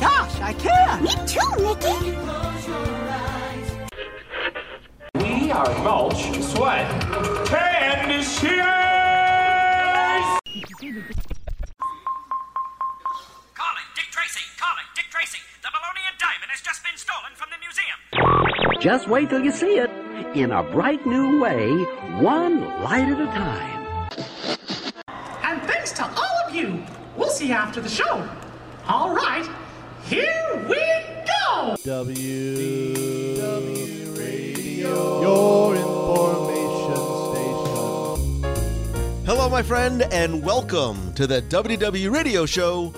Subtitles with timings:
[0.00, 1.04] Gosh, I can.
[1.04, 2.10] Me too, Mickey.
[5.20, 6.90] We are mulch, sweat,
[7.52, 8.64] and shears!
[13.54, 14.40] Calling Dick Tracy.
[14.58, 15.38] Calling Dick Tracy.
[15.62, 17.98] The Bolognian diamond has just been stolen from the museum.
[18.80, 19.90] Just wait till you see it
[20.34, 21.70] in a bright new way,
[22.20, 23.83] one light at a time.
[27.34, 28.28] See you after the show.
[28.86, 29.44] All right,
[30.04, 30.76] here we
[31.26, 31.74] go.
[31.82, 33.36] WDW
[34.16, 36.94] Radio, your information
[37.34, 39.26] station.
[39.26, 42.94] Hello, my friend, and welcome to the WDW Radio Show,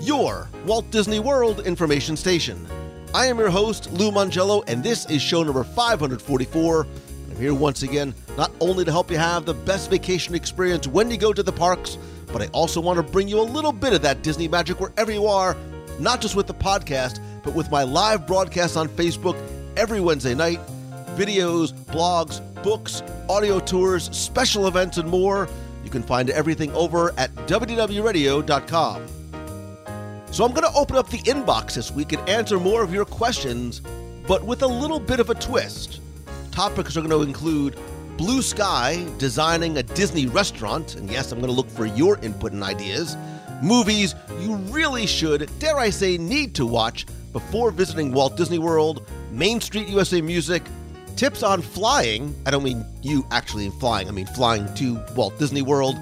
[0.00, 2.66] your Walt Disney World information station.
[3.14, 6.88] I am your host, Lou Mongello, and this is show number 544.
[7.30, 11.08] I'm here once again, not only to help you have the best vacation experience when
[11.08, 11.98] you go to the parks,
[12.32, 15.12] but I also want to bring you a little bit of that Disney magic wherever
[15.12, 15.56] you are,
[15.98, 19.40] not just with the podcast, but with my live broadcast on Facebook
[19.76, 20.60] every Wednesday night,
[21.16, 25.48] videos, blogs, books, audio tours, special events, and more.
[25.84, 29.06] You can find everything over at WDWRadio.com.
[30.32, 33.04] So I'm going to open up the inbox this week and answer more of your
[33.04, 33.80] questions,
[34.26, 36.00] but with a little bit of a twist.
[36.50, 37.78] Topics are going to include
[38.16, 42.52] Blue Sky designing a Disney restaurant, and yes, I'm going to look for your input
[42.52, 43.14] and ideas.
[43.62, 49.06] Movies you really should, dare I say, need to watch before visiting Walt Disney World,
[49.32, 50.62] Main Street USA Music,
[51.16, 52.34] tips on flying.
[52.46, 55.98] I don't mean you actually flying, I mean flying to Walt Disney World,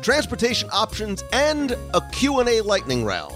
[0.00, 3.34] transportation options, and a Q&A lightning round.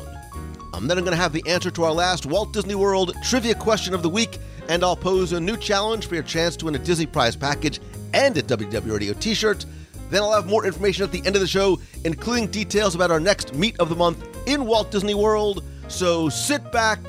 [0.74, 3.56] Um, then I'm going to have the answer to our last Walt Disney World trivia
[3.56, 6.76] question of the week, and I'll pose a new challenge for your chance to win
[6.76, 7.80] a Disney Prize package
[8.14, 9.64] and a WDW Radio t shirt.
[10.10, 13.20] Then I'll have more information at the end of the show, including details about our
[13.20, 15.64] next meet of the month in Walt Disney World.
[15.88, 17.00] So sit back,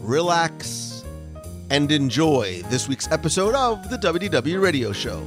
[0.00, 1.04] relax,
[1.70, 5.26] and enjoy this week's episode of the WDW Radio Show.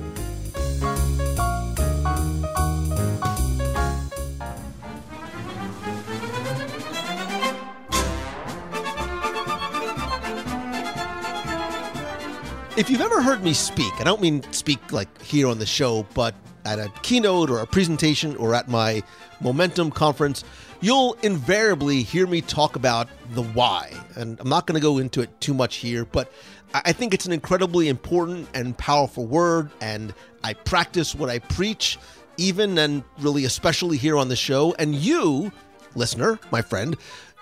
[12.78, 16.06] If you've ever heard me speak, I don't mean speak like here on the show,
[16.14, 19.02] but at a keynote or a presentation or at my
[19.40, 20.44] Momentum conference,
[20.82, 23.94] you'll invariably hear me talk about the why.
[24.18, 26.30] And I'm not going to go into it too much here, but
[26.74, 30.14] I think it's an incredibly important and powerful word, and
[30.44, 31.98] I practice what I preach,
[32.36, 34.76] even and really especially here on the show.
[34.78, 35.54] And you,
[35.96, 36.98] listener, my friend,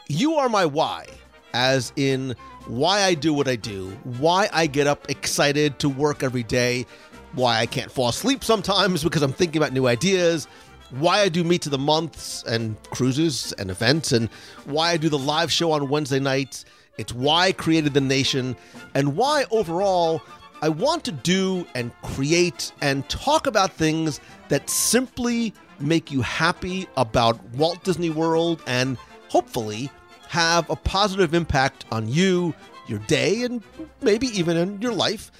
[0.07, 1.07] you are my why,
[1.55, 2.35] as in
[2.67, 6.85] why I do what I do, why I get up excited to work every day,
[7.33, 10.47] why I can't fall asleep sometimes because I'm thinking about new ideas,
[10.91, 14.29] why I do Meet to the Months and cruises and events, and
[14.65, 16.65] why I do the live show on Wednesday nights.
[16.97, 18.55] It's why I created The Nation,
[18.93, 20.21] and why overall
[20.61, 24.19] I want to do and create and talk about things
[24.49, 28.97] that simply make you happy about Walt Disney World and
[29.29, 29.89] hopefully
[30.33, 32.55] have a positive impact on you,
[32.87, 33.61] your day, and
[34.01, 35.31] maybe even in your life.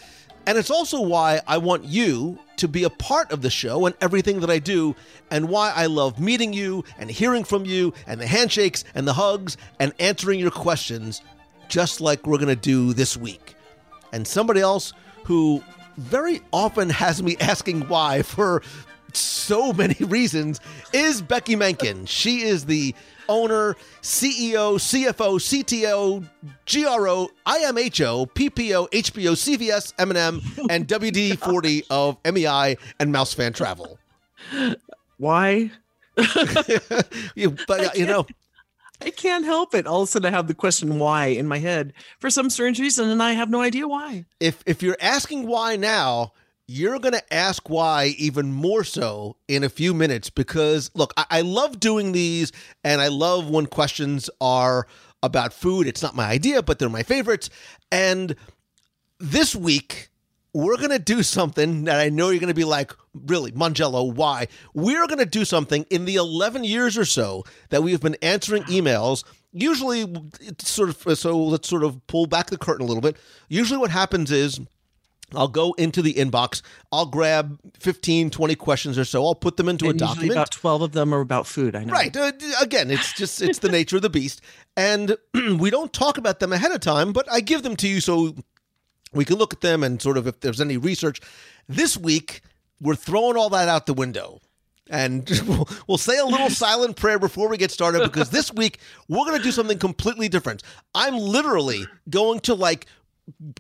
[0.45, 3.95] And it's also why I want you to be a part of the show and
[4.01, 4.95] everything that I do,
[5.31, 9.13] and why I love meeting you and hearing from you, and the handshakes and the
[9.13, 11.23] hugs and answering your questions,
[11.69, 13.55] just like we're to do this week.
[14.11, 14.93] And somebody else
[15.23, 15.63] who
[15.97, 18.61] very often has me asking why for
[19.11, 20.59] so many reasons
[20.93, 22.05] is Becky Menken.
[22.05, 22.93] She is the
[23.33, 26.23] owner, CEO, CFO, CTO,
[26.71, 33.97] GRO, IMHO, PPO, HBO, CVS, M&M, and WD-40 of MEI and Mouse Fan Travel.
[35.17, 35.71] Why?
[37.35, 38.27] you, but uh, you know,
[39.01, 39.87] I can't help it.
[39.87, 42.79] All of a sudden, I have the question why in my head for some strange
[42.79, 44.25] reason, and I have no idea why.
[44.39, 46.33] if if you're asking why now,
[46.67, 51.25] you're going to ask why even more so in a few minutes because look, I,
[51.29, 52.51] I love doing these
[52.83, 54.87] and I love when questions are
[55.21, 55.87] about food.
[55.87, 57.49] It's not my idea, but they're my favorites.
[57.91, 58.35] And
[59.19, 60.09] this week,
[60.53, 64.13] we're going to do something that I know you're going to be like, really, Mongello,
[64.13, 64.47] why?
[64.73, 68.17] We're going to do something in the 11 years or so that we have been
[68.21, 69.23] answering emails.
[69.51, 70.01] Usually,
[70.41, 73.17] it's sort of, so let's sort of pull back the curtain a little bit.
[73.49, 74.59] Usually, what happens is
[75.35, 79.69] I'll go into the inbox, I'll grab 15, 20 questions or so, I'll put them
[79.69, 80.31] into And a document.
[80.31, 81.75] about 12 of them are about food.
[81.75, 81.93] I know.
[81.93, 82.15] Right.
[82.15, 82.31] Uh,
[82.61, 84.41] again, it's just it's the nature of the beast,
[84.77, 85.17] and
[85.57, 87.13] we don't talk about them ahead of time.
[87.13, 88.35] But I give them to you so
[89.13, 91.19] we can look at them and sort of if there's any research.
[91.67, 92.41] This week
[92.81, 94.41] we're throwing all that out the window,
[94.89, 98.79] And we'll, we'll say a little silent prayer before we get started because this week
[99.07, 100.63] we're going to do something completely different.
[100.93, 102.87] I'm literally going to like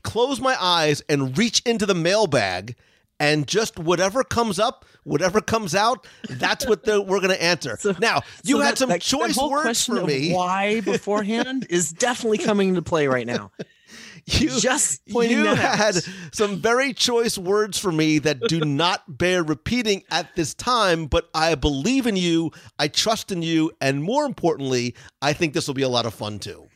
[0.03, 2.75] close my eyes and reach into the mailbag
[3.19, 7.77] and just whatever comes up, whatever comes out, that's what the, we're going to answer.
[7.99, 10.33] now, you So had that- some that- that choice whole words for me.
[10.33, 13.51] Why beforehand is definitely coming into play right now.
[14.25, 15.77] You Just you that out.
[15.77, 15.95] had
[16.33, 21.29] some very choice words for me that do not bear repeating at this time, but
[21.33, 25.73] I believe in you, I trust in you, and more importantly, I think this will
[25.73, 26.69] be a lot of fun too.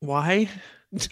[0.00, 0.48] Why?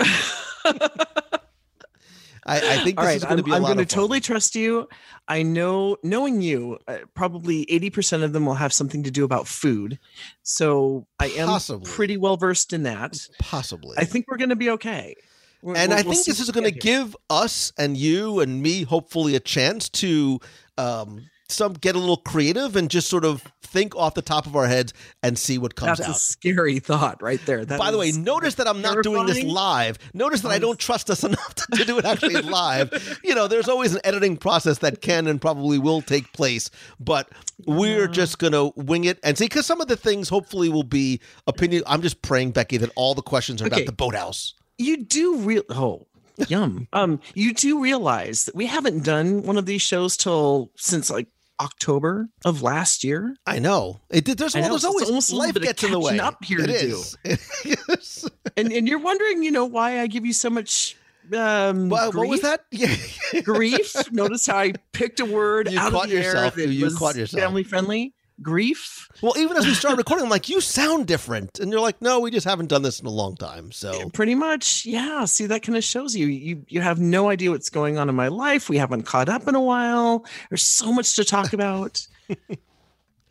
[2.49, 4.21] I, I think this right, is going I'm, to be a I'm going to totally
[4.21, 4.89] trust you.
[5.27, 9.49] I know, knowing you, uh, probably 80% of them will have something to do about
[9.49, 9.99] food.
[10.45, 11.91] So I am Possibly.
[11.91, 13.19] pretty well versed in that.
[13.41, 13.97] possibly.
[13.99, 15.17] I think we're going to be okay.
[15.61, 18.63] We're- and we'll- I we'll think this is going to give us and you and
[18.63, 20.39] me hopefully a chance to
[20.79, 24.57] um, some get a little creative and just sort of think off the top of
[24.57, 26.17] our heads and see what comes That's a out.
[26.17, 27.65] scary thought right there.
[27.65, 29.99] That By the way, notice that I'm not doing this live.
[30.15, 33.19] Notice that I don't trust us enough to, to do it actually live.
[33.23, 37.29] You know, there's always an editing process that can and probably will take place, but
[37.67, 40.83] we're just going to wing it and see because some of the things hopefully will
[40.85, 41.83] be opinion.
[41.87, 43.77] I'm just praying, Becky, that all the questions are Okay.
[43.77, 44.55] about the boathouse.
[44.79, 46.07] you do real oh
[46.49, 51.09] yum um you do realize that we haven't done one of these shows till since
[51.09, 51.29] like
[51.61, 54.01] october of last year I know.
[54.11, 54.39] It did.
[54.39, 56.19] There's, I well, know, there's always almost life gets in the way.
[56.19, 56.97] up here It to do.
[56.97, 57.17] is.
[57.65, 58.31] It is.
[58.57, 60.97] and and you're wondering you know why i give you so much
[61.37, 62.65] um What, what was that?
[62.71, 62.95] Yeah.
[63.43, 66.57] grief notice how i picked a word You out caught of the yourself.
[66.59, 67.41] air that You was caught yourself.
[67.43, 71.71] family friendly grief Well, even as we started recording, I'm like, you sound different, and
[71.71, 73.73] you're like, no, we just haven't done this in a long time.
[73.73, 77.51] So pretty much yeah see that kind of shows you you you have no idea
[77.51, 80.93] what's going on in my life we haven't caught up in a while there's so
[80.93, 82.07] much to talk about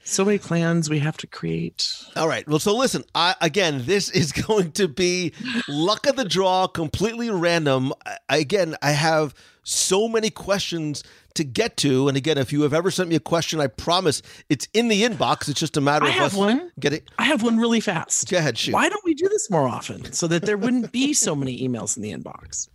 [0.04, 2.48] so many plans we have to create All right.
[2.48, 3.04] Well, so listen.
[3.13, 5.34] I again, this is going to be
[5.68, 7.94] luck of the draw, completely random.
[8.06, 11.04] I, again, I have so many questions
[11.36, 14.22] to get to, and again, if you have ever sent me a question, I promise
[14.50, 15.48] it's in the inbox.
[15.50, 16.72] It's just a matter I of have us one.
[16.80, 17.10] get it.
[17.20, 18.74] i have one really fast Go ahead, shoot.
[18.74, 21.96] why don't we do this more often so that there wouldn't be so many emails
[21.98, 22.68] in the inbox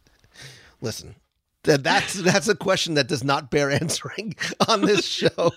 [0.80, 1.14] Listen.
[1.64, 4.34] That that's that's a question that does not bear answering
[4.68, 5.28] on this show.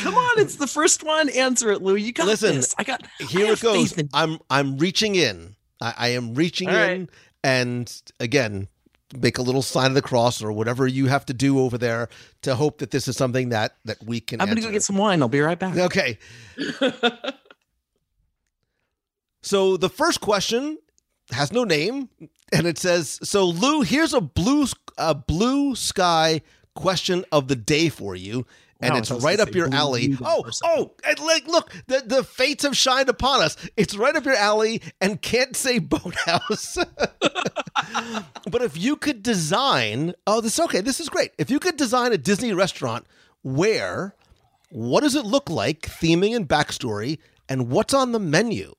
[0.00, 3.06] come on it's the first one answer it lou you got Listen, this i got
[3.20, 3.92] Here have it goes.
[3.92, 5.54] in- I'm I'm reaching in.
[5.80, 6.90] I, I am reaching All right.
[6.92, 7.08] in,
[7.44, 8.66] and again,
[9.16, 12.08] make a little sign of the cross or whatever you have to do over there
[12.42, 14.40] to hope that this is something that that we can.
[14.40, 16.18] i'm gonna go get some wine i'll be right back Okay.
[19.42, 20.78] so the first question
[21.30, 22.08] has no name,
[22.52, 24.66] and it says, "So Lou, here's a blue
[24.96, 26.40] a blue sky
[26.74, 28.46] question of the day for you."
[28.80, 30.16] And Wow, I it's thought it was right up your alley.
[30.22, 30.74] Oh, for a second.
[30.78, 33.56] oh, and like, look, the, the fates have shined upon us.
[33.76, 36.76] It's right up your alley and can't say boathouse.
[38.50, 41.32] but if you could design, oh, this okay, this is great.
[41.38, 43.06] If you could design a Disney restaurant
[43.42, 44.14] where
[44.70, 48.74] what does it look like, theming and backstory, and what's on the menu?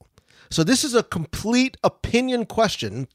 [0.52, 3.08] So this is a complete opinion question.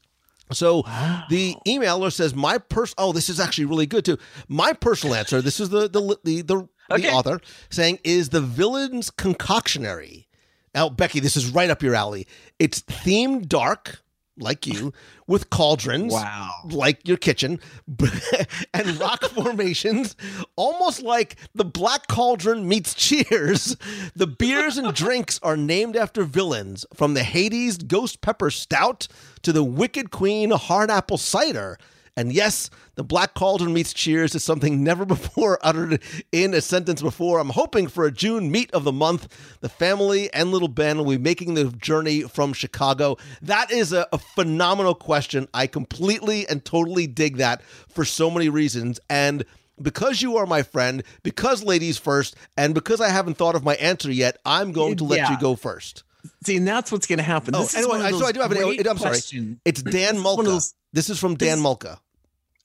[0.51, 0.83] So
[1.29, 4.17] the emailer says my pers oh this is actually really good too.
[4.47, 7.03] My personal answer, this is the the the the, Okay.
[7.03, 7.39] the author
[7.69, 10.27] saying is the villain's concoctionary.
[10.73, 12.27] Now Becky, this is right up your alley.
[12.59, 14.01] It's themed dark
[14.37, 14.91] like you
[15.27, 16.51] with cauldrons Wow.
[16.69, 17.59] like your kitchen
[18.73, 20.15] and rock formations
[20.57, 23.77] almost like the black cauldron meets cheers
[24.13, 29.07] the beers and drinks are named after villains from the hades ghost pepper stout
[29.41, 31.77] to the wicked queen hard apple cider
[32.17, 37.01] and yes the black cauldron meets cheers is something never before uttered in a sentence
[37.01, 39.27] before i'm hoping for a june meet of the month
[39.61, 44.07] the family and little ben will be making the journey from chicago that is a,
[44.13, 49.43] a phenomenal question i completely and totally dig that for so many reasons and
[49.81, 53.75] because you are my friend because ladies first and because i haven't thought of my
[53.75, 55.31] answer yet i'm going to let Yeah.
[55.31, 56.03] you go first
[56.43, 57.53] See, and that's what's going to happen.
[57.53, 58.87] Oh, This is anyway, one of I- so I do have an.
[58.87, 59.19] I'm sorry.
[59.63, 60.43] It's Dan Mulca.
[60.45, 61.99] those- This is from Dan this- Mulca.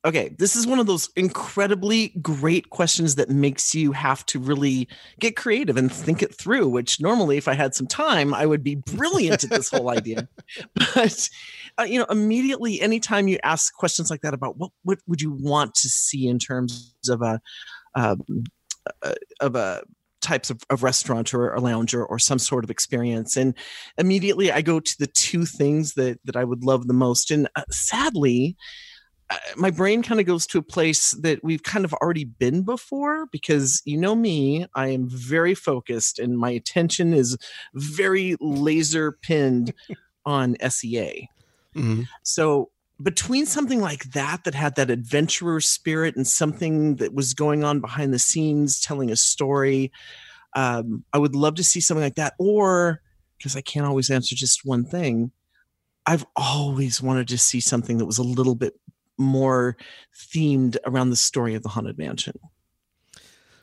[0.02, 4.88] Okay, this is one of those incredibly great questions that makes you have to really
[5.18, 6.68] get creative and think it through.
[6.68, 10.28] Which normally, if I had some time, I would be brilliant at this whole idea.
[10.94, 11.28] But
[11.78, 15.32] uh, you know, immediately, anytime you ask questions like that about what what would you
[15.32, 17.40] want to see in terms of a
[17.94, 18.24] um,
[19.02, 19.82] uh, of a
[20.22, 23.54] types of, of restaurant or a lounge or, or some sort of experience and
[23.96, 27.48] immediately i go to the two things that that i would love the most and
[27.56, 28.54] uh, sadly
[29.56, 33.26] my brain kind of goes to a place that we've kind of already been before
[33.30, 37.36] because you know me, I am very focused and my attention is
[37.74, 39.72] very laser pinned
[40.26, 41.28] on SEA.
[41.74, 42.06] Mhm.
[42.22, 42.70] So
[43.02, 47.80] between something like that that had that adventurer spirit and something that was going on
[47.80, 49.90] behind the scenes telling a story,
[50.54, 52.34] um, I would love to see something like that.
[52.38, 53.00] Or
[53.38, 55.32] because I can't always answer just one thing,
[56.04, 58.74] I've always wanted to see something that was a little bit
[59.20, 59.76] more
[60.16, 62.38] themed around the story of the haunted mansion.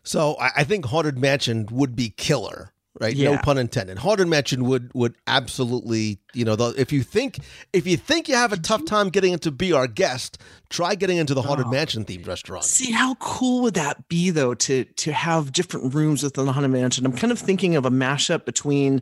[0.04, 3.16] So I, think Haunted Mansion would be killer, right?
[3.18, 3.98] No pun intended.
[4.00, 7.40] Haunted Mansion would would absolutely, you know, the, if you think
[7.74, 10.38] if you think you have a tough time getting into be our guest,
[10.70, 11.72] try getting into the Haunted Oh.
[11.72, 12.66] Mansion themed restaurant.
[12.66, 16.72] See how cool would that be though to to have different rooms within the haunted
[16.72, 17.06] mansion?
[17.06, 19.02] I'm kind of thinking of a mashup between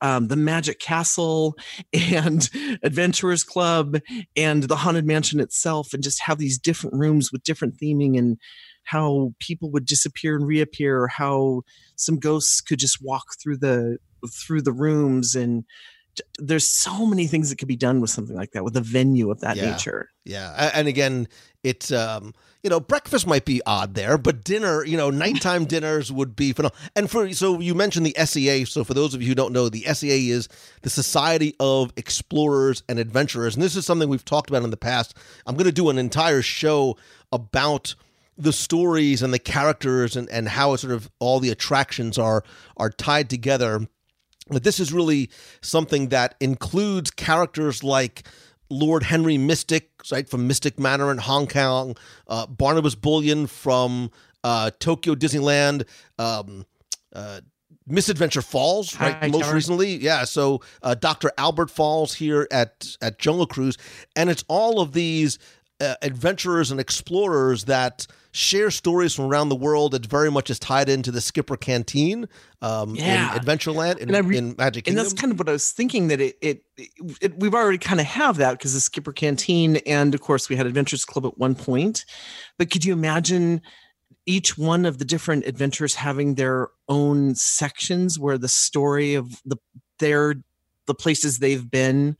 [0.00, 1.56] um, the Magic Castle
[1.92, 2.48] and
[2.82, 3.98] Adventurers Club
[4.36, 8.38] and the haunted mansion itself, and just have these different rooms with different theming and
[8.84, 11.62] how people would disappear and reappear, or how
[11.96, 13.98] some ghosts could just walk through the
[14.46, 15.64] through the rooms and.
[16.38, 19.32] There's so many things that could be done with something like that, with a venue
[19.32, 19.72] of that Yeah.
[19.72, 20.10] nature.
[20.24, 21.26] Yeah, and again,
[21.64, 26.12] it's um, you know, breakfast might be odd there, but dinner, you know, nighttime dinners
[26.12, 26.78] would be phenomenal.
[26.94, 28.64] And for so you mentioned the SEA.
[28.66, 30.48] So for those of you who don't know, the SEA is
[30.82, 34.76] the Society of Explorers and Adventurers, and this is something we've talked about in the
[34.76, 35.16] past.
[35.48, 36.96] I'm going to do an entire show
[37.32, 37.96] about
[38.36, 42.42] the stories and the characters and, and how sort of all the attractions are
[42.76, 43.86] are tied together
[44.48, 45.30] but this is really
[45.62, 48.24] something that includes characters like
[48.70, 51.96] Lord Henry Mystic, right, from Mystic Manor in Hong Kong,
[52.28, 54.10] uh, Barnabas Bullion from
[54.42, 55.86] uh, Tokyo Disneyland,
[56.18, 56.66] um,
[57.14, 57.40] uh,
[57.86, 60.24] Miss Adventure Falls, right, Hi, most recently, yeah.
[60.24, 61.30] So uh, Dr.
[61.36, 63.76] Albert Falls here at at Jungle Cruise,
[64.16, 65.38] and it's all of these
[65.80, 69.94] uh, adventurers and explorers that share stories from around the world.
[69.94, 72.28] It's very much is tied into the Skipper Canteen
[72.62, 73.32] um, Yeah.
[73.34, 76.08] in Adventureland in, And re- in Magic and that's kind of what I was thinking
[76.08, 76.62] that it it,
[77.20, 80.56] it we've already kind of have that because the Skipper Canteen and of course we
[80.56, 82.04] had Adventures Club at one point,
[82.58, 83.60] but could you imagine
[84.26, 89.56] each one of the different adventures having their own sections where the story of the
[89.98, 90.34] their
[90.86, 92.16] the places they've been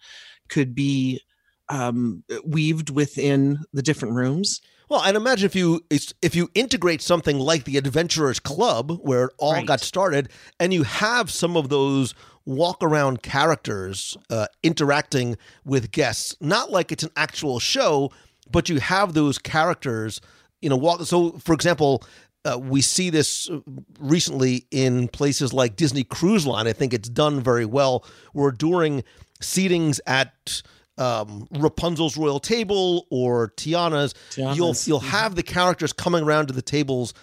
[0.49, 1.21] could be
[1.69, 5.81] um weaved within the different rooms Well, and imagine if you
[6.21, 9.67] if you integrate something like the Adventurers Club, where it all Right.
[9.67, 10.29] got started,
[10.61, 16.93] and you have some of those walk around characters uh, interacting with guests, not like
[16.93, 18.11] it's an actual show,
[18.51, 20.21] but you have those characters,
[20.61, 21.03] you know, walk.
[21.03, 22.03] So, for example.
[22.47, 23.49] Uh, we see this
[23.99, 26.67] recently in places like Disney Cruise Line.
[26.67, 28.05] I think it's done very well.
[28.35, 29.03] Where during
[29.41, 30.61] seatings at
[30.99, 34.15] um, Rapunzel's royal table or Tiana's,
[34.57, 37.15] you'll you'll have the characters coming around to the tables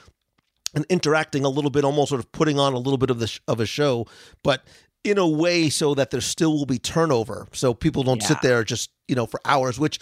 [0.75, 3.27] and interacting a little bit, almost sort of putting on a little bit of the
[3.27, 4.07] sh- of a show,
[4.43, 4.63] but
[5.03, 8.63] in a way so that there still will be turnover, so people don't sit there
[8.63, 9.79] just you know for hours.
[9.79, 9.99] Which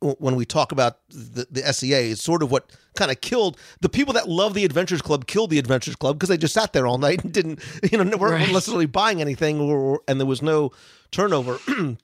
[0.00, 3.88] when we talk about the, the SEA is sort of what kind of killed the
[3.88, 6.88] people that love the Adventures Club killed the Adventures Club because they just sat there
[6.88, 7.60] all night and didn't
[7.92, 8.52] you know weren't Right.
[8.52, 10.72] necessarily buying anything or and there was no
[11.12, 11.58] turnover.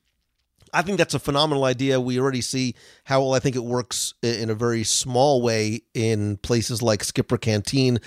[0.72, 2.00] I think that's a phenomenal idea.
[2.00, 6.36] We already see how well I think it works in a very small way in
[6.38, 7.98] places like Skipper Canteen.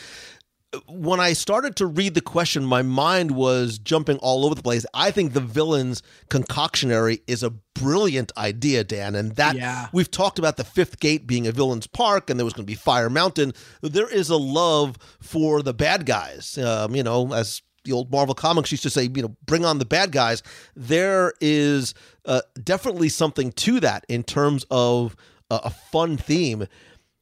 [0.88, 4.86] When I started to read the question, my mind was jumping all over the place.
[4.94, 9.88] I think the villains concoctionary is a brilliant idea, Dan, and that Yeah.
[9.92, 12.72] we've talked about the fifth gate being a villain's park, and there was going to
[12.72, 13.54] be Fire Mountain.
[13.82, 18.36] There is a love for the bad guys, um, you know, as the old Marvel
[18.36, 20.44] comics used to say, you know, bring on the bad guys.
[20.76, 21.94] There is
[22.26, 25.16] uh, definitely something to that in terms of
[25.50, 26.68] a, fun theme.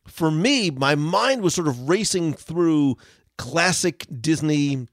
[0.07, 2.97] For me, my mind was sort of racing through
[3.37, 4.87] classic Disney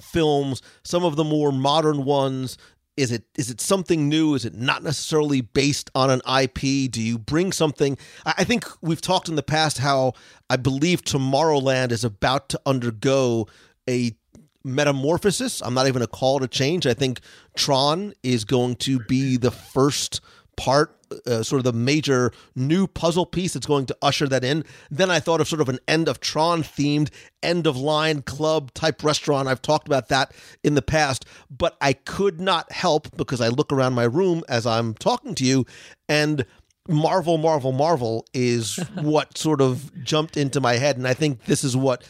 [0.00, 2.56] films, some of the more modern ones.
[2.96, 4.34] Is it is it something new?
[4.34, 6.90] Is it not necessarily based on an IP?
[6.90, 7.98] Do you bring something?
[8.24, 10.12] I think we've talked in the past how
[10.48, 13.48] I believe Tomorrowland is about to undergo
[13.90, 14.14] a
[14.64, 15.60] metamorphosis.
[15.62, 16.86] I'm not even a call to change.
[16.86, 17.20] I think
[17.56, 20.20] Tron is going to be the first
[20.56, 24.64] part, uh, sort of the major new puzzle piece that's going to usher that in.
[24.90, 27.10] Then I thought of sort of an end of Tron themed,
[27.42, 29.48] end of line club type restaurant.
[29.48, 33.72] I've talked about that in the past, but I could not help because I look
[33.72, 35.66] around my room as I'm talking to you
[36.08, 36.46] and
[36.88, 40.96] Marvel, Marvel, Marvel is what sort of jumped into my head.
[40.96, 42.04] And I think this is what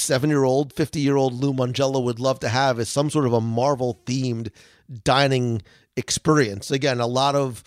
[0.00, 3.26] seven year old, 50 year old Lou Mongello would love to have is some sort
[3.26, 4.50] of a Marvel themed
[5.04, 5.62] dining
[5.96, 6.70] experience.
[6.70, 7.64] Again, a lot of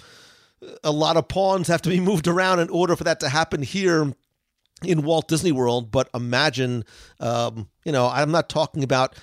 [0.83, 3.61] a lot of pawns have to be moved around in order for that to happen
[3.61, 4.13] here
[4.83, 5.91] in Walt Disney World.
[5.91, 6.85] But imagine,
[7.19, 9.15] um, you know, I'm not talking about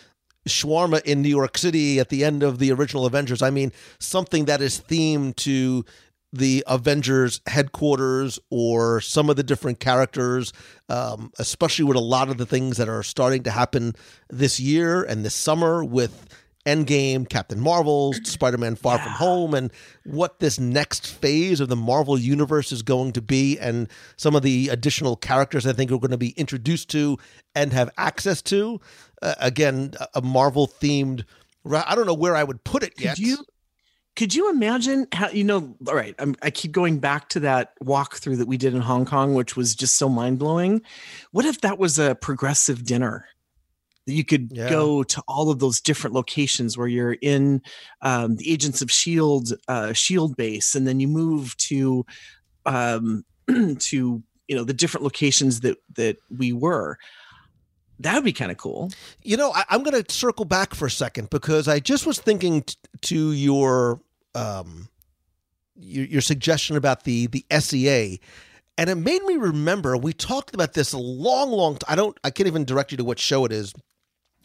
[0.48, 3.42] shawarma in New York City at the end of the original Avengers.
[3.42, 5.84] I mean, something that is themed to
[6.36, 10.52] the Avengers headquarters or some of the different characters,
[10.88, 13.94] um, especially with a lot of the things that are starting to happen
[14.30, 16.28] this year and this summer with
[16.66, 19.72] Endgame, Captain Marvel, Spider Man Far From Home, and
[20.04, 24.42] what this next phase of the Marvel Universe is going to be, and some of
[24.42, 27.18] the additional characters I think we're going to be introduced to
[27.54, 28.80] and have access to.
[29.22, 31.24] Uh, again, a Marvel themed.
[31.70, 33.16] I don't know where I would put it yet.
[33.16, 33.44] Could you
[34.16, 35.76] could you imagine how you know?
[35.86, 39.04] All right, I'm, I keep going back to that walkthrough that we did in Hong
[39.04, 40.82] Kong, which was just so mind blowing.
[41.32, 43.26] What if that was a progressive dinner?
[44.06, 44.68] That you could Yeah.
[44.68, 47.60] go to all of those different locations where you're in
[48.02, 52.06] um, the Agents of Shield uh, Shield base, and then you move to
[52.64, 56.98] um, to you know the different locations that that we were.
[57.98, 58.92] That would be kind of cool.
[59.22, 62.20] You know, I, I'm going to circle back for a second because I just was
[62.20, 64.00] thinking t- to your
[64.36, 64.88] um,
[65.74, 68.20] your, your suggestion about the the SEA,
[68.78, 71.76] and it made me remember we talked about this a long, long.
[71.76, 72.18] T- I don't.
[72.22, 73.74] I can't even direct you to what show it is,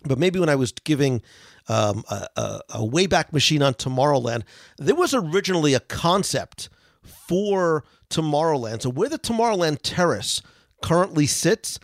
[0.06, 1.22] but maybe when I was giving
[1.68, 4.44] um, a, a, a Wayback Machine on Tomorrowland,
[4.78, 6.70] there was originally a concept
[7.04, 8.82] for Tomorrowland.
[8.82, 10.42] So where the Tomorrowland Terrace
[10.82, 11.80] currently sits,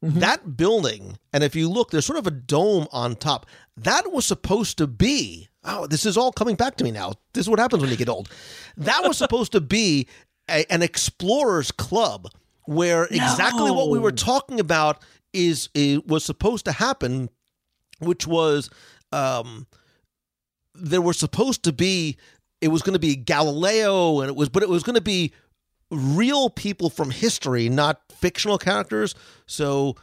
[0.00, 3.46] that building, and if you look, there's sort of a dome on top.
[3.76, 5.47] That was supposed to be.
[5.64, 7.14] Oh, this is all coming back to me now.
[7.32, 8.28] This is what happens when you get old.
[8.76, 10.08] That was supposed to be
[10.48, 12.28] a, an explorers club
[12.64, 17.28] where exactly what we were talking about is, is was supposed to happen,
[17.98, 18.70] which was
[19.12, 19.66] um,
[20.74, 22.16] there were supposed to be
[22.60, 25.32] it was going to be Galileo and it was but it was going to be
[25.90, 29.14] real people from history not fictional characters
[29.46, 29.96] so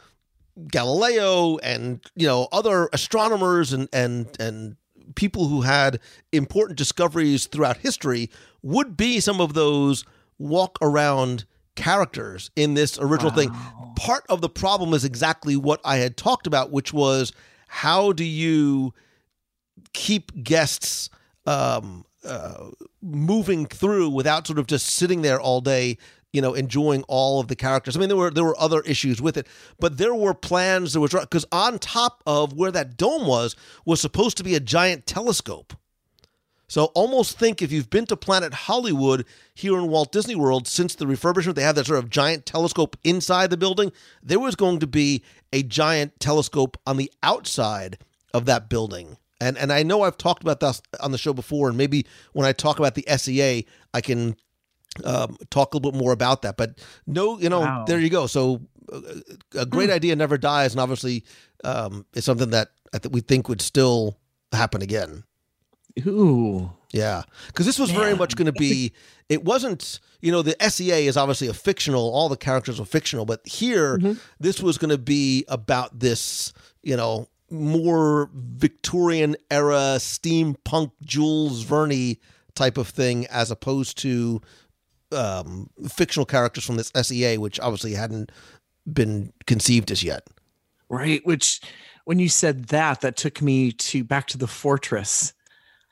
[0.70, 4.76] Galileo and you know other astronomers and and and
[5.14, 6.00] people who had
[6.32, 8.30] important discoveries throughout history
[8.62, 10.04] would be some of those
[10.38, 11.44] walk around
[11.76, 13.50] characters in this original thing.
[13.96, 17.32] Part of the problem is exactly what I had talked about which was
[17.68, 18.92] how do you
[19.92, 21.10] keep guests
[21.46, 22.70] um, uh,
[23.02, 25.96] moving through without sort of just sitting there all day,
[26.36, 27.96] you know, enjoying all of the characters.
[27.96, 29.46] I mean, there were there were other issues with it,
[29.80, 30.92] but there were plans.
[30.92, 34.60] There was because on top of where that dome was was supposed to be a
[34.60, 35.72] giant telescope.
[36.68, 40.94] So almost think if you've been to Planet Hollywood here in Walt Disney World since
[40.94, 43.92] the refurbishment, they have that sort of giant telescope inside the building.
[44.22, 45.22] There was going to be
[45.54, 47.96] a giant telescope on the outside
[48.34, 49.16] of that building.
[49.40, 52.46] And and I know I've talked about this on the show before, and maybe when
[52.46, 54.36] I talk about the SEA, I can
[55.04, 56.56] um, talk a little bit more about that.
[56.56, 57.84] But no, you know, Wow.
[57.86, 58.26] there you go.
[58.26, 59.00] So uh,
[59.54, 61.24] a great idea never dies, and obviously
[61.64, 64.18] um, it's something that I think we think would still
[64.52, 65.24] happen again.
[66.06, 68.92] Ooh, Yeah, because this was very much going to be.
[69.30, 72.02] It wasn't, you know, the SEA is obviously a fictional.
[72.12, 73.98] All the characters are fictional, but here,
[74.38, 82.16] this was going to be about this, you know, more Victorian era steampunk Jules Verne
[82.54, 84.40] type of thing, as opposed to
[85.12, 88.32] um, fictional characters from this SEA, which obviously hadn't
[88.90, 90.26] been conceived as yet.
[90.88, 91.24] right.
[91.26, 91.60] Which,
[92.04, 95.32] when you said that, that took me to back to the fortress.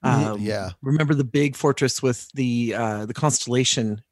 [0.02, 0.70] Um, yeah.
[0.82, 4.02] Remember the big fortress with the uh, the constellation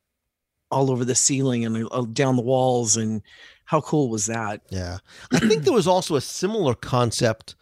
[0.70, 3.22] all over the ceiling and uh, down the walls, and
[3.66, 4.62] how cool was that?
[4.70, 4.98] Yeah.
[5.32, 7.54] I think there was also a similar concept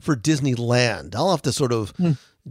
[0.00, 1.14] for Disneyland.
[1.14, 1.92] I'll have to sort of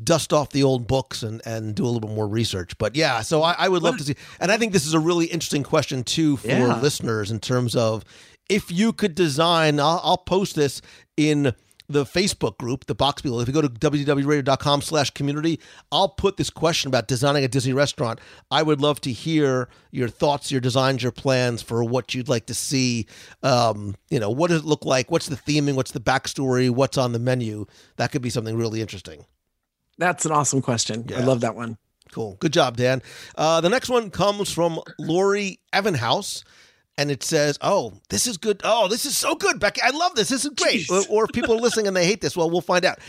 [0.02, 2.78] dust off the old books and, and do a little bit more research.
[2.78, 4.16] But yeah, so I, I would love to see.
[4.40, 6.80] And I think this is a really interesting question, too, for Yeah.
[6.82, 8.04] listeners in terms of
[8.50, 10.82] if you could design, I'll, I'll post this
[11.16, 11.54] in
[11.90, 13.40] the Facebook group, the Box People.
[13.42, 15.60] If you go to WDWRadio.com slash community,
[15.92, 18.20] I'll put this question about designing a Disney restaurant.
[18.50, 22.46] I would love to hear your thoughts, your designs, your plans for what you'd like
[22.48, 23.06] to see.
[23.44, 25.12] Um, you know, what does it look like?
[25.12, 25.76] What's the theming?
[25.76, 26.70] What's the backstory?
[26.70, 27.66] What's on the menu?
[27.98, 29.26] That could be something really interesting.
[29.98, 31.06] That's an awesome question.
[31.16, 31.78] I love that one.
[32.12, 32.38] Cool.
[32.40, 33.02] Good job, Dan.
[33.36, 36.44] Uh, the next one comes from Lori Evanhouse.
[36.96, 38.62] And it says, "Oh, this is good.
[38.64, 39.82] Oh, this is so good, Becky.
[39.82, 40.30] I love this.
[40.30, 42.62] This is great." Or, or if people are listening and they hate this, well, we'll
[42.62, 43.00] find out.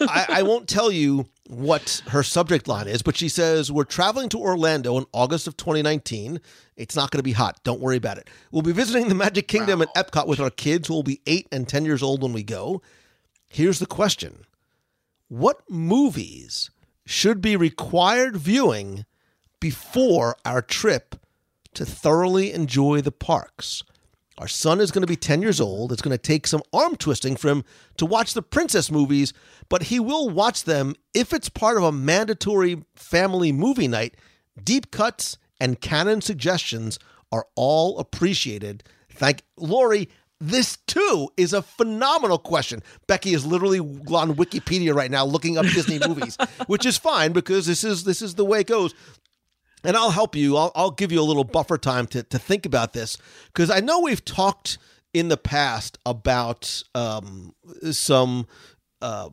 [0.00, 4.28] I, I won't tell you what her subject line is, but she says, We're traveling
[4.30, 6.40] to Orlando in August of 2019.
[6.76, 7.60] It's not going to be hot.
[7.64, 8.28] Don't worry about it.
[8.50, 11.48] We'll be visiting the Magic Kingdom at Epcot with our kids who will be eight
[11.50, 12.82] and 10 years old when we go.
[13.48, 14.44] Here's the question
[15.28, 16.70] What movies
[17.06, 19.04] should be required viewing
[19.60, 21.16] before our trip
[21.74, 23.82] to thoroughly enjoy the parks.
[24.38, 25.92] Our son is going to be 10 years old.
[25.92, 27.64] It's going to take some arm twisting for him
[27.96, 29.32] to watch the princess movies,
[29.68, 34.16] but he will watch them if it's part of a mandatory family movie night.
[34.62, 36.98] Deep cuts and canon suggestions
[37.32, 38.84] are all appreciated.
[39.10, 40.08] Thank Lori.
[40.40, 42.82] This too is a phenomenal question.
[43.08, 47.66] Becky is literally on Wikipedia right now looking up Disney movies, which is fine because
[47.66, 48.94] this is this is the way it goes
[49.84, 50.56] and I'll help you.
[50.56, 53.80] I'll, I'll give you a little buffer time to, to think about this because I
[53.80, 54.78] know we've talked
[55.14, 57.54] in the past about um,
[57.90, 58.46] some.
[59.00, 59.30] Uh,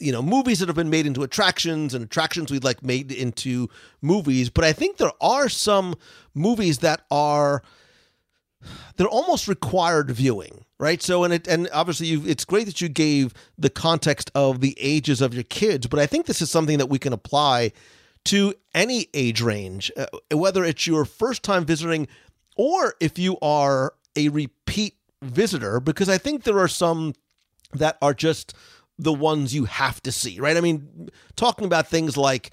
[0.00, 3.68] you know movies that have been made into attractions and attractions we'd like made into
[4.00, 5.96] movies but i think there are some
[6.34, 7.64] movies that are
[8.96, 13.32] they're almost required viewing right so and it and obviously it's great that you gave
[13.56, 16.88] the context of the ages of your kids but i think this is something that
[16.88, 17.72] we can apply
[18.28, 22.06] to any age range, uh, whether it's your first time visiting
[22.56, 27.14] or if you are a repeat visitor, because I think there are some
[27.72, 28.52] that are just
[28.98, 30.58] the ones you have to see, right?
[30.58, 32.50] I mean, talking about things like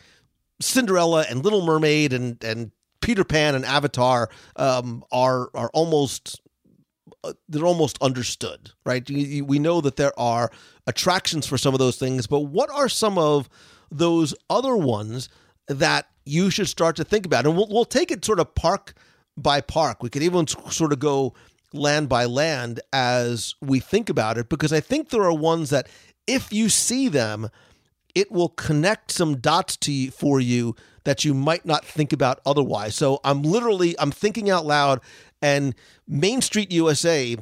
[0.61, 2.71] Cinderella and Little Mermaid and and
[3.05, 6.41] Peter Pan and Avatar um, are are almost
[7.23, 9.07] uh, they're almost understood, right?
[9.09, 10.51] We know that there are
[10.87, 13.47] attractions for some of those things, but what are some of
[13.91, 15.29] those other ones
[15.67, 17.45] that you should start to think about.
[17.45, 18.93] And we'll, we'll take it sort of park
[19.37, 20.01] by park.
[20.01, 21.33] We could even sort of go
[21.73, 25.87] land by land as we think about it, because I think there are ones that
[26.27, 27.49] if you see them,
[28.15, 32.41] it will connect some dots to you, for you that you might not think about
[32.45, 32.95] otherwise.
[32.95, 35.01] So I'm literally I'm thinking out loud
[35.41, 35.73] and
[36.07, 37.37] Main Street USA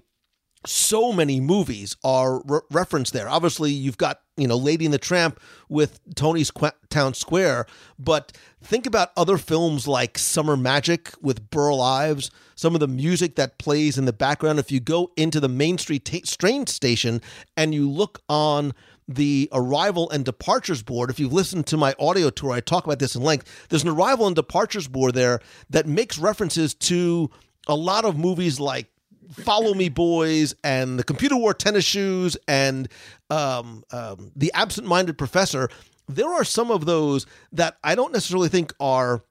[0.65, 3.27] so many movies are re- referenced there.
[3.27, 7.65] Obviously, you've got you know Lady and the Tramp with Tony's Qu- Town Square,
[7.99, 12.31] but think about other films like Summer Magic with Burl Ives.
[12.55, 14.59] Some of the music that plays in the background.
[14.59, 17.21] If you go into the Main Street t- train station
[17.57, 18.73] and you look on
[19.07, 21.09] the arrival and departures board.
[21.09, 23.67] If you've listened to my audio tour, I talk about this in length.
[23.69, 25.39] There's an arrival and departures board there
[25.69, 27.29] that makes references to
[27.67, 28.87] a lot of movies like
[29.31, 32.87] Follow Me Boys and the Computer Wore Tennis Shoes and
[33.29, 35.69] um, um, the Absent Minded Professor,
[36.07, 39.23] there are some of those that I don't necessarily think are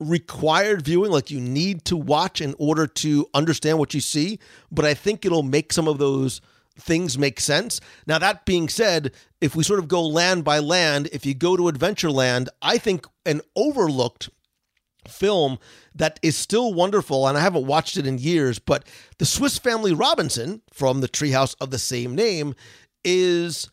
[0.00, 4.38] required viewing, like you need to watch in order to understand what you see,
[4.70, 6.40] but I think it'll make some of those
[6.80, 7.80] things make sense.
[8.06, 11.56] Now, that being said, if we sort of go land by land, if you go
[11.56, 14.30] to Adventureland, I think an overlooked
[15.06, 15.58] film
[15.94, 18.84] that is still wonderful, and I haven't watched it in years, but
[19.18, 22.54] The Swiss Family Robinson from the treehouse of the same name
[23.04, 23.70] is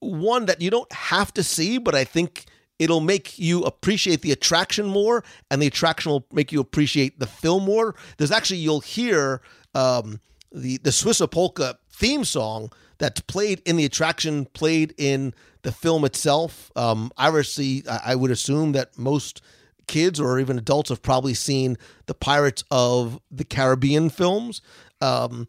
[0.00, 2.46] one that you don't have to see, but I think
[2.78, 7.26] it'll make you appreciate the attraction more, and the attraction will make you appreciate the
[7.26, 7.94] film more.
[8.18, 9.40] There's actually, you'll hear
[9.74, 10.20] um,
[10.54, 16.04] the, the Swiss polka theme song that's played in the attraction, played in the film
[16.04, 16.70] itself.
[16.76, 19.42] Um, obviously, I would assume that most
[19.86, 24.60] kids or even adults have probably seen the Pirates of the Caribbean films.
[25.00, 25.48] Um,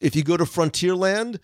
[0.00, 1.38] if you go to Frontierland,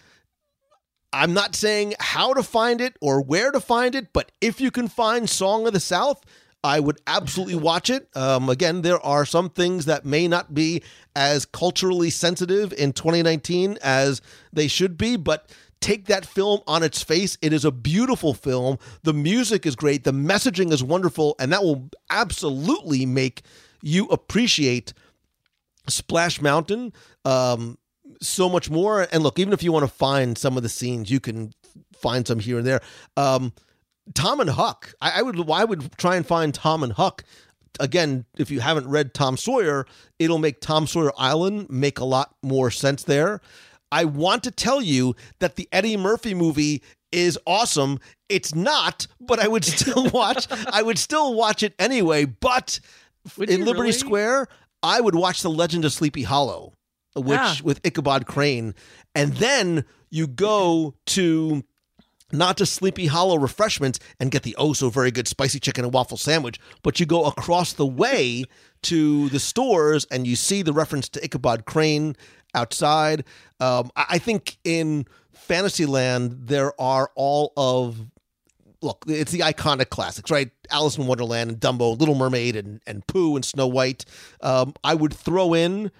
[1.12, 4.70] I'm not saying how to find it or where to find it, but if you
[4.70, 6.24] can find Song of the South,
[6.64, 8.08] I would absolutely watch it.
[8.16, 10.82] Um, again, there are some things that may not be
[11.14, 17.02] as culturally sensitive in 2019 as they should be, but take that film on its
[17.02, 17.36] face.
[17.42, 18.78] It is a beautiful film.
[19.02, 20.04] The music is great.
[20.04, 21.36] The messaging is wonderful.
[21.38, 23.42] And that will absolutely make
[23.82, 24.94] you appreciate
[25.86, 26.94] Splash Mountain
[27.26, 27.76] um,
[28.22, 29.06] so much more.
[29.12, 31.52] And look, even if you want to find some of the scenes, you can
[31.92, 32.80] find some here and there.
[33.18, 33.52] Um,
[34.12, 34.94] Tom and Huck.
[35.00, 37.24] I, I would I would try and find Tom and Huck
[37.80, 39.86] again, if you haven't read Tom Sawyer,
[40.18, 43.40] it'll make Tom Sawyer Island make a lot more sense there.
[43.92, 48.00] I want to tell you that the Eddie Murphy movie is awesome.
[48.28, 50.46] It's not, but I would still watch.
[50.50, 52.24] I would still watch it anyway.
[52.24, 52.80] But
[53.36, 53.92] Would in Liberty really?
[53.92, 54.48] Square,
[54.82, 56.72] I would watch The Legend of Sleepy Hollow,
[57.14, 57.58] which Ah.
[57.62, 58.74] with Ichabod Crane,
[59.14, 61.64] and then you go to
[62.32, 65.92] not just Sleepy Hollow refreshments and get the oh so very good spicy chicken and
[65.92, 68.44] waffle sandwich, but you go across the way
[68.82, 72.16] to the stores and you see the reference to Ichabod Crane
[72.54, 73.24] outside.
[73.60, 78.00] Um, I think in Fantasyland there are all of
[78.82, 80.50] look, it's the iconic classics, right?
[80.70, 84.04] Alice in Wonderland and Dumbo, Little Mermaid and and Pooh and Snow White.
[84.40, 85.90] Um, I would throw in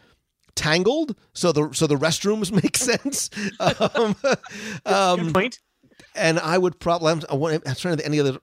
[0.54, 3.30] Tangled, so the so the restrooms make sense.
[3.60, 4.14] um,
[4.86, 5.58] um, Good point.
[6.14, 8.38] And I would probably I'm, I'm trying to think any other.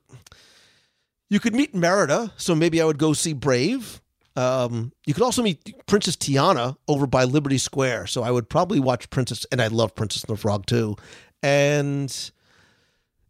[1.29, 4.01] You could meet Merida, so maybe I would go see Brave.
[4.35, 8.79] Um, you could also meet Princess Tiana over by Liberty Square, so I would probably
[8.79, 10.95] watch Princess, and I love Princess and the Frog too.
[11.43, 12.31] And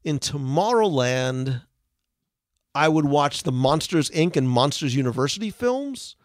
[0.04, 1.62] in Tomorrowland,
[2.74, 4.36] I would watch the Monsters Inc.
[4.36, 6.16] and Monsters University films.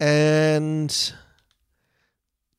[0.00, 1.12] And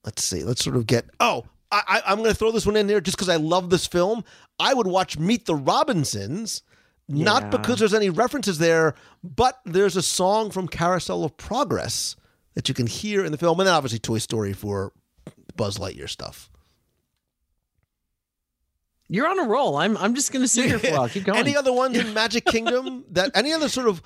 [0.04, 1.06] let's see, let's sort of get.
[1.20, 1.46] Oh,
[1.88, 4.24] I, I'm going to throw this one in there just because I love this film.
[4.60, 6.64] I would watch Meet the Robinsons,
[7.08, 7.50] not Yeah.
[7.50, 12.16] because there's any references there, but there's a song from Carousel of Progress
[12.54, 14.94] that you can hear in the film, and then obviously Toy Story for
[15.56, 16.50] Buzz Lightyear stuff.
[19.08, 19.76] You're on a roll.
[19.78, 21.10] I'm I'm just gonna sit here for a while.
[21.10, 21.38] Keep going.
[21.46, 24.02] Any other ones in Magic Kingdom that any other sort of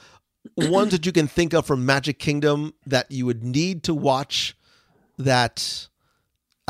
[0.58, 4.58] ones that you can think of from Magic Kingdom that you would need to watch
[5.18, 5.88] that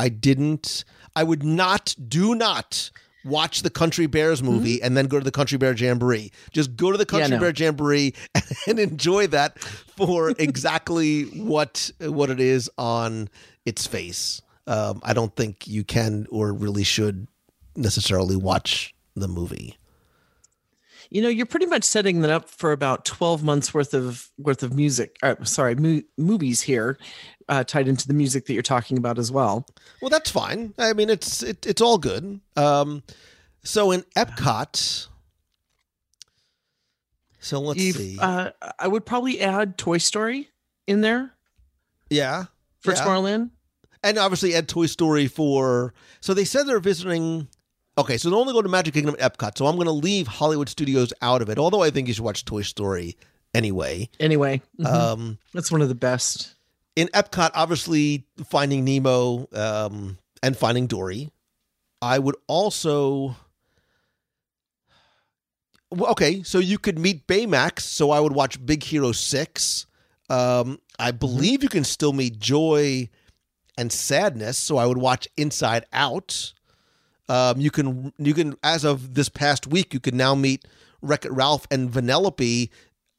[0.00, 0.84] I didn't
[1.14, 2.90] I would not do not
[3.24, 6.32] watch the Country Bears movie and then go to the Country Bear Jamboree.
[6.52, 7.16] Just go to the Mm-hmm.
[7.16, 7.40] Yeah, Country no.
[7.40, 8.14] Bear Jamboree
[8.66, 13.28] and enjoy that for exactly what what it is on
[13.66, 14.40] its face.
[14.66, 17.26] Um, I don't think you can or really should
[17.76, 19.76] necessarily watch the movie.
[21.10, 24.62] you know, you're pretty much setting that up for about 12 months worth of worth
[24.62, 25.16] of music.
[25.22, 26.98] Uh, sorry, mo- movies here,
[27.50, 29.66] uh, tied into the music that you're talking about as well.
[30.00, 30.72] Well, that's fine.
[30.78, 32.40] I mean, it's it, it's all good.
[32.56, 33.02] Um,
[33.62, 35.08] so in Epcot,
[37.40, 38.18] so let's If- see.
[38.18, 40.48] uh, I would probably add Toy Story
[40.86, 41.32] in there
[42.10, 42.44] yeah,
[42.80, 43.04] for yeah.
[43.04, 43.50] Tomorrowland.
[44.02, 45.94] and obviously add Toy Story for.
[46.20, 47.48] So they said they're visiting.
[47.98, 49.58] Okay, so they only go to Magic Kingdom at Epcot.
[49.58, 51.58] So I'm going to leave Hollywood Studios out of it.
[51.58, 53.16] Although I think you should watch Toy Story
[53.52, 54.08] anyway.
[54.18, 54.86] Anyway, mhm.
[54.86, 56.54] Um, that's one of the best.
[56.96, 61.30] In Epcot, obviously Finding Nemo um, and Finding Dory.
[62.02, 63.36] I would also.
[65.92, 67.80] Okay, so you could meet Baymax.
[67.80, 69.86] So I would watch Big Hero Six.
[70.28, 73.08] Um, I believe you can still meet Joy
[73.76, 74.56] and Sadness.
[74.58, 76.52] So I would watch Inside Out.
[77.28, 80.64] Um, you can you can as of this past week, you can now meet
[81.02, 82.70] Wreck It Ralph and Vanellope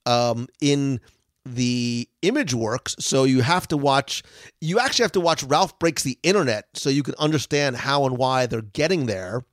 [0.05, 0.99] um, in
[1.43, 4.21] the image works so you have to watch
[4.59, 8.17] you actually have to watch ralph breaks the internet so you can understand how and
[8.17, 9.43] why they're getting there.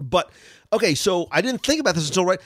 [0.00, 0.30] But
[0.72, 2.40] okay so i didn't think about this until right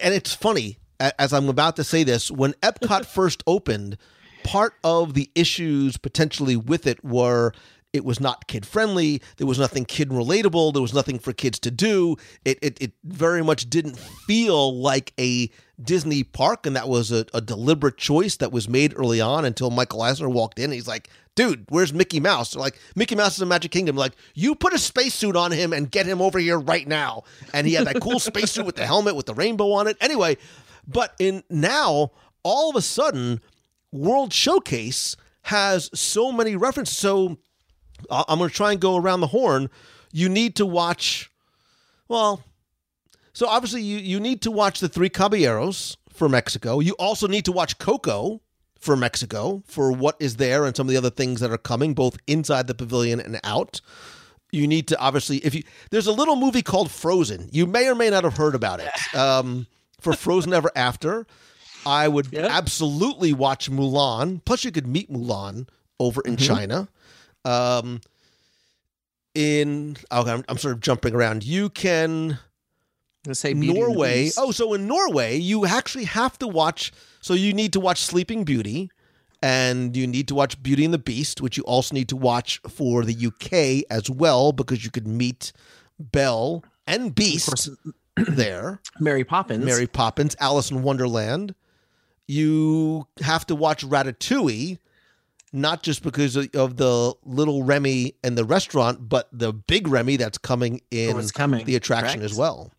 [0.00, 3.96] and it's funny as i'm about to say this when epcot first opened
[4.44, 7.52] part of the issues potentially with it were
[7.92, 11.58] it was not kid friendly there was nothing kid relatable there was nothing for kids
[11.60, 12.16] to do.
[12.44, 15.50] It, it, it very much didn't feel like a
[15.82, 19.70] disney park and that was a, a deliberate choice that was made early on until
[19.70, 20.70] michael eisner walked in.
[20.70, 22.52] He's like dude where's mickey mouse?
[22.52, 23.96] They're like mickey mouse is in magic kingdom.
[23.96, 27.24] Like you put a spacesuit on him and get him over here right now.
[27.52, 29.96] And he had that cool spacesuit with the helmet with the rainbow on it.
[30.00, 30.36] Anyway
[30.86, 32.10] but in now
[32.42, 33.40] all of a sudden
[33.92, 36.96] world showcase has so many references.
[36.96, 37.38] So
[38.10, 39.70] I'm going to try and go around the horn.
[40.12, 41.30] You need to watch,
[42.08, 42.42] well,
[43.32, 46.80] so obviously you, you need to watch the Three Caballeros for Mexico.
[46.80, 48.40] You also need to watch Coco
[48.78, 51.94] for Mexico for what is there and some of the other things that are coming,
[51.94, 53.80] both inside the pavilion and out.
[54.50, 57.48] You need to obviously, if you, there's a little movie called Frozen.
[57.52, 58.90] You may or may not have heard about it.
[59.16, 59.66] Um,
[60.00, 61.26] for Frozen Ever After,
[61.86, 62.48] I would Yeah.
[62.50, 64.44] absolutely watch Mulan.
[64.44, 66.88] Plus, you could meet Mulan over in China.
[67.44, 68.00] Um,
[69.34, 71.44] in okay, I'm, I'm sort of jumping around.
[71.44, 72.38] You can
[73.26, 74.30] Let's say Beauty Norway.
[74.36, 76.92] Oh, so in Norway, you actually have to watch.
[77.20, 78.90] So you need to watch Sleeping Beauty,
[79.40, 82.60] and you need to watch Beauty and the Beast, which you also need to watch
[82.68, 85.52] for the UK as well, because you could meet
[86.00, 87.70] Belle and Beast course,
[88.16, 88.80] there.
[88.98, 89.64] Mary Poppins.
[89.64, 91.54] Mary Poppins, Alice in Wonderland.
[92.26, 94.78] You have to watch Ratatouille,
[95.52, 100.16] not just because of- of the little Remy and the restaurant, but the big Remy
[100.16, 102.32] that's coming in Oh, coming, the attraction correct.
[102.32, 102.72] as well.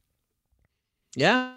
[1.15, 1.53] Yeah.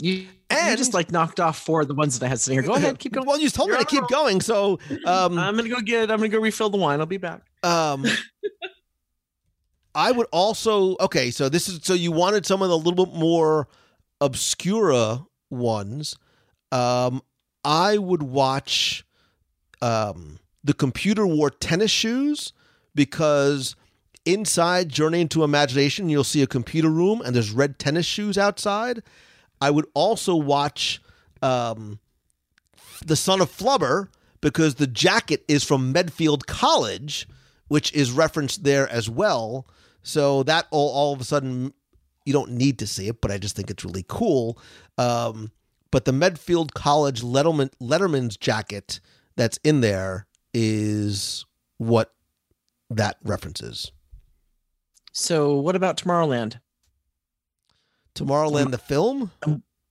[0.00, 2.58] You, you And- just like knocked off four of the ones that I had sitting
[2.58, 2.66] here.
[2.66, 3.26] Go ahead, keep going.
[3.26, 5.80] Well, you told me You're to on a keep going, so um, I'm gonna go
[5.80, 6.10] get.
[6.10, 6.98] I'm gonna go refill the wine.
[6.98, 7.42] I'll be back.
[7.62, 8.04] um,
[9.94, 11.30] I would also okay.
[11.30, 13.68] So this is so you wanted some of the little bit more
[14.20, 16.16] obscura ones.
[16.72, 17.22] Um,
[17.64, 19.04] I would watch
[19.82, 22.52] um, the Computer wore tennis shoes
[22.94, 23.76] because
[24.24, 29.02] inside Journey into Imagination, you'll see a computer room and there's red tennis shoes outside.
[29.60, 31.02] I would also watch
[31.42, 31.98] um,
[33.04, 34.08] The Son of Flubber
[34.40, 37.28] because the jacket is from Medfield College,
[37.68, 39.66] which is referenced there as well.
[40.02, 41.72] So that all, all of a sudden
[42.24, 44.58] you don't need to see it, but I just think it's really cool.
[44.98, 45.50] Um,
[45.90, 49.00] but the Medfield College Letterman Letterman's jacket
[49.36, 51.44] that's in there is
[51.78, 52.12] what
[52.90, 53.90] that references.
[55.12, 56.58] So, what about Tomorrowland?
[58.14, 59.30] Tomorrowland, the film.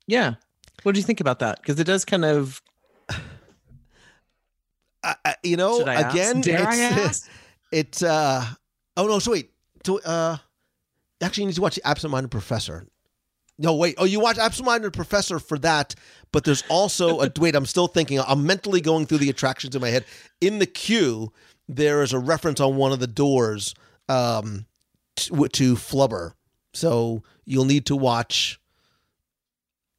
[0.08, 0.36] Yeah.
[0.84, 1.60] What do you think about that?
[1.62, 2.62] Because it does kind of.
[5.04, 6.14] I, I- you know, Should I ask?
[6.16, 7.30] again, Dare I it's, ask?
[7.72, 8.46] it's uh
[8.98, 9.52] oh no, so wait,
[9.86, 10.38] so uh,
[11.22, 12.86] actually, you need to watch the Absent Minded Professor.
[13.62, 13.94] No, wait.
[14.00, 15.94] Oh, you watch Absent Minded Professor for that,
[16.32, 17.56] but there's also a wait.
[17.56, 18.20] I'm still thinking.
[18.20, 20.04] I'm mentally going through the attractions in my head.
[20.42, 21.32] In the queue,
[21.70, 23.76] there is a reference on one of the doors
[24.10, 24.66] um,
[25.18, 26.34] to, to Flubber.
[26.74, 28.60] So you'll need to watch.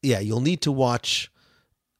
[0.02, 1.30] Yeah, you'll need to watch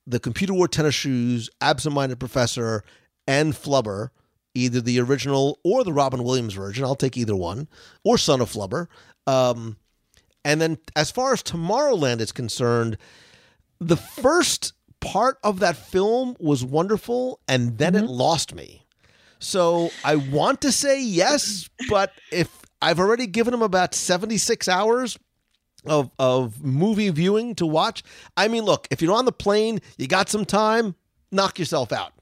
[0.04, 2.82] the Computer Wore Tennis Shoes, Absent Minded Professor,
[3.28, 4.08] and Flubber,
[4.56, 6.84] either the original or the Robin Williams version.
[6.84, 7.68] I'll take either one,
[8.02, 8.88] or Son of Flubber.
[9.28, 9.76] Um,
[10.44, 12.96] and then as far as Tomorrowland is concerned,
[13.80, 18.12] the first part of that film was wonderful, and then it mm-hmm.
[18.12, 18.86] lost me.
[19.38, 25.18] So I want to say yes, but if I've already given him about 76 hours
[25.84, 28.04] of of movie viewing to watch,
[28.36, 30.94] I mean, look, if you're on the plane, you got some time,
[31.32, 32.12] knock yourself out.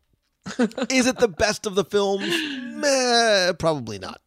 [0.91, 2.27] Is it the best of the films?
[2.75, 4.21] Meh, probably not.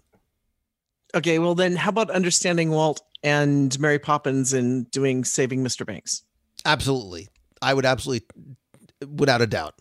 [1.15, 5.85] Okay, well, then how about understanding Walt and Mary Poppins and doing Saving Mr.
[5.85, 6.23] Banks?
[6.65, 7.29] Absolutely.
[7.61, 8.27] I would absolutely
[9.07, 9.75] without a doubt.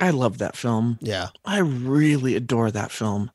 [0.00, 0.98] I love that film.
[1.00, 1.28] Yeah.
[1.44, 3.30] I really adore that film.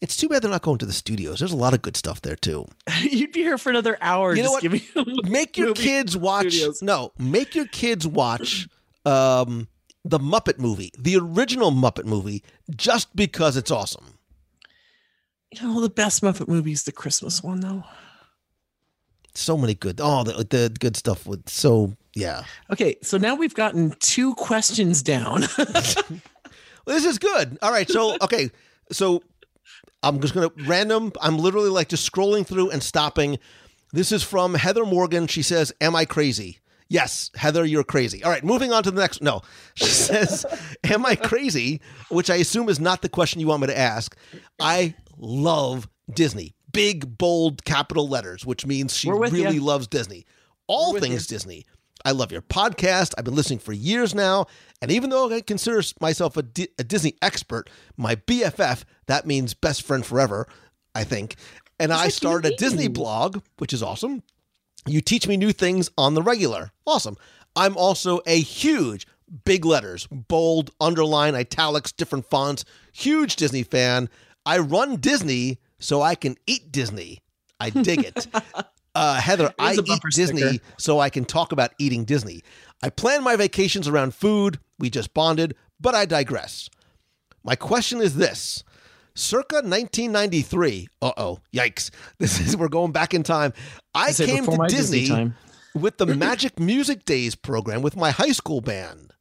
[0.00, 1.40] It's too bad they're not going to the studios.
[1.40, 2.66] There's a lot of good stuff there too.
[3.00, 4.34] You'd be here for another hour.
[4.34, 5.28] You know just what?
[5.28, 6.82] Make your kids watch studios.
[6.82, 8.68] No, make your kids watch
[9.04, 9.66] um
[10.04, 12.44] the Muppet movie, the original Muppet movie,
[12.74, 14.17] just because it's awesome.
[15.52, 17.84] You know, the best Muppet movie is the Christmas one, though.
[19.34, 20.00] So many good.
[20.02, 22.42] Oh, the, the good stuff with so yeah.
[22.70, 25.42] Okay, so now we've gotten two questions down.
[25.56, 25.66] Well,
[26.86, 27.56] this is good.
[27.62, 28.50] All right, so okay,
[28.90, 29.22] so
[30.02, 31.12] I'm just gonna random.
[31.20, 33.38] I'm literally like just scrolling through and stopping.
[33.92, 35.28] This is from Heather Morgan.
[35.28, 36.58] She says, "Am I crazy?"
[36.90, 38.24] Yes, Heather, you're crazy.
[38.24, 39.22] All right, moving on to the next.
[39.22, 39.42] No,
[39.74, 40.44] she says,
[40.84, 41.80] "Am I crazy?"
[42.10, 44.16] Which I assume is not the question you want me to ask.
[44.58, 46.54] I love Disney.
[46.72, 49.62] Big bold capital letters, which means she really ya.
[49.62, 50.26] loves Disney.
[50.66, 51.64] All things Disney.
[52.04, 53.14] I love your podcast.
[53.16, 54.46] I've been listening for years now.
[54.80, 56.44] And even though I consider myself a,
[56.78, 60.46] a Disney expert, my BFF, that means best friend forever,
[60.94, 61.36] I think.
[61.80, 64.22] And I started a Disney blog, which is awesome.
[64.86, 66.70] You teach me new things on the regular.
[66.86, 67.16] Awesome.
[67.56, 69.06] I'm also a huge,
[69.44, 74.08] big letters, bold, underline, italics, different fonts, huge Disney fan.
[74.48, 77.18] I run Disney so I can eat Disney.
[77.60, 78.26] I dig it.
[78.94, 80.64] Uh, Heather, I eat Disney sticker.
[80.76, 82.42] so I can talk about eating Disney.
[82.82, 84.58] I plan my vacations around food.
[84.80, 86.68] We just bonded, but I digress.
[87.44, 88.64] My question is this.
[89.14, 90.88] Circa 1993.
[91.00, 91.90] Uh oh, yikes.
[92.18, 93.52] This is, we're going back in time.
[93.94, 95.32] I say came to Disney, Disney
[95.76, 99.12] with the Magic Music Days program with my high school band.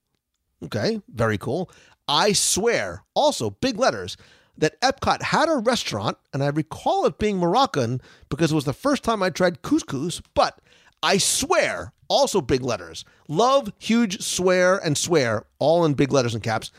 [0.64, 1.70] Okay, very cool.
[2.08, 4.18] I swear, also big letters,
[4.58, 8.74] that Epcot had a restaurant, and I recall it being Moroccan because it was the
[8.74, 10.60] first time I tried couscous, but
[11.04, 13.06] I swear, also big letters.
[13.28, 16.72] Love, huge, swear, and swear, all in big letters and caps.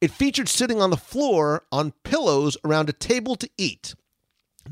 [0.00, 3.94] It featured sitting on the floor on pillows around a table to eat.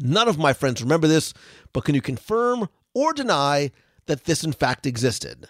[0.01, 1.35] None of my friends remember this,
[1.73, 3.71] but can you confirm or deny
[4.07, 5.49] that this in fact existed?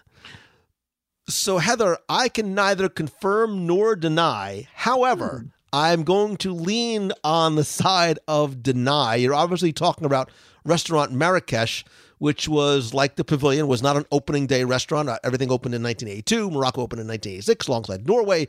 [1.28, 4.66] So, Heather, I can neither confirm nor deny.
[4.72, 5.48] However, hmm.
[5.72, 9.16] I'm going to lean on the side of deny.
[9.16, 10.30] You're obviously talking about
[10.64, 11.84] restaurant Marrakesh,
[12.18, 15.08] which was like the Pavilion, was not an opening day restaurant.
[15.08, 16.50] Uh, Everything opened in 1982.
[16.50, 18.48] Morocco opened in 1986, alongside Norway.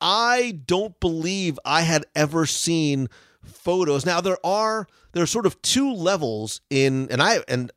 [0.00, 3.08] I don't believe I had ever seen
[3.44, 4.04] photos.
[4.04, 7.70] Now there are there are sort of two levels in and I and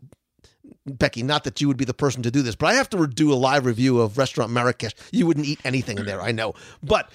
[0.85, 3.07] Becky, not that you would be the person to do this, but I have to
[3.07, 4.93] do a live review of Restaurant Marrakesh.
[5.11, 6.53] You wouldn't eat anything in there, I know.
[6.83, 7.09] But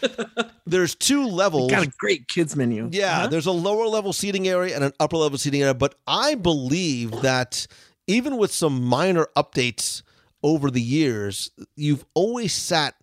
[0.67, 1.71] there's two levels.
[1.71, 2.89] Got a great kids menu.
[2.93, 3.27] Yeah, uh-huh.
[3.29, 7.13] there's a lower level seating area and an upper level seating area, but I believe
[7.23, 7.67] that
[8.07, 10.03] even with some minor updates
[10.43, 12.95] over the years, you've always sat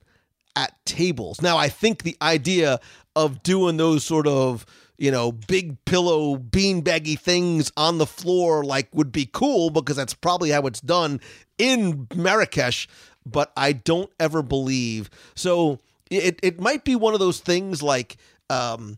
[0.55, 1.41] at tables.
[1.41, 2.79] Now, I think the idea
[3.15, 4.65] of doing those sort of,
[4.97, 10.13] you know, big pillow beanbaggy things on the floor like would be cool because that's
[10.13, 11.19] probably how it's done
[11.57, 12.87] in Marrakesh,
[13.25, 15.09] but I don't ever believe.
[15.35, 15.79] So
[16.09, 18.17] it it might be one of those things like
[18.49, 18.97] um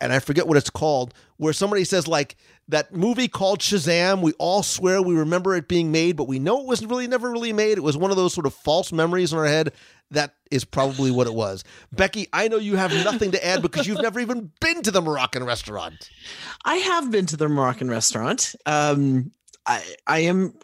[0.00, 2.36] and I forget what it's called, where somebody says like
[2.68, 4.20] that movie called Shazam.
[4.20, 7.30] We all swear we remember it being made, but we know it was really never
[7.30, 7.78] really made.
[7.78, 9.72] It was one of those sort of false memories in our head.
[10.10, 11.64] That is probably what it was.
[11.92, 15.02] Becky, I know you have nothing to add because you've never even been to the
[15.02, 16.08] Moroccan restaurant.
[16.64, 18.54] I have been to the Moroccan restaurant.
[18.64, 19.32] Um,
[19.66, 20.54] I I am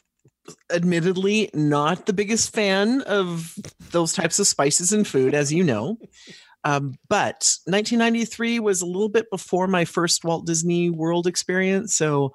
[0.72, 3.54] admittedly not the biggest fan of
[3.90, 5.98] those types of spices and food, as you know.
[6.64, 12.32] Um, but 1993 was a little bit before my first Walt Disney World experience, so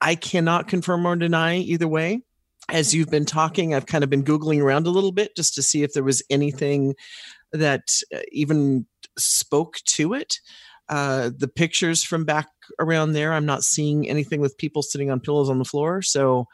[0.00, 2.22] I cannot confirm or deny either way.
[2.70, 5.62] As you've been talking, I've kind of been googling around a little bit just to
[5.62, 6.94] see if there was anything
[7.52, 8.86] that uh, even
[9.18, 10.38] spoke to it.
[10.88, 12.48] Uh, the pictures from back
[12.78, 16.02] around there, I'm not seeing anything with people sitting on pillows on the floor.
[16.02, 16.46] So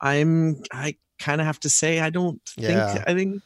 [0.00, 2.66] I'm, I kind of have to say, I don't Yeah.
[2.66, 3.42] think, I think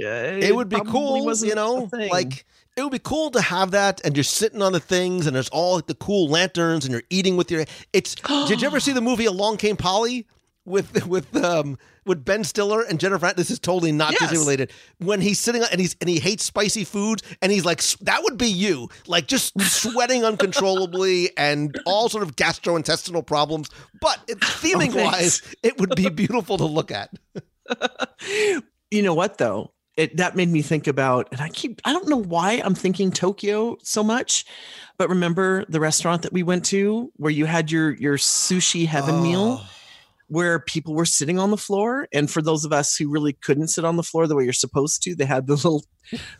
[0.00, 2.44] uh, it would be cool, you know, like
[2.76, 5.48] it would be cool to have that, and you're sitting on the things, and there's
[5.48, 7.64] all the cool lanterns, and you're eating with your.
[7.92, 8.14] It's.
[8.46, 10.28] did you ever see the movie Along Came Polly
[10.68, 13.32] with with um with Ben Stiller and Jennifer?
[13.36, 14.20] This is totally not Yes.
[14.20, 14.72] Disney related.
[14.98, 18.38] When he's sitting and he's and he hates spicy foods, and he's like, that would
[18.38, 23.68] be you, like just sweating uncontrollably and all sort of gastrointestinal problems.
[24.00, 27.10] But it, theming wise, it would be beautiful to look at.
[28.90, 32.08] you know what though it that made me think about and i keep i don't
[32.08, 34.46] know why i'm thinking tokyo so much
[34.96, 39.22] but remember the restaurant that we went to where you had your your sushi heaven
[39.22, 39.70] meal Oh.
[40.28, 43.68] Where people were sitting on the floor and for those of us who really couldn't
[43.68, 45.84] sit on the floor the way you're supposed to they had the little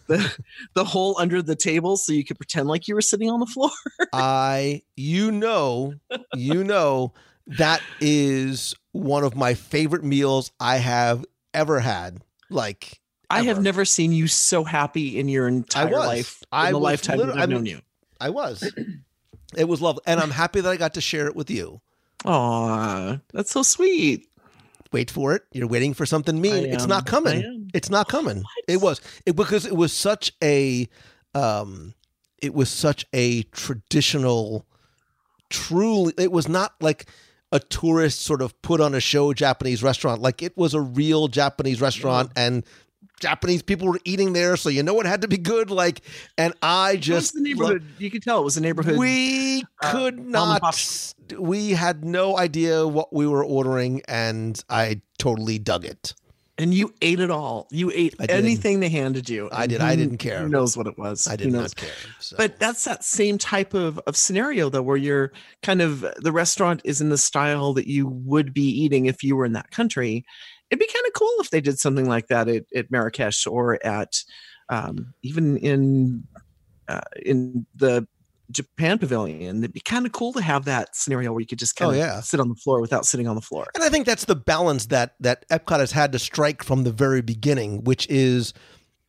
[0.06, 0.34] the
[0.74, 3.46] the hole under the table so you could pretend like you were sitting on the
[3.46, 3.70] floor
[4.12, 5.94] I, you know,
[6.34, 7.12] you know,
[7.46, 11.24] that is one of my favorite meals I have
[11.54, 12.20] ever had.
[12.50, 16.06] Like, i have never seen you so happy in your entire was.
[16.06, 17.80] life in I the lifetime i've I known you
[18.20, 18.70] I was.
[19.56, 21.80] It was lovely, and I'm happy that I got to share it with you.
[22.24, 24.28] Aw, that's so sweet
[24.92, 25.42] Wait for it.
[25.52, 26.64] You're waiting for something mean.
[26.66, 27.70] It's not coming.
[27.74, 28.42] It's not coming.
[28.66, 30.88] It was it because it was such a
[31.34, 31.94] um
[32.40, 34.66] it was such a traditional
[35.50, 37.06] truly it was not like
[37.52, 40.22] a tourist sort of put on a show Japanese restaurant.
[40.22, 42.64] Like it was a real Japanese restaurant and
[43.20, 45.70] Japanese people were eating there, so you know it had to be good.
[45.70, 46.02] Like,
[46.36, 47.84] and I just the neighborhood.
[47.98, 48.98] you could tell it was a neighborhood.
[48.98, 51.14] we uh, could not.
[51.36, 56.14] We had no idea what we were ordering, and I totally dug it.
[56.58, 57.68] and you ate it all.
[57.70, 59.48] You ate anything they handed you.
[59.52, 59.80] I did.
[59.80, 60.40] I didn't care.
[60.40, 61.28] Who knows what it was?
[61.28, 61.90] I did not care.
[62.18, 62.36] So.
[62.36, 66.80] But that's that same type of, of scenario though, where you're kind of the restaurant
[66.84, 70.24] is in the style that you would be eating if you were in that country.
[70.70, 73.84] It'd be kind of cool if they did something like that at, at Marrakesh or
[73.84, 74.22] at
[74.68, 76.24] um, even in
[76.88, 78.06] uh, in the
[78.50, 79.58] Japan pavilion.
[79.58, 81.92] It'd be kind of cool to have that scenario where you could just kind Oh,
[81.92, 82.20] of yeah.
[82.20, 83.66] sit on the floor without sitting on the floor.
[83.74, 86.92] And I think that's the balance that that Epcot has had to strike from the
[86.92, 88.52] very beginning, which is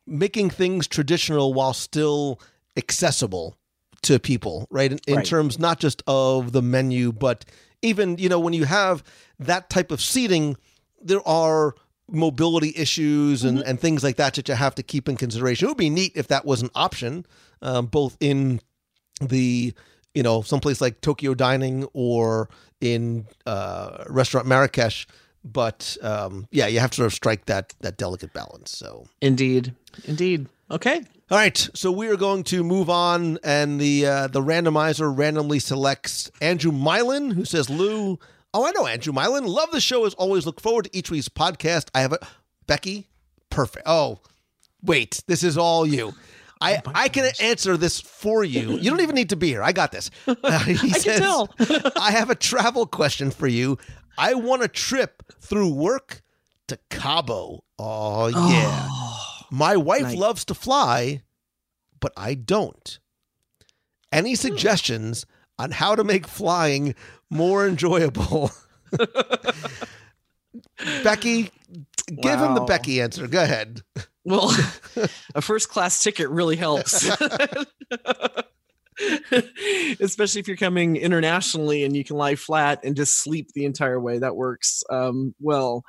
[0.06, 2.42] making things traditional while still
[2.78, 3.58] accessible
[4.02, 4.92] to people, right?
[4.92, 5.26] In, in Right.
[5.26, 7.46] terms not just of the menu, but
[7.82, 9.04] even you know when you have
[9.40, 10.58] that type of seating,
[11.02, 11.76] there are
[12.12, 15.66] mobility issues and, and things like that that you have to keep in consideration.
[15.66, 17.26] It would be neat if that was an option,
[17.62, 18.62] um, both in
[19.22, 19.74] the
[20.14, 22.50] you know someplace like Tokyo Dining or
[22.82, 25.08] in uh, restaurant Marrakesh.
[25.44, 28.72] But um, yeah, you have to sort of strike that that delicate balance.
[28.72, 29.74] So Indeed.
[30.06, 30.48] Indeed.
[30.72, 31.02] Okay.
[31.32, 35.58] all right, so we are going to move on, and the uh, the randomizer randomly
[35.60, 38.20] selects Andrew Mylan, who says, "Lou,
[38.54, 39.48] oh, I know Andrew Mylan.
[39.48, 40.06] Love the show.
[40.06, 41.90] As always, look forward to each week's podcast.
[41.94, 42.20] I have a
[42.68, 43.08] Becky,
[43.50, 43.88] perfect.
[43.88, 44.20] Oh,
[44.84, 46.14] wait, this is all you."
[46.62, 48.72] I, I can answer this for you.
[48.72, 49.64] You don't even need to be here.
[49.64, 50.12] I got this.
[50.28, 51.54] Uh, I can tell.
[51.96, 53.78] I have a travel question for you.
[54.18, 56.22] I want a trip through work
[56.68, 57.64] to Cabo.
[57.78, 58.88] Oh, yeah.
[59.52, 60.18] My wife nice.
[60.18, 61.24] loves to fly,
[62.00, 63.00] but I don't.
[64.12, 65.26] Any suggestions
[65.58, 66.96] on how to make flying
[67.30, 68.52] more enjoyable?
[71.04, 71.52] Becky,
[72.22, 73.28] give him the Becky answer.
[73.28, 73.82] Go ahead.
[74.26, 74.56] Well,
[75.36, 77.04] a first class ticket really helps.
[80.00, 84.00] Especially if you're coming internationally and you can lie flat and just sleep the entire
[84.00, 84.20] way.
[84.20, 85.84] That works um, well.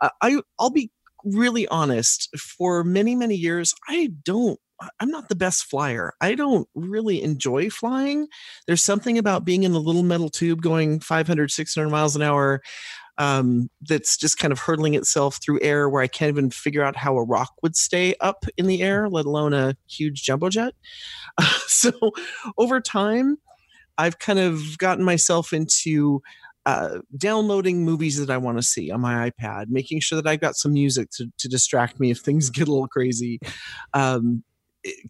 [0.00, 0.90] Uh, I I'll be
[1.24, 2.28] really honest.
[2.38, 4.58] For many many years, I don't.
[5.00, 6.12] I'm not the best flyer.
[6.20, 8.26] I don't really enjoy flying.
[8.66, 12.60] There's something about being in a little metal tube going 500, 600 miles an hour.
[13.18, 16.96] um, that's just kind of hurtling itself through air where I can't even figure out
[16.96, 20.74] how a rock would stay up in the air, let alone a huge jumbo jet.
[21.66, 21.92] so
[22.58, 23.38] over time,
[23.96, 26.20] I've kind of gotten myself into
[26.66, 30.40] uh, downloading movies that I want to see on my iPad, making sure that I've
[30.40, 33.40] got some music to, to distract me if things get a little crazy.
[33.92, 34.44] Um,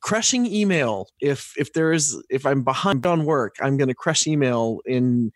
[0.02, 1.08] crushing email.
[1.20, 5.32] If if there is if i'm behind on work i'm going to crush email in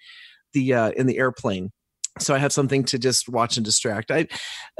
[0.53, 1.71] the uh in the airplane.
[2.19, 4.11] So i have something to just watch and distract.
[4.11, 4.29] I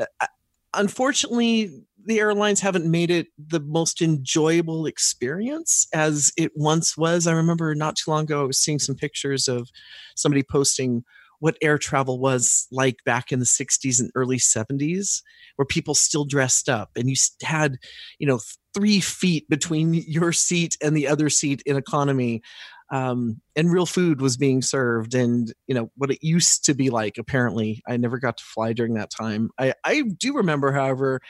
[0.01, 0.27] uh,
[0.75, 1.71] unfortunately
[2.05, 7.27] the airlines haven't made it the most enjoyable experience as it once was.
[7.27, 9.69] I remember not too long ago i was seeing some pictures of
[10.15, 11.05] somebody posting
[11.41, 15.23] what air travel was like back in the 60s and early 70s
[15.57, 17.77] where people still dressed up and you had
[18.19, 18.41] you know
[18.75, 22.43] three feet between your seat and the other seat in economy
[22.91, 26.91] um, and real food was being served and you know what it used to be
[26.91, 27.83] like apparently.
[27.87, 29.51] I never got to fly during that time.
[29.59, 31.21] I, I do remember however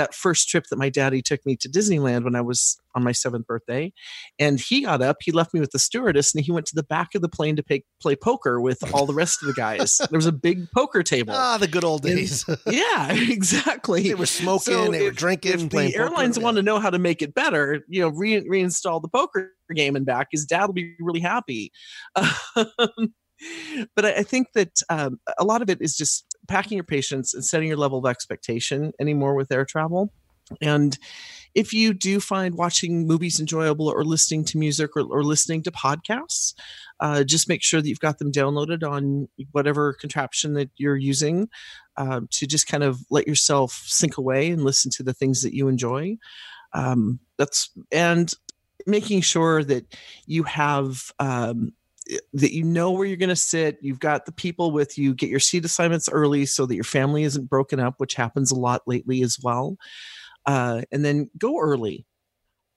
[0.00, 3.12] that first trip that my daddy took me to Disneyland when I was on my
[3.12, 3.92] seventh birthday.
[4.38, 6.82] And he got up, he left me with the stewardess, and he went to the
[6.82, 9.98] back of the plane to pay, play poker with all the rest of the guys.
[9.98, 11.34] There was a big poker table.
[11.36, 12.48] Ah, the good old days.
[12.48, 14.02] And, yeah, exactly.
[14.02, 15.52] They were smoking, so they if, were drinking.
[15.52, 19.02] If the airlines want to know how to make it better, you know, re- reinstall
[19.02, 20.28] the poker game and back.
[20.32, 21.70] His dad will be really happy.
[22.16, 23.14] Um,
[23.94, 27.34] but I, I think that um, a lot of it is just packing your patience
[27.34, 30.12] and setting your level of expectation anymore with air travel.
[30.60, 30.98] And
[31.54, 35.70] if you do find watching movies enjoyable or listening to music or, or listening to
[35.70, 36.54] podcasts,
[37.00, 41.48] uh, just make sure that you've got them downloaded on whatever contraption that you're using
[41.96, 45.54] uh, to just kind of let yourself sink away and listen to the things that
[45.54, 46.16] you enjoy.
[46.72, 48.32] Um, that's and
[48.86, 49.84] making sure that
[50.26, 51.72] you have um,
[52.32, 53.78] that you know where you're going to sit.
[53.80, 55.14] You've got the people with you.
[55.14, 58.58] Get your seat assignments early so that your family isn't broken up, which happens a
[58.58, 59.76] lot lately as well.
[60.46, 62.06] Uh, and then go early.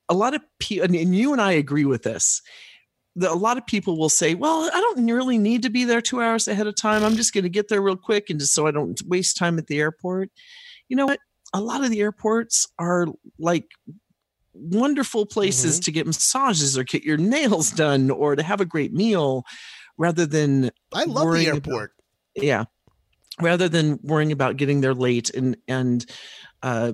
[0.10, 2.42] A lot of people, and you and I agree with this.
[3.16, 6.02] The, a lot of people will say, "Well, I don't really need to be there
[6.02, 7.04] two hours ahead of time.
[7.04, 9.58] I'm just going to get there real quick, and just so I don't waste time
[9.58, 10.30] at the airport."
[10.90, 11.20] You know what?
[11.54, 13.08] A lot of the airports are
[13.40, 13.68] like
[14.54, 15.84] wonderful places mm-hmm.
[15.84, 19.44] to get massages or get your nails done or to have a great meal
[19.98, 21.92] rather than I love the airport.
[22.36, 22.64] About, yeah.
[23.42, 26.06] Rather than worrying about getting there late and and
[26.62, 26.94] uh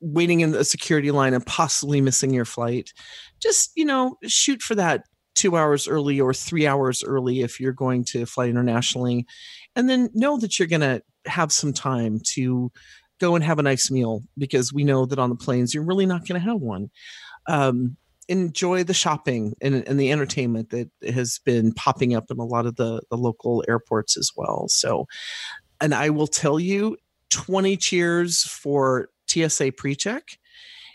[0.00, 2.92] waiting in the security line and possibly missing your flight.
[3.40, 7.72] Just, you know, shoot for that 2 hours early or 3 hours early if you're
[7.72, 9.26] going to fly internationally
[9.74, 12.70] and then know that you're going to have some time to
[13.20, 16.06] go and have a nice meal because we know that on the planes you're really
[16.06, 16.90] not going to have one.
[17.46, 17.96] Um,
[18.28, 22.64] enjoy the shopping and, and, the entertainment that has been popping up in a lot
[22.64, 24.66] of the, the local airports as well.
[24.68, 25.06] So,
[25.80, 26.96] and I will tell you
[27.30, 30.38] 20 cheers for TSA PreCheck.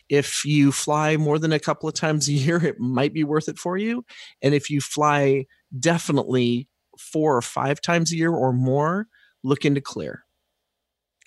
[0.10, 3.48] If you fly more than a couple of times a year, it might be worth
[3.48, 4.06] it for you.
[4.42, 5.46] And if you fly
[5.80, 6.68] definitely
[6.98, 9.08] four or five times a year or more,
[9.44, 10.26] look into Clear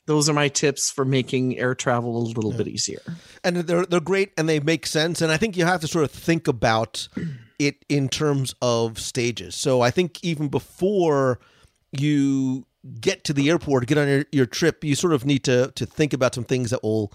[0.06, 2.58] those are my tips for making air travel a little yeah.
[2.58, 3.02] bit easier.
[3.44, 5.20] And they're they're great and they make sense.
[5.20, 7.08] And I think you have to sort of think about
[7.58, 9.54] it in terms of stages.
[9.54, 11.38] So I think even before
[11.92, 12.66] you
[13.00, 15.86] get to the airport, get on your, your trip, you sort of need to to
[15.86, 17.12] think about some things that will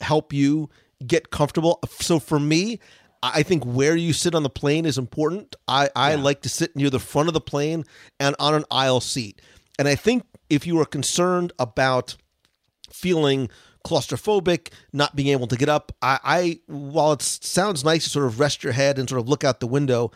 [0.00, 0.70] help you
[1.06, 1.80] get comfortable.
[2.00, 2.80] So for me,
[3.22, 5.54] I think where you sit on the plane is important.
[5.68, 6.22] I, I yeah.
[6.22, 7.84] like to sit near the front of the plane
[8.18, 9.42] and on an aisle seat.
[9.78, 12.16] And I think if you are concerned about
[12.92, 13.48] feeling
[13.84, 15.92] claustrophobic, not being able to get up.
[16.02, 19.28] I, I while it sounds nice to sort of rest your head and sort of
[19.28, 20.10] look out the window,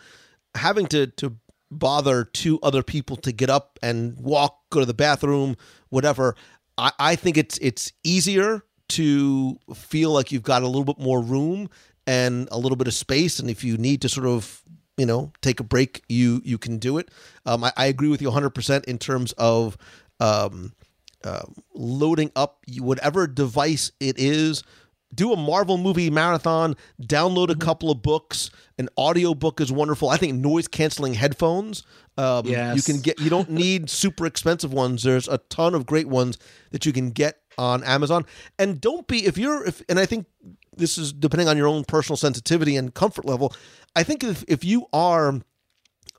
[0.55, 1.37] having to to
[1.71, 5.55] bother two other people to get up and walk, go to the bathroom,
[5.89, 6.35] whatever.
[6.77, 11.21] I, I think it's it's easier to feel like you've got a little bit more
[11.21, 11.69] room
[12.05, 14.61] and a little bit of space, and if you need to sort of
[14.97, 17.09] you know take a break, you you can do it.
[17.45, 19.77] Um, I, I agree with you 100 percent in terms of
[20.19, 20.73] um,
[21.25, 24.63] uh, loading up whatever device it is.
[25.13, 27.61] Do a marvel movie marathon download a mm-hmm.
[27.61, 28.49] couple of books.
[28.77, 30.09] An audio book is wonderful.
[30.09, 31.83] I think noise canceling headphones
[32.17, 32.75] um, yes.
[32.75, 35.03] you can get you don't need super expensive ones.
[35.03, 36.37] There's a ton of great ones
[36.71, 38.25] that you can get on amazon.
[38.57, 40.25] And don't be if you're if and i think
[40.75, 43.53] this is depending on your own personal sensitivity and comfort level.
[43.95, 45.39] I think if, if you are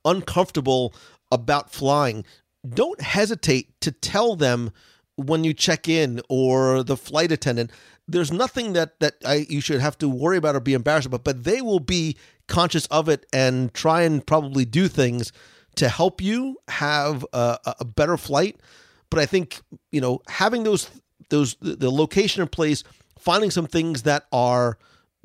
[0.04, 0.94] uncomfortable
[1.30, 2.24] about flying
[2.66, 4.72] don't hesitate to tell them
[5.16, 7.70] when you check in or the flight attendant
[8.08, 11.24] there's nothing that that I, you should have to worry about or be embarrassed about
[11.24, 15.32] but they will be conscious of it and try and probably do things
[15.76, 18.60] to help you have a, a better flight
[19.10, 19.60] but I think
[19.90, 20.90] you know having those
[21.28, 22.84] those the location in place,
[23.18, 24.78] finding some things that are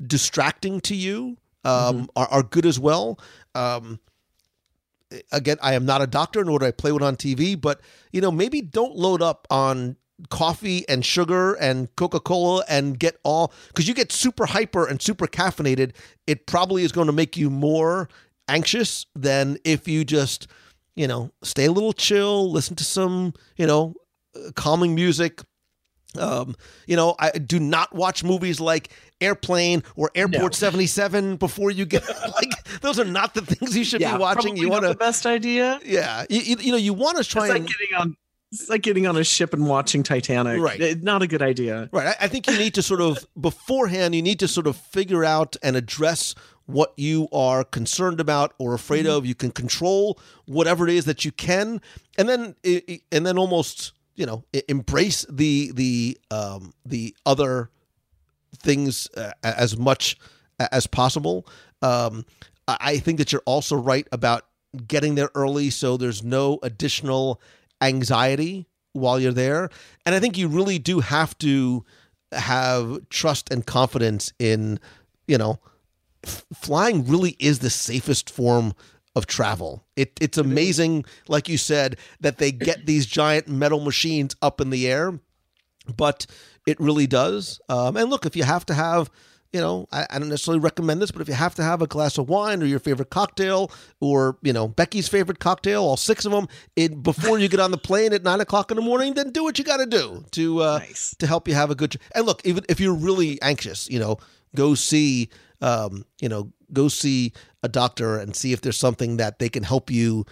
[0.04, 3.18] distracting to you um, are, are good as well.
[3.54, 4.00] Um,
[5.30, 7.80] again, I am not a doctor, nor do I play one on TV, but
[8.12, 9.96] you know, maybe don't load up on
[10.30, 15.00] coffee and sugar and Coca Cola and get all because you get super hyper and
[15.00, 15.92] super caffeinated.
[16.26, 18.08] It probably is going to make you more
[18.48, 20.46] anxious than if you just,
[20.94, 23.94] you know, stay a little chill, listen to some, you know,
[24.54, 25.42] calming music.
[26.18, 26.56] Um,
[26.86, 28.90] you know, I do not watch movies like
[29.20, 34.00] Airplane or Airport 77 before you get like those are not the things you should
[34.00, 34.56] yeah, be watching.
[34.56, 35.80] You want the best idea.
[35.84, 38.16] yeah, you, you, you know, you want to try It's like and getting on.
[38.50, 40.60] It's like getting on a ship and watching Titanic.
[40.60, 40.78] Right.
[40.78, 41.88] Eh, Not a good idea.
[41.90, 42.08] Right.
[42.08, 45.24] I, I think you need to sort of beforehand, you need to sort of figure
[45.24, 46.34] out and address
[46.66, 49.24] what you are concerned about or afraid of.
[49.24, 51.80] You can control whatever it is that you can,
[52.18, 57.70] and then i- i- and then almost you know embrace the the um, the other
[58.58, 60.16] things uh, as much
[60.58, 61.46] as possible.
[61.80, 62.24] Um,
[62.68, 64.46] I I think that you're also right about
[64.86, 67.40] getting there early so there's no additional
[67.82, 69.70] anxiety while you're there.
[70.06, 71.84] And I think you really do have to
[72.32, 74.78] have trust and confidence in,
[75.26, 75.58] you know,
[76.24, 78.74] f- flying really is the safest form
[79.14, 79.84] of travel.
[79.96, 84.70] It, it's amazing, like you said, that they get these giant metal machines up in
[84.70, 85.18] the air
[85.96, 86.26] but
[86.66, 87.60] it really does.
[87.68, 89.10] Um, and look, if you have to have,
[89.52, 91.86] you know, I, I don't necessarily recommend this, but if you have to have a
[91.86, 96.24] glass of wine or your favorite cocktail or, you know, Becky's favorite cocktail, all six
[96.24, 99.14] of them, it, before you get on the plane at nine o'clock in the morning,
[99.14, 101.16] then do what you got to do to, uh, Nice.
[101.18, 101.96] to help you have a good.
[102.14, 104.18] And look, even if you're really anxious, you know,
[104.54, 107.32] go see, um, you know, go see
[107.62, 110.24] a doctor and see if there's something that they can help you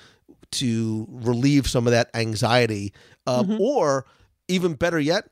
[0.53, 2.93] to relieve some of that anxiety.
[3.27, 4.07] Um, Or
[4.49, 5.31] even better yet,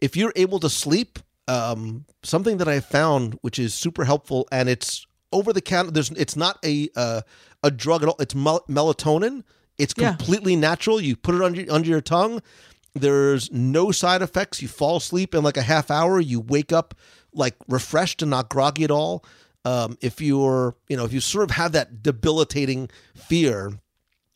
[0.00, 4.68] if you're able to sleep, um, something that I found which is super helpful, and
[4.68, 5.90] it's over the counter.
[5.90, 7.22] There's it's not a uh,
[7.62, 8.16] a drug at all.
[8.20, 9.44] It's mel- melatonin.
[9.78, 10.14] It's Yeah.
[10.16, 11.00] completely natural.
[11.00, 12.42] You put it under under your tongue.
[12.94, 14.60] There's no side effects.
[14.60, 16.20] You fall asleep in like a half hour.
[16.20, 16.94] You wake up
[17.32, 19.24] like refreshed and not groggy at all.
[19.68, 23.72] Um, if you're, you know, if you sort of have that debilitating fear,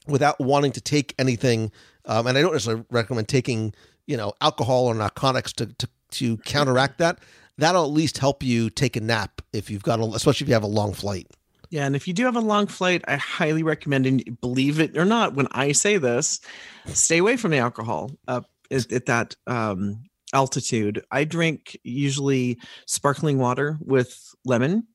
[0.06, 1.70] without wanting to take anything.
[2.04, 3.74] Um, and I don't necessarily recommend taking,
[4.06, 7.20] you know, alcohol or narcotics to, to, to counteract that.
[7.58, 10.54] That'll at least help you take a nap if you've got a, especially if you
[10.54, 11.28] have a long flight.
[11.70, 14.96] Yeah, and if you do have a long flight, I highly recommend, and believe it
[14.96, 16.40] or not, when I say this,
[16.86, 20.02] stay away from the alcohol at, at that um,
[20.34, 21.02] altitude.
[21.10, 24.86] I drink usually sparkling water with lemon,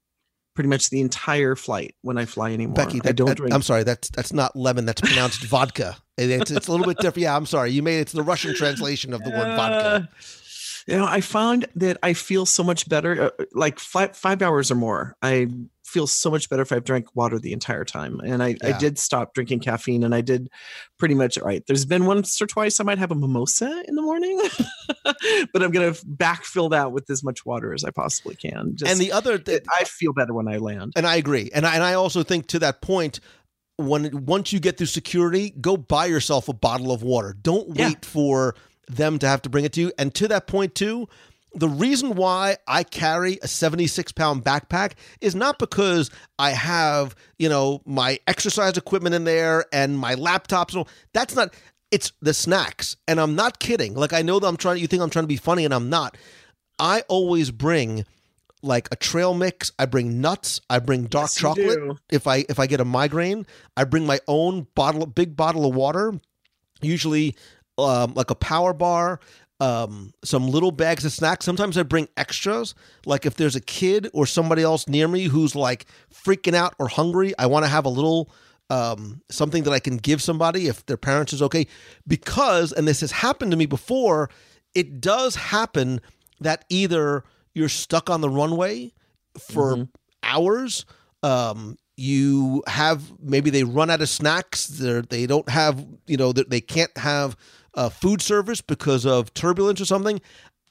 [0.57, 2.73] pretty much the entire flight when I fly anymore.
[2.73, 3.53] Becky, I don't that, drink.
[3.53, 4.85] I'm sorry, that's that's not lemon.
[4.85, 5.95] That's pronounced vodka.
[6.17, 7.21] It's, it's a little bit different.
[7.21, 7.69] Yeah, I'm sorry.
[7.69, 9.85] You made it's the Russian translation of the word vodka.
[9.87, 10.01] Uh,
[10.87, 13.31] you know, I found that I feel so much better.
[13.39, 15.47] Uh, like five five hours or more, I
[15.87, 18.19] feel so much better if I've drank water the entire time.
[18.19, 18.75] And I, Yeah.
[18.75, 20.49] I did stop drinking caffeine, and I did
[20.99, 21.63] pretty much all right.
[21.65, 24.39] There's been once or twice I might have a mimosa in the morning,
[25.03, 28.75] but I'm gonna backfill that with as much water as I possibly can.
[28.75, 30.93] Just, and the other, it- I feel better when I land.
[30.95, 31.49] And I agree.
[31.53, 33.19] And I, and I also think to that point,
[33.77, 37.35] when once you get through security, go buy yourself a bottle of water.
[37.41, 37.93] Don't wait Yeah.
[38.01, 38.55] for
[38.89, 39.91] them to have to bring it to you.
[39.99, 41.07] And to that point too,
[41.57, 47.49] the reason why I carry a 76 pound backpack is not because I have, you
[47.49, 50.69] know, my exercise equipment in there and my laptops.
[50.69, 50.87] and all.
[51.13, 51.53] That's not,
[51.91, 52.95] it's the snacks.
[53.07, 53.95] And I'm not kidding.
[53.95, 55.89] Like, I know that I'm trying, you think I'm trying to be funny and I'm
[55.89, 56.15] not.
[56.79, 58.05] I always bring
[58.61, 59.71] like a trail mix.
[59.79, 60.61] I bring nuts.
[60.69, 61.79] I bring dark Yes, chocolate.
[61.79, 61.97] do.
[62.09, 63.45] If I if I get a migraine,
[63.75, 66.13] I bring my own bottle, big bottle of water.
[66.81, 67.35] Usually,
[67.79, 69.19] um, like a power bar,
[69.59, 71.45] um, some little bags of snacks.
[71.45, 72.75] Sometimes I bring extras.
[73.05, 76.87] Like if there's a kid or somebody else near me who's like freaking out or
[76.87, 78.29] hungry, I want to have a little
[78.69, 81.67] um, something that I can give somebody if their parents is okay.
[82.07, 84.29] Because, and this has happened to me before,
[84.75, 86.01] it does happen
[86.41, 88.91] that either you're stuck on the runway
[89.39, 89.87] for
[90.21, 90.85] hours.
[91.23, 94.67] Um, you have maybe they run out of snacks.
[94.67, 97.35] They're, they don't have you know they, they can't have
[97.77, 100.19] uh, food service because of turbulence or something.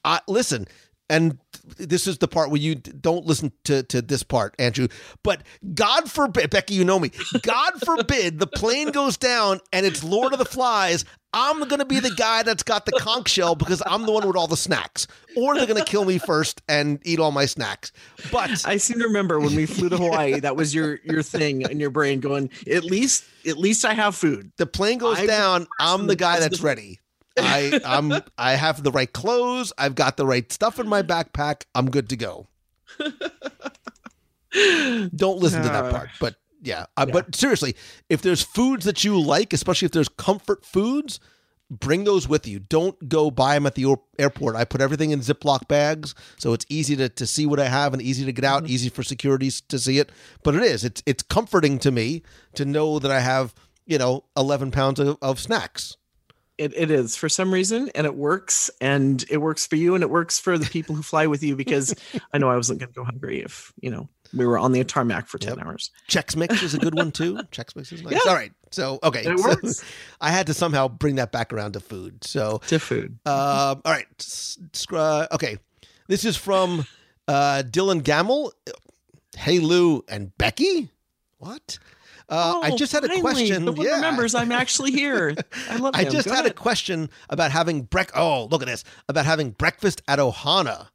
[0.05, 0.67] I, listen,
[1.09, 1.39] and
[1.77, 4.87] this is the part where you don't listen to, to this part, Andrew.
[5.23, 5.41] But
[5.73, 7.11] God forbid, Becky, you know me.
[7.41, 11.05] God forbid the plane goes down and it's Lord of the Flies.
[11.39, 14.25] I'm going to be the guy that's got the conch shell because I'm the one
[14.25, 15.05] with all the snacks.
[15.35, 17.91] Or they're going to kill me first and eat all my snacks.
[18.31, 21.61] But I seem to remember when we flew to Hawaii, that was your your thing
[21.61, 24.51] in your brain going, at least at least I have food.
[24.57, 26.99] the plane goes I- down, I'm the guy that's ready.
[27.37, 29.71] I I'm I have the right clothes.
[29.77, 31.65] I've got the right stuff in my backpack.
[31.75, 32.47] I'm good to go.
[34.53, 36.09] Don't listen to that Uh, part.
[36.19, 36.35] But
[36.67, 37.75] yeah, uh, but seriously,
[38.09, 41.19] if there's foods that you like, especially if there's comfort foods,
[41.69, 42.59] bring those with you.
[42.59, 44.57] Don't go buy them at the or- airport.
[44.57, 47.93] I put everything in Ziploc bags, so it's easy to, to see what I have
[47.93, 50.11] and easy to get out, easy for security to see it.
[50.43, 50.83] But it is.
[50.83, 52.23] It's it's comforting to me
[52.55, 53.53] to know that I have
[53.85, 55.95] you know 11 pounds of, of snacks.
[56.57, 60.03] It, it is for some reason, and it works, and it works for you, and
[60.03, 61.55] it works for the people who fly with you.
[61.55, 61.95] Because
[62.33, 64.83] I know I wasn't going to go hungry if you know we were on the
[64.83, 65.65] tarmac for ten Yep.
[65.65, 65.91] hours.
[66.07, 67.35] Chex Mix is a good one too.
[67.51, 68.13] Chex Mix is nice.
[68.13, 68.19] Yeah.
[68.27, 68.51] All right.
[68.71, 69.83] So okay, It so works.
[70.21, 72.23] I had to somehow bring that back around to food.
[72.23, 73.17] So To food.
[73.25, 74.07] Um, all right.
[74.19, 74.57] S-
[74.93, 75.57] okay.
[76.07, 76.85] This is from
[77.27, 78.53] uh, Dylan Gamble.
[79.37, 80.89] Hey, Lou and Becky.
[81.37, 81.77] What?
[82.29, 83.65] Uh, I Oh, just had a finally, question.
[83.65, 83.95] The one yeah.
[83.95, 85.33] remembers I'm actually here.
[85.69, 85.93] I love.
[85.95, 86.11] I him.
[86.11, 88.09] just Go had a question about having brec.
[88.15, 88.83] Oh, look at this!
[89.07, 90.87] About having breakfast at Ohana.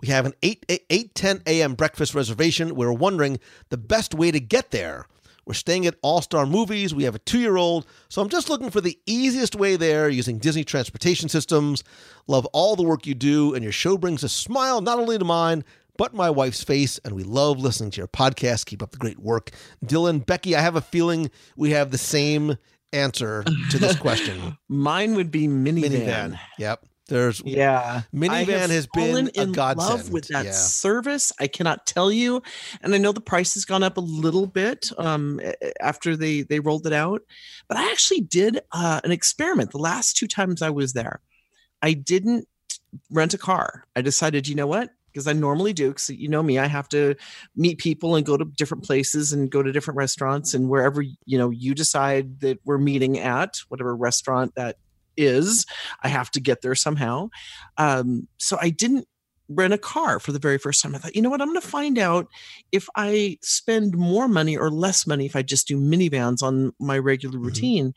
[0.00, 1.74] We have an 8, 8, 8 10 a.m.
[1.74, 2.74] breakfast reservation.
[2.74, 3.38] We're wondering
[3.70, 5.06] the best way to get there.
[5.46, 6.92] We're staying at All Star Movies.
[6.92, 7.86] We have a two year old.
[8.08, 11.84] So I'm just looking for the easiest way there using Disney transportation systems.
[12.26, 15.24] Love all the work you do, and your show brings a smile not only to
[15.24, 15.64] mine,
[15.96, 16.98] but my wife's face.
[17.04, 18.66] And we love listening to your podcast.
[18.66, 19.52] Keep up the great work.
[19.84, 22.58] Dylan, Becky, I have a feeling we have the same
[22.92, 24.58] answer to this question.
[24.68, 26.32] Mine would be Minnie Van.
[26.32, 26.38] Minivan.
[26.58, 26.84] Yep.
[27.08, 28.02] There's Yeah.
[28.12, 29.78] Minnie Van has been in godsend.
[29.78, 30.52] love with that Yeah.
[30.52, 31.32] service.
[31.38, 32.42] I cannot tell you,
[32.82, 35.40] and I know the price has gone up a little bit um,
[35.80, 37.22] after they they rolled it out.
[37.68, 41.20] But I actually did uh, an experiment the last two times I was there.
[41.82, 42.48] I didn't
[43.10, 43.84] rent a car.
[43.94, 44.90] I decided, you know what?
[45.12, 47.14] Because I normally do, because you know me, I have to
[47.54, 51.38] meet people and go to different places and go to different restaurants and wherever you
[51.38, 54.76] know you decide that we're meeting at, whatever restaurant that
[55.16, 55.66] is,
[56.02, 57.30] I have to get there somehow.
[57.76, 59.06] Um, so I didn't
[59.48, 60.94] rent a car for the very first time.
[60.94, 62.26] I thought, you know what, I'm going to find out
[62.72, 66.72] if I spend more money or less money if I just do Minnie Vans on
[66.80, 67.92] my regular routine.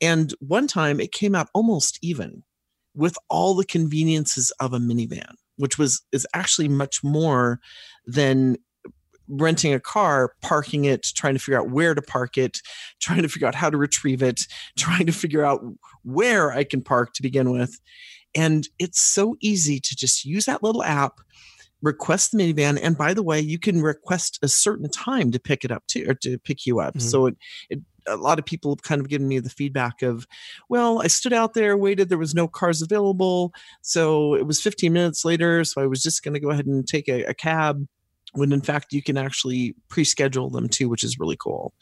[0.00, 2.42] And one time it came out almost even
[2.94, 7.60] with all the conveniences of a Minnie Van, which was is actually much more
[8.04, 8.56] than
[9.28, 12.58] renting a car, parking it, trying to figure out where to park it,
[13.00, 14.42] trying to figure out how to retrieve it,
[14.78, 15.62] trying to figure out
[16.02, 17.78] where I can park to begin with.
[18.34, 21.20] And it's so easy to just use that little app,
[21.82, 22.78] request the Minnie Van.
[22.78, 26.06] And by the way, you can request a certain time to pick it up too,
[26.08, 26.94] or to pick you up.
[26.94, 27.02] Mhm.
[27.02, 27.36] So it,
[27.68, 30.26] it, a lot of people have kind of given me the feedback of,
[30.68, 33.52] well, I stood out there, waited, there was no cars available.
[33.82, 35.62] So it was 15 minutes later.
[35.64, 37.86] So I was just going to go ahead and take a, a cab
[38.32, 41.72] when in fact you can actually pre-schedule them too, which is really cool.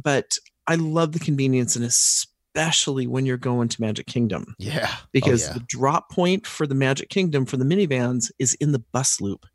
[0.00, 4.88] But I love the convenience and especially when you're going to Magic Kingdom yeah.
[4.90, 5.54] Oh, because oh, yeah.
[5.54, 9.20] the drop point for the Magic Kingdom for the Minnie Vans is in the bus
[9.20, 9.46] loop.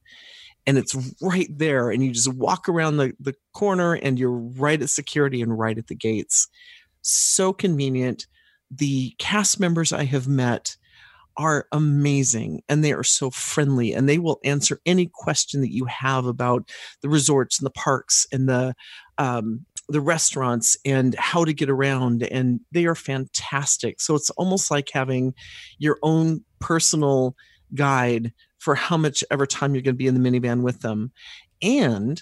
[0.65, 1.91] And it's right there.
[1.91, 5.77] And you just walk around the, the corner and you're right at security and right
[5.77, 6.49] at the gates.
[7.01, 8.27] So convenient.
[8.69, 10.75] The cast members I have met
[11.37, 15.85] are amazing and they are so friendly and they will answer any question that you
[15.85, 16.69] have about
[17.01, 18.73] the resorts and the parks and the
[19.17, 24.01] um, the restaurants and how to get around and they are fantastic.
[24.01, 25.33] So it's almost like having
[25.77, 27.35] your own personal
[27.73, 30.81] guide for how much ever time you're going to be in the Minnie Van with
[30.81, 31.11] them.
[31.61, 32.21] And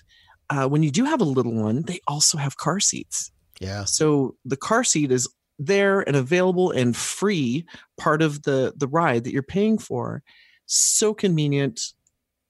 [0.49, 3.32] uh, when you do have a little one they also have car seats.
[3.61, 3.86] Yeah.
[3.86, 7.66] so the car seat is there and available and free
[7.97, 10.24] part of the the ride that you're paying for
[10.66, 11.93] so convenient.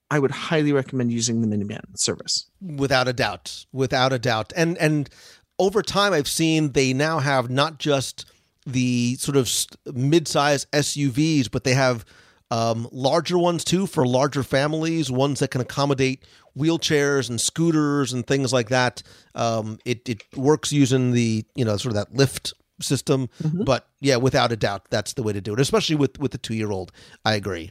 [0.08, 2.48] I would highly recommend using the Minnie Van service.
[2.60, 4.52] Without a doubt without a doubt.
[4.56, 5.10] And and
[5.58, 8.26] over time i've seen they now have not just
[8.66, 9.50] the sort of
[9.94, 12.04] mid-size suvs but they have
[12.50, 16.24] um, larger ones too for larger families ones that can accommodate
[16.56, 19.02] wheelchairs and scooters and things like that.
[19.34, 23.28] Um, it, it works using the you know sort of that lift system
[23.64, 26.38] but yeah without a doubt that's the way to do it especially with with the
[26.38, 26.92] two-year-old
[27.24, 27.70] i agree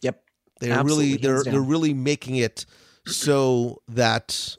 [0.00, 0.22] yep
[0.60, 1.52] they're Absolutely, really they're down.
[1.52, 2.64] they're really making it
[3.06, 4.56] so that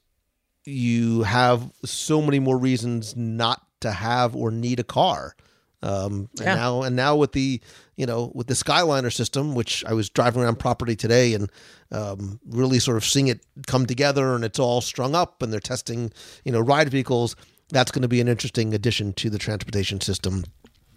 [0.65, 5.35] you have so many more reasons not to have or need a car.
[5.81, 6.49] Um, Yeah.
[6.51, 7.61] and now and now with the
[7.95, 11.49] you know with the Skyliner system, which I was driving around property today and
[11.91, 15.59] um, really sort of seeing it come together and it's all strung up and they're
[15.61, 16.11] testing
[16.43, 17.35] you know ride vehicles.
[17.71, 20.43] That's going to be an interesting addition to the transportation system.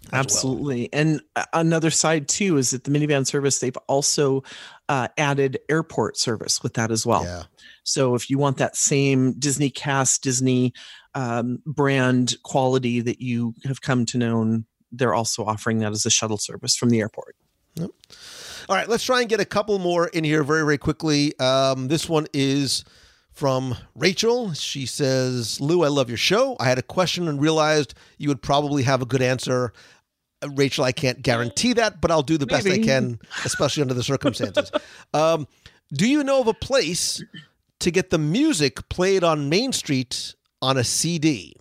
[0.07, 0.19] as well.
[0.19, 0.93] Absolutely.
[0.93, 1.21] And
[1.53, 4.43] another side too is that the Minnie Van service, they've also
[4.89, 7.23] uh, added airport service with that as well.
[7.23, 7.43] Yeah.
[7.83, 10.73] So if you want that same Disney cast, Disney
[11.15, 16.09] um, brand quality that you have come to know they're also offering that as a
[16.09, 17.35] shuttle service from the airport.
[17.75, 17.89] Yep.
[18.69, 21.37] All right, let's try and get a couple more in here very, very quickly.
[21.39, 22.85] Um, this one is
[23.33, 24.53] from Rachel.
[24.53, 26.55] She says, Lou, I love your show.
[26.59, 29.73] I had a question and realized you would probably have a good answer.
[30.41, 33.95] Uh, Rachel, I can't guarantee that, but I'll do the best I can, especially under
[33.95, 34.71] the circumstances.
[35.13, 35.47] um,
[35.91, 37.23] do you know of a place
[37.79, 41.55] to get the music played on Main Street on a CD?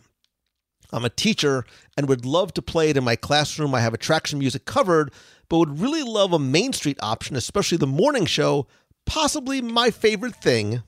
[0.92, 1.64] I'm a teacher
[1.96, 3.74] and would love to play it in my classroom.
[3.74, 5.10] I have attraction music covered,
[5.48, 8.66] but would really love a Main Street option, especially the morning show.
[9.06, 10.82] Possibly my favorite thing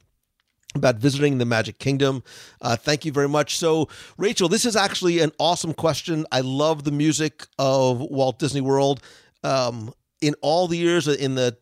[0.75, 2.23] about visiting the Magic Kingdom.
[2.61, 3.57] Uh, thank you very much.
[3.57, 6.27] So, Rachel, this is actually an awesome question.
[6.33, 9.01] I love the music of Walt Disney World.
[9.43, 11.57] Um, in all the years in the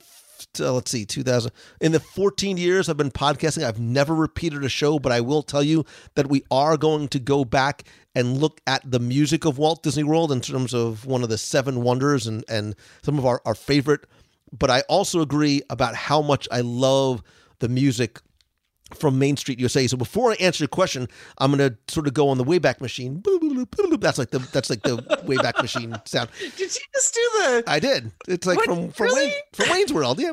[0.61, 1.51] uh, let's see 2000
[1.81, 5.43] in the 14 years i've been podcasting i've never repeated a show but i will
[5.43, 5.85] tell you
[6.15, 7.85] that we are going to go back
[8.15, 11.39] and look at the music of walt disney world in terms of one of the
[11.39, 14.05] seven wonders and and some of our, our favorite
[14.57, 17.23] but i also agree about how much i love
[17.61, 18.21] the music
[18.95, 19.87] from Main Street USA.
[19.87, 23.23] So before I answer your question, I'm gonna sort of go on the Wayback Machine.
[24.01, 26.31] That's like the that's like the Wayback Machine sound.
[26.39, 27.65] Did you just do the?
[27.67, 28.11] I did.
[28.29, 28.67] It's like What?
[28.67, 29.27] from from, Really?
[29.27, 30.21] Wayne, from Wayne's World.
[30.21, 30.33] Yeah.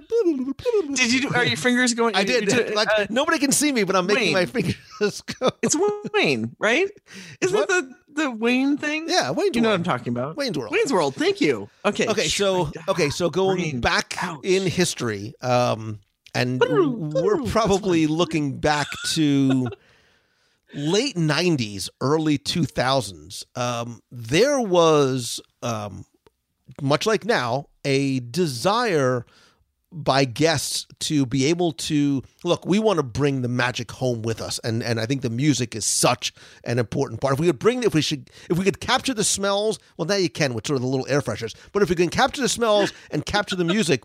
[0.93, 1.22] Did you?
[1.22, 2.16] Do, are your fingers going?
[2.16, 2.47] I did.
[2.47, 4.34] did- like uh, nobody can see me, but I'm making Wayne.
[4.34, 5.49] my fingers go.
[5.62, 5.76] it's
[6.14, 6.88] Wayne, right?
[7.41, 7.70] Isn't what?
[7.70, 7.86] it
[8.16, 9.05] the the Wayne thing?
[9.07, 10.36] Yeah, Wayne's You know what I'm talking about?
[10.38, 10.72] Wayne's World.
[10.72, 11.16] Wayne's World.
[11.16, 11.70] Thank you.
[11.86, 12.07] Okay.
[12.07, 14.39] Okay, so okay, so going back Ouch.
[14.43, 15.99] in history, um,
[16.34, 19.69] and we're probably looking back to
[20.73, 23.43] late '90s, early 2000s.
[23.55, 26.05] Um, there was, um,
[26.82, 29.25] much like now, a desire
[29.91, 34.39] by guests to be able to look we want to bring the magic home with
[34.39, 36.32] us and and I think the music is such
[36.63, 37.34] an important part.
[37.34, 40.15] If we could bring if we should if we could capture the smells well now
[40.15, 42.49] you can with sort of the little air fresheners but if we can capture the
[42.49, 44.03] smells and capture the music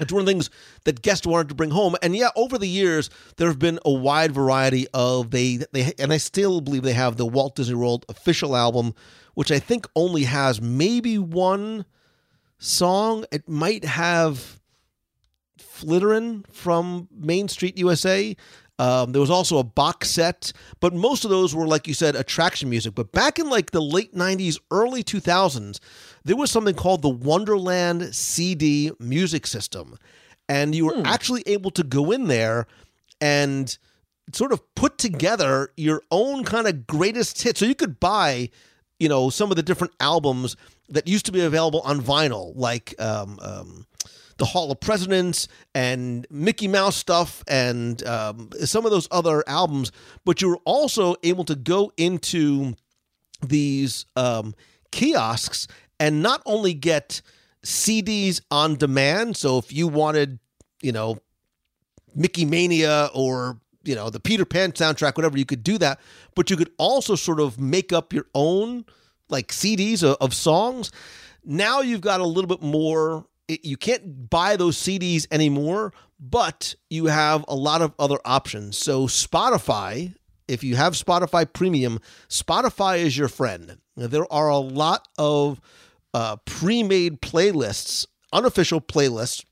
[0.00, 0.50] it's one of the things
[0.84, 3.92] that guests wanted to bring home and yeah over the years there have been a
[3.92, 8.04] wide variety of they they and I still believe they have the Walt Disney World
[8.08, 8.94] official album
[9.34, 11.84] which I think only has maybe one
[12.58, 14.60] song it might have
[15.58, 18.36] Flitterin from Main Street USA.
[18.78, 22.14] Um, there was also a box set, but most of those were, like you said,
[22.14, 22.94] attraction music.
[22.94, 25.78] But back in like the late 90s, early 2000s,
[26.24, 29.96] there was something called the Wonderland CD music system.
[30.48, 32.66] And you were actually able to go in there
[33.20, 33.76] and
[34.32, 37.60] sort of put together your own kind of greatest hits.
[37.60, 38.50] So you could buy,
[38.98, 40.56] you know, some of the different albums
[40.88, 43.86] that used to be available on vinyl, like um, um,
[44.38, 49.92] the Hall of Presidents and Mickey Mouse stuff and um, some of those other albums.
[50.24, 52.74] But you were also able to go into
[53.42, 54.54] these um,
[54.92, 55.68] kiosks
[55.98, 57.22] and not only get
[57.64, 59.36] CDs on demand.
[59.36, 60.38] So if you wanted,
[60.82, 61.18] you know,
[62.14, 66.00] Mickey Mania or you know the Peter Pan soundtrack, whatever, you could do that.
[66.34, 68.84] But you could also sort of make up your own
[69.28, 70.90] like CDs of, of songs.
[71.44, 73.26] Now you've got a little bit more.
[73.48, 78.76] It- You can't buy those CDs anymore, but you have a lot of other options.
[78.76, 80.14] So Spotify,
[80.48, 83.78] if you have Spotify Premium, Spotify is your friend.
[83.96, 85.60] There are a lot of
[86.14, 89.44] uh, pre-made playlists, unofficial playlists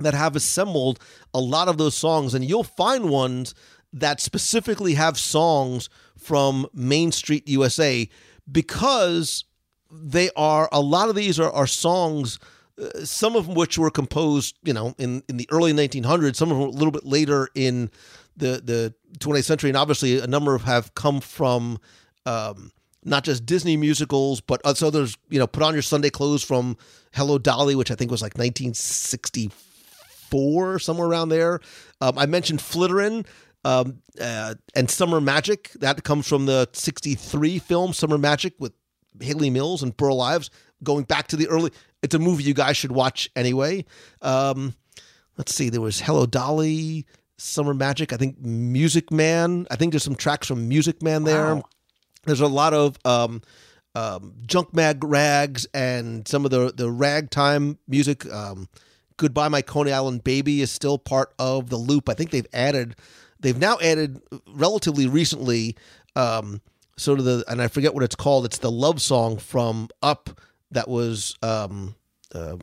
[0.00, 0.98] that have assembled
[1.34, 3.54] a lot of those songs, and you'll find ones
[3.92, 8.08] that specifically have songs from Main Street USA
[8.50, 9.44] because
[9.90, 12.38] they are a lot of these are, are songs
[13.04, 16.68] some of which were composed you know in, in the early 1900s some of them
[16.68, 17.90] a little bit later in
[18.36, 21.78] the the 20th century and obviously a number of have come from
[22.26, 22.70] um,
[23.04, 26.42] not just Disney musicals, but uh, so there's you know put on your Sunday clothes
[26.42, 26.76] from
[27.14, 31.60] Hello Dolly, which I think was like 1964 somewhere around there.
[32.00, 33.26] Um, I mentioned Flitterin
[33.64, 38.72] um, uh, and Summer Magic that comes from the 63 film Summer Magic with
[39.20, 40.50] Hayley Mills and Burl Ives.
[40.82, 41.70] Going back to the early,
[42.02, 43.84] it's a movie you guys should watch anyway.
[44.22, 44.74] Um,
[45.36, 47.06] let's see, there was Hello Dolly,
[47.38, 48.12] Summer Magic.
[48.12, 49.66] I think Music Man.
[49.70, 51.56] I think there's some tracks from Music Man there.
[51.56, 51.62] Wow.
[52.24, 53.42] There's a lot of um,
[53.94, 58.30] um, junk mag rags and some of the the ragtime music.
[58.30, 58.68] Um,
[59.16, 62.08] Goodbye My Coney Island Baby is still part of the loop.
[62.08, 62.96] I think they've added,
[63.38, 65.76] they've now added relatively recently,
[66.16, 66.62] um,
[66.96, 68.46] sort of the and I forget what it's called.
[68.46, 70.40] It's the love song from Up
[70.70, 71.94] that was um,
[72.34, 72.60] um,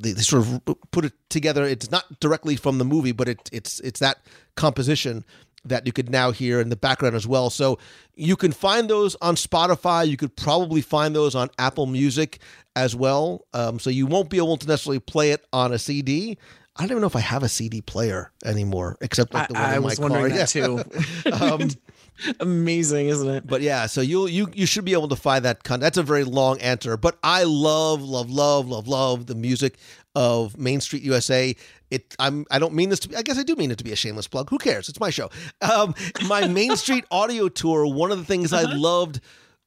[0.00, 0.60] they, they sort of
[0.90, 1.64] put it together.
[1.64, 4.18] It's not directly from the movie, but it, it's it's that
[4.56, 5.24] composition.
[5.64, 7.48] that you could now hear in the background as well.
[7.48, 7.78] So
[8.16, 10.08] you can find those on Spotify.
[10.08, 12.40] You could probably find those on Apple Music
[12.74, 13.46] as well.
[13.54, 16.36] Um, so you won't be able to necessarily play it on a CD.
[16.74, 19.62] I don't even know if I have a CD player anymore, except like the one
[19.62, 20.10] I, in my was car.
[20.10, 20.46] wondering Yeah.
[20.46, 20.82] that too.
[21.32, 21.68] Um,
[22.40, 23.46] Amazing, isn't it?
[23.46, 25.80] but yeah, so you you you should be able to find that con.
[25.80, 29.76] That's a very long answer, but I love love love love love the music
[30.14, 31.54] of Main Street USA.
[31.90, 33.16] It I'm I don't mean this to be.
[33.16, 34.50] I guess I do mean it to be a shameless plug.
[34.50, 34.88] Who cares?
[34.88, 35.30] It's my show.
[35.60, 35.94] Um,
[36.28, 37.86] my Main Street audio tour.
[37.86, 39.20] One of the things I loved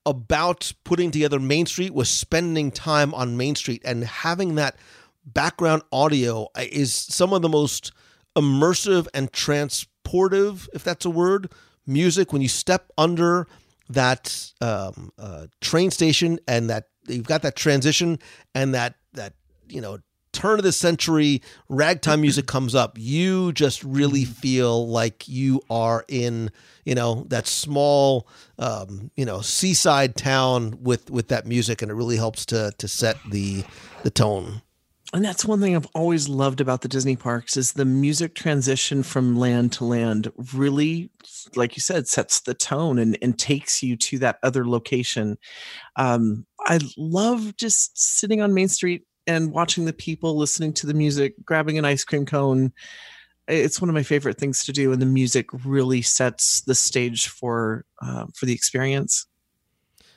[0.05, 4.77] about putting together Main Street was spending time on Main Street and having that
[5.25, 7.91] background audio is some of the most
[8.35, 11.51] immersive and transportive, if that's a word,
[11.87, 13.47] music when you step under
[13.89, 18.19] that um, uh, train station and that you've got that transition
[18.53, 19.33] and that that
[19.69, 19.99] you know
[20.31, 26.03] turn of the century ragtime music comes up you just really feel like you are
[26.09, 26.51] in
[26.83, 28.27] you know that small
[28.59, 32.87] um, you know seaside town with with that music and it really helps to to
[32.87, 33.63] set the
[34.03, 34.61] the tone
[35.15, 39.01] And that's one thing I've always loved about the Disney parks is the music transition
[39.01, 41.09] from land to land really,
[41.55, 45.37] like you said, sets the tone and, and takes you to that other location.
[45.95, 50.93] Um, I love just sitting on Main Street and watching the people listening to the
[50.93, 52.73] music, grabbing an ice cream cone.
[53.47, 57.29] It's one of my favorite things to do, and the music really sets the stage
[57.29, 59.27] for uh, for the experience.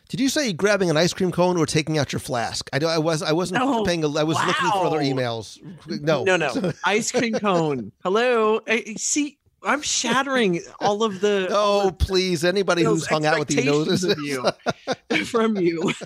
[0.09, 2.69] Did you say grabbing an ice cream cone or taking out your flask?
[2.73, 3.85] I, I was I wasn't No.
[3.85, 4.03] paying.
[4.05, 5.59] I was looking for other emails.
[5.87, 6.73] No, no, no.
[6.87, 7.93] Ice cream cone.
[8.03, 8.61] Hello.
[8.67, 11.49] I, see, I'm shattering all of the.
[11.51, 12.43] Oh, of please!
[12.43, 14.17] Anybody who's hung out with you knows this.
[15.11, 15.93] you from you.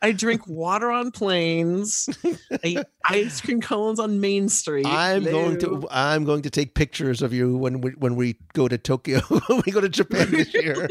[0.00, 2.08] I drink water on planes.
[2.24, 4.86] I eat ice cream cones on Main Street.
[4.86, 8.68] I'm going to I'm going to take pictures of you when we when we go
[8.68, 10.88] to Tokyo when we go to Japan this year.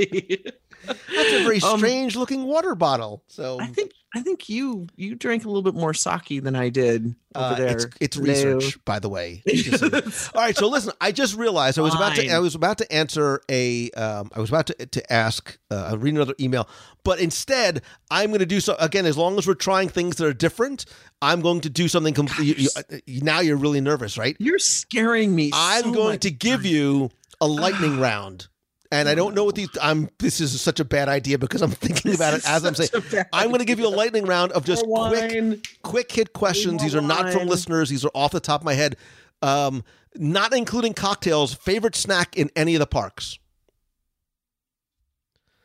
[0.85, 3.23] That's a very Um, strange looking water bottle.
[3.27, 6.69] So I think I think you you drank a little bit more sake than I
[6.69, 7.67] did over uh, there.
[7.69, 8.23] it's, it's No.
[8.23, 9.41] research, by the way.
[9.47, 10.01] Just so you know.
[10.35, 10.91] All right, so listen.
[10.99, 14.39] I just realized I was about to I was about to answer a um, I
[14.39, 16.67] was about to to ask uh, I'll read another email,
[17.03, 19.05] but instead I'm going to do so again.
[19.05, 20.85] As long as we're trying things that are different,
[21.21, 22.67] I'm going to do something completely.
[23.07, 24.35] now you're really nervous, right?
[24.39, 25.51] You're scaring me.
[25.53, 26.21] I'm so going much.
[26.21, 28.47] to give you a lightning round.
[28.93, 31.71] And I don't know what these I'm this is such a bad idea because I'm
[31.71, 32.89] thinking about it as I'm saying.
[32.89, 36.11] Such a bad I'm going to give you a lightning round of just quick quick
[36.11, 36.81] hit questions.
[36.81, 37.89] These are not from listeners.
[37.89, 38.97] These are off the top of my head.
[39.41, 39.83] Um,
[40.15, 41.53] not including cocktails.
[41.53, 43.39] Favorite snack in any of the parks?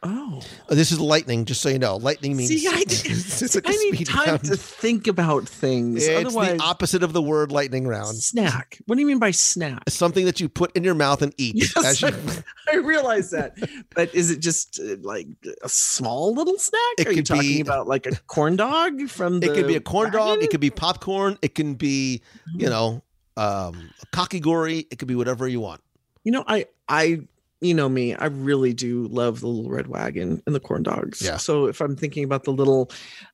[0.08, 0.40] Oh.
[0.68, 1.96] Uh, This is lightning, just so you know.
[1.96, 4.44] Lightning means See, I, it's like I need time round.
[4.44, 6.06] to think about things.
[6.06, 8.16] It's Otherwise, the opposite of the word lightning round.
[8.16, 8.78] snack.
[8.86, 9.82] What do you mean by snack?
[9.88, 11.56] Something that you put in your mouth and eat.
[11.76, 13.54] Yes, you- I, I realize that,
[13.94, 15.26] but is it just uh, like
[15.62, 16.80] a small little snack?
[16.98, 19.50] It Are you talking be- about like a corn dog from the?
[19.50, 20.42] It could be a corn dog.
[20.42, 21.38] It could be popcorn.
[21.42, 22.22] It can be,
[22.54, 23.02] you know,
[23.36, 24.86] um, a kakigori.
[24.90, 25.80] It could be whatever you want.
[26.24, 27.20] You know, I, I,
[27.66, 28.14] you know me.
[28.14, 31.20] I really do love the little red wagon and the corn dogs.
[31.20, 31.36] Yeah.
[31.36, 32.90] So if I'm thinking about the little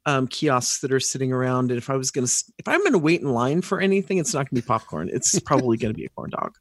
[0.07, 2.26] um, kiosks that are sitting around, and if I was gonna,
[2.59, 5.11] if I'm gonna wait in line for anything, it's not gonna be popcorn.
[5.12, 6.57] It's probably gonna be a corn dog.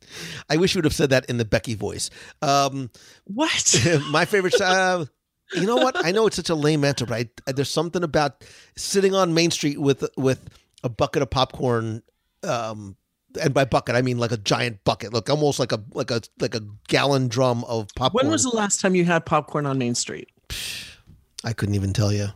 [0.50, 2.10] I wish you would have said that in the Becky voice.
[2.42, 2.92] Um,
[3.26, 3.76] What?
[4.12, 4.60] my favorite.
[4.60, 5.06] Uh,
[5.54, 6.06] you know what?
[6.06, 8.44] I know it's such a lame answer, but I, there's something about
[8.78, 10.50] sitting on Main Street with with
[10.84, 12.04] a bucket of popcorn.
[12.44, 12.96] Um,
[13.40, 16.22] and by bucket, I mean like a giant bucket, look almost like a like a
[16.40, 18.26] like a gallon drum of popcorn.
[18.26, 20.30] When was the last time you had popcorn on Main Street?
[21.44, 22.28] I couldn't even tell you.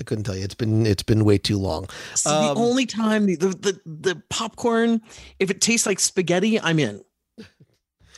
[0.00, 0.44] I couldn't tell you.
[0.44, 1.88] It's been it's been way too long.
[2.14, 5.00] See, Um, the only time the, the the popcorn,
[5.38, 7.02] if it tastes like spaghetti, I'm in.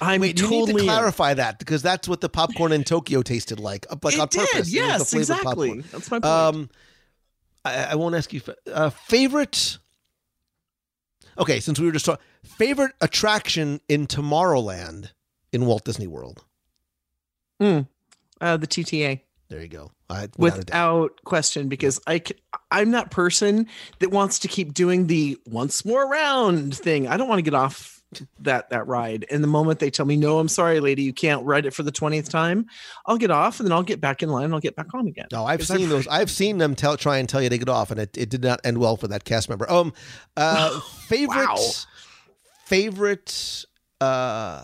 [0.00, 0.84] I'm Wait, you need to in.
[0.84, 4.28] clarify that because that's what the popcorn in Tokyo tasted like, uh, like it on
[4.28, 4.54] did, purpose.
[4.54, 5.68] It was the yes, exactly.
[5.68, 5.84] popcorn.
[5.92, 6.24] That's my point.
[6.24, 6.70] Um,
[7.64, 8.40] I, I won't ask you
[8.72, 9.78] uh, favorite.
[11.38, 15.10] Okay, since we were just talking, favorite attraction in Tomorrowland
[15.52, 16.44] in Walt Disney World.
[17.60, 19.90] uh, the TTA, There you go.
[20.10, 22.22] I, without without question, because I
[22.70, 23.68] I'm that person
[24.00, 27.08] that wants to keep doing the once more round thing.
[27.08, 27.93] I don't want to get off
[28.40, 29.24] that that ride.
[29.30, 31.82] And the moment they tell me, "No, I'm sorry, lady, you can't ride it for
[31.82, 32.66] the twentieth time,"
[33.06, 34.44] I'll get off and then I'll get back in line.
[34.44, 35.26] and I'll get back on again.
[35.32, 36.06] No, I've seen those.
[36.08, 38.42] I've seen them tell try and tell you to get off, and it, it did
[38.42, 39.70] not end well for that cast member.
[39.70, 39.92] Um,
[40.36, 41.56] uh, favorite, Wow.
[42.64, 43.64] favorite,
[44.00, 44.62] uh,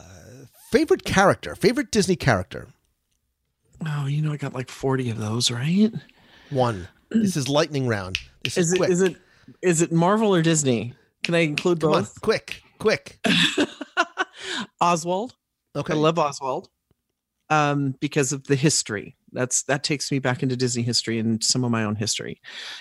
[0.71, 2.69] favorite character, favorite Disney character.
[3.87, 5.91] Oh, you know, I got like forty of those, right?
[6.51, 6.89] One.
[7.11, 8.19] This is lightning round.
[8.45, 8.91] This is, Is it quick.
[8.91, 9.17] is it
[9.63, 10.95] is it Marvel or Disney?
[11.25, 12.21] Can I include Come on, both?
[12.21, 13.19] quick, quick.
[14.81, 15.37] Oswald.
[15.77, 15.93] Okay.
[15.93, 16.69] I love Oswald
[17.49, 19.17] um, because of the history.
[19.33, 22.41] That's that takes me back into Disney history and some of my own history.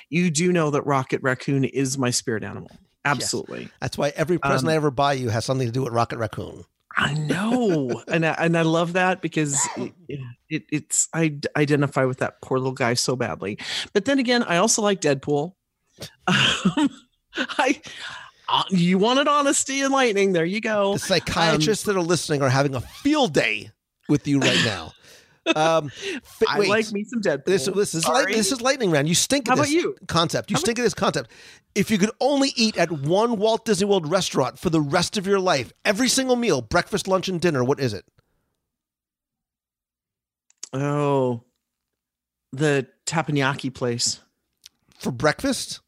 [0.09, 2.71] You do know that Rocket Raccoon is my spirit animal.
[3.05, 3.69] Absolutely.
[3.81, 6.17] That's why every present Um, I ever buy you has something to do with Rocket
[6.17, 6.63] Raccoon.
[6.97, 10.19] I know, and I, and I love that because it,
[10.49, 13.57] it, it's I identify with that poor little guy so badly.
[13.93, 15.53] But then again, I also like Deadpool.
[16.27, 16.89] Um,
[17.35, 17.79] I
[18.51, 20.33] uh, you wanted honesty and lightning.
[20.33, 20.93] There you go.
[20.93, 23.71] The psychiatrists that are listening are having a field day
[24.07, 24.93] with you right now.
[25.55, 25.89] Um,
[26.47, 26.69] I wait.
[26.69, 27.45] like me some Deadpool.
[27.45, 29.09] This, this is light, this is lightning round.
[29.09, 29.95] You stink at How about this you?
[30.07, 30.51] concept.
[30.51, 31.31] You How about- stink at this concept.
[31.73, 35.25] If you could only eat at one Walt Disney World restaurant for the rest of
[35.25, 38.05] your life, every single meal, breakfast, lunch, and dinner, what is it?
[40.71, 41.43] Oh,
[42.51, 44.19] the teppanyaki place.
[44.99, 45.79] For breakfast?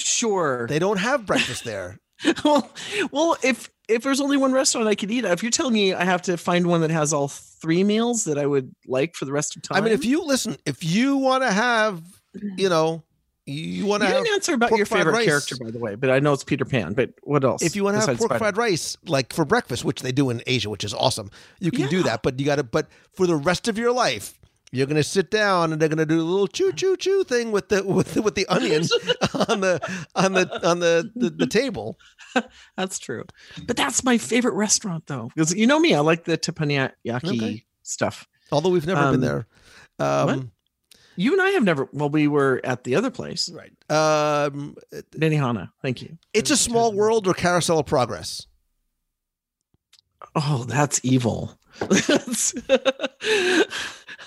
[0.00, 0.66] Sure.
[0.66, 1.98] They don't have breakfast there.
[2.44, 2.70] well,
[3.10, 5.94] well, if if there's only one restaurant I could eat at, if you're telling me
[5.94, 9.24] I have to find one that has all three meals that I would like for
[9.24, 12.02] the rest of time, I mean, if you listen, if you want to have,
[12.56, 13.02] you know,
[13.46, 15.24] you want to have answer about your favorite rice.
[15.24, 16.92] character, by the way, but I know it's Peter Pan.
[16.92, 17.62] But what else?
[17.62, 20.42] if you want to have pork fried rice like for breakfast which they do in
[20.46, 23.66] asia which is awesome you can do that but you gotta but for the rest
[23.66, 24.38] of your life
[24.72, 27.68] you're gonna sit down and they're gonna do a little choo choo choo thing with
[27.70, 28.82] the with the, with the onion
[29.48, 29.80] on the
[30.14, 31.98] on the on the the, the table
[32.76, 33.24] That's true.
[33.66, 36.92] But that's my favorite restaurant, though, because you know me, I like the teppanyaki
[37.24, 37.64] Okay.
[37.82, 38.28] stuff.
[38.52, 39.46] although we've never Um, been there
[39.98, 40.52] um
[41.16, 41.88] You and I have never.
[41.92, 44.76] Well, we were at the other place, right um
[45.12, 45.70] Benihana.
[45.82, 46.16] Thank you.
[46.32, 48.46] it's a small world or carousel of progress
[50.36, 51.58] Oh, that's evil.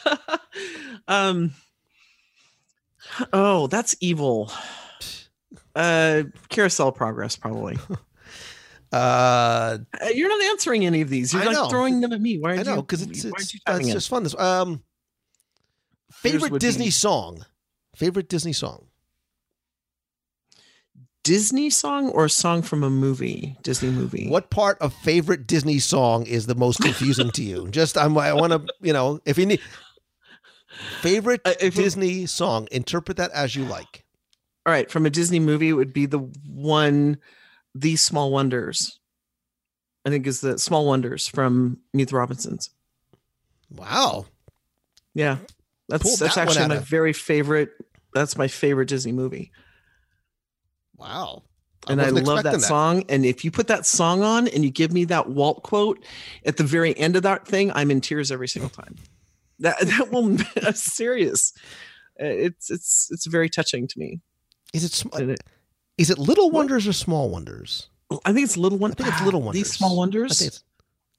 [1.08, 1.52] Um.
[3.34, 4.52] Oh, that's evil.
[5.76, 7.78] Uh, carousel progress, probably.
[8.94, 11.34] uh Uh, You're not answering any of these.
[11.34, 11.68] You're I like know.
[11.70, 12.38] throwing them at me.
[12.40, 12.52] Why?
[12.52, 13.94] i aren't know you- because it's, it's, that's typing in?
[13.94, 14.84] just fun this um
[16.12, 17.44] favorite disney be- song
[17.96, 18.86] favorite disney song
[21.24, 23.56] Disney song or a song from a movie?
[23.64, 24.28] Disney movie.
[24.28, 27.68] What part of favorite Disney song is the most confusing to you?
[27.72, 29.62] Just I'm, I want to, you know, if you need
[31.02, 34.04] favorite Uh, Disney song, interpret that as you like.
[34.66, 37.18] All right, from a Disney movie, it would be the one,
[37.76, 39.00] "The Small Wonders."
[40.06, 42.70] I think is the Small Wonders from Meet the Robinsons.
[43.70, 44.26] Wow,
[45.14, 45.38] Yeah,
[45.90, 47.72] that's Pulled that's that actually my of- very favorite.
[48.14, 49.52] That's my favorite Disney movie,
[50.98, 51.44] wow,
[51.88, 53.04] and I, love that, expecting song.
[53.10, 56.04] And if you put that song on and you give me that Walt quote
[56.46, 58.96] at the very end of that thing, I'm in tears every single time.
[59.60, 61.54] That that will I'm serious.
[62.22, 64.20] Uh, It's it's it's very touching to me.
[64.74, 65.40] Is it sm- it-
[65.98, 67.90] is it Little Wonders or Small Wonders?
[68.26, 68.92] I think it's little one.
[68.92, 69.64] I think it's Little Wonders.
[69.64, 70.38] These small I wonders.
[70.40, 70.64] think it's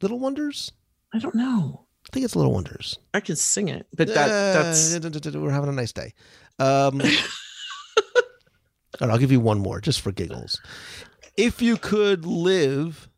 [0.03, 0.71] Little Wonders.
[1.13, 1.87] I don't know.
[2.07, 2.99] I think it's Little Wonders.
[3.15, 6.13] I can sing it, but that that's Uh, we're having a nice day.
[6.59, 7.09] Um, all
[9.01, 10.61] right, I'll give you one more just for giggles.
[11.37, 13.09] If you could live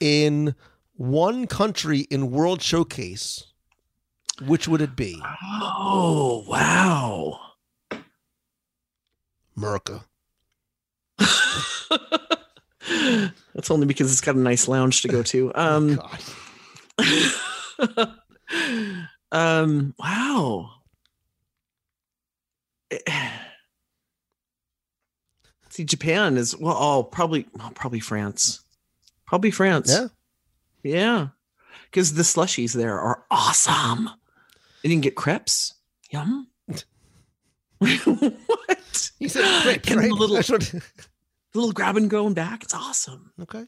[0.00, 0.54] in
[0.94, 3.44] one country in World Showcase,
[4.46, 5.20] which would it be?
[5.22, 7.40] oh wow.
[9.56, 10.04] America.
[13.54, 15.52] That's only because it's got a nice lounge to go to.
[15.60, 16.20] Um, God.
[19.32, 20.70] um, wow.
[25.68, 26.76] See, Japan is well.
[26.78, 28.60] Oh, probably, well, probably France.
[29.26, 29.90] Probably France.
[29.90, 30.08] Yeah.
[30.82, 31.28] yeah.
[31.84, 34.10] Because the slushies there are awesome.
[34.82, 35.74] And didn't get crepes.
[36.10, 36.48] Yum.
[37.78, 39.10] what?
[39.18, 40.10] You said the right?
[40.10, 40.74] little- what-
[41.54, 42.62] Little grab and go and back.
[42.62, 43.32] It's awesome.
[43.42, 43.64] okay.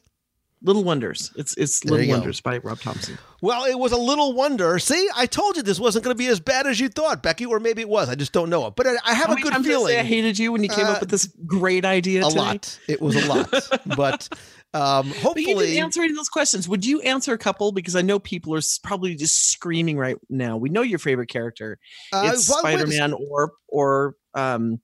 [0.61, 1.33] Little Wonders.
[1.35, 2.11] It's it's There Little go.
[2.13, 3.17] Wonders by Rob Thompson.
[3.41, 4.79] Well, it was a little wonder.
[4.79, 7.45] See, I told you this wasn't going to be as bad as you thought, Becky,
[7.45, 8.07] or maybe it was.
[8.07, 8.77] I just don't know it.
[8.77, 9.99] But I, I have How a good times did I say feeling.
[9.99, 12.21] I hated you when you came Uh, up with this great idea.
[12.25, 12.39] a today?
[12.39, 12.79] lot.
[12.87, 13.53] It was a lot.
[13.97, 14.29] but
[14.73, 16.67] um, hopefully, didn't answer any of those questions.
[16.67, 17.71] Would you answer a couple?
[17.71, 20.57] Because I know people are probably just screaming right now.
[20.57, 21.79] We know your favorite character.
[22.11, 24.79] uh, it's well, Spider Man or or um,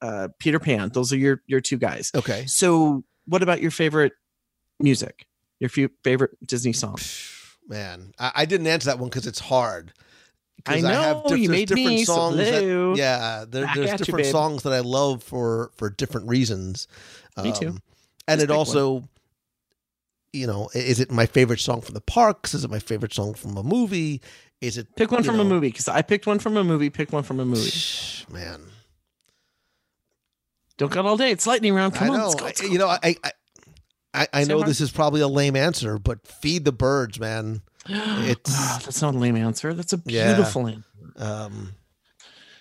[0.00, 0.88] uh, Peter Pan.
[0.90, 2.10] Those are your your two guys.
[2.14, 2.46] Okay.
[2.46, 4.12] So, what about your favorite
[4.80, 5.26] music?
[5.60, 6.96] Your few favorite Disney song?
[7.68, 9.92] Man, I, I didn't answer that one because it's hard.
[10.64, 12.36] 'Cause I have know, you made different me, so songs.
[12.38, 16.88] that- yeah, there, there's at you, different songs that I love for for different reasons.
[17.42, 17.68] Me too.
[17.68, 17.78] Um,
[18.28, 19.08] and it also one.
[20.34, 22.54] You know, is it my favorite song from the parks?
[22.54, 24.20] Is it my favorite song from a movie?
[24.60, 26.90] Is it Pick one from a movie because I picked one from a movie.
[26.90, 27.70] Pick one from a movie.
[28.32, 28.62] Man,
[30.76, 31.30] Don't got all day.
[31.30, 31.94] It's lightning round.
[31.94, 32.24] Come I on, know.
[32.28, 32.66] let's go, let's go.
[32.68, 33.32] You know, I I,
[34.14, 37.62] I, I know this is probably a lame answer, but feed the birds, man.
[37.88, 39.74] It's Ah, that's not a lame answer.
[39.74, 40.34] That's a Yeah.
[40.34, 40.84] beautiful answer.
[41.16, 41.72] um,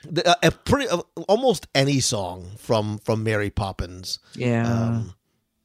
[0.03, 4.19] the, uh, a pretty uh, almost any song from from Mary Poppins.
[4.35, 4.67] Yeah.
[4.71, 5.13] Um,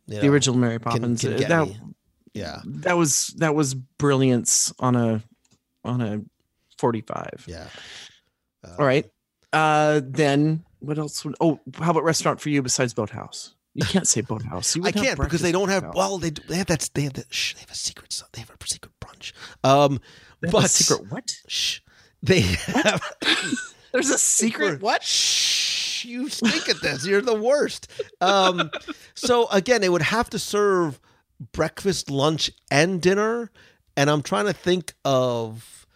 [0.06, 1.20] you the original Mary Poppins.
[1.22, 1.80] can uh, that me.
[2.38, 5.22] Yeah, that was that was brilliance on a
[5.84, 6.22] on a
[6.78, 7.44] 45.
[7.46, 7.66] yeah.
[8.78, 9.06] All right.
[9.52, 13.54] Uh then what else would oh how about restaurant for you besides Boathouse?
[13.74, 14.76] You can't say Boathouse.
[14.84, 15.82] I can't because they don't have.
[15.84, 15.96] Boathouse.
[15.96, 16.90] Well, they do- they have that.
[16.94, 17.32] They have that.
[17.32, 18.22] Shh, they have a secret.
[18.32, 19.32] They have a secret brunch.
[19.62, 20.00] Um,
[20.40, 21.30] but secret what?
[21.46, 21.80] Shh,
[22.22, 23.02] they have.
[23.92, 25.02] There's a secret what?
[25.04, 27.06] Shh, you stink at this.
[27.06, 27.90] You're the worst.
[28.20, 28.70] Um,
[29.14, 30.98] so again, they would have to serve
[31.52, 33.50] breakfast, lunch, and dinner,
[33.96, 35.86] and I'm trying to think of,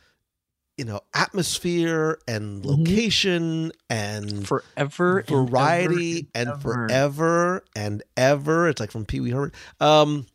[0.76, 6.60] you know, atmosphere and location and Forever and variety ever and, ever.
[6.60, 8.68] forever and ever.
[8.68, 9.52] It's like from Pee Wee Herman.
[9.80, 10.26] Um,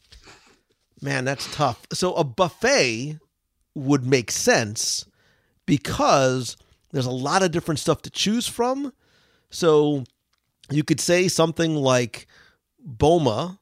[1.01, 1.85] man, that's tough.
[1.93, 3.17] So a buffet
[3.75, 5.05] would make sense
[5.65, 6.57] because
[6.91, 8.93] there's a lot of different stuff to choose from.
[9.49, 10.03] So
[10.71, 12.27] you could say something like
[12.79, 13.59] Boma,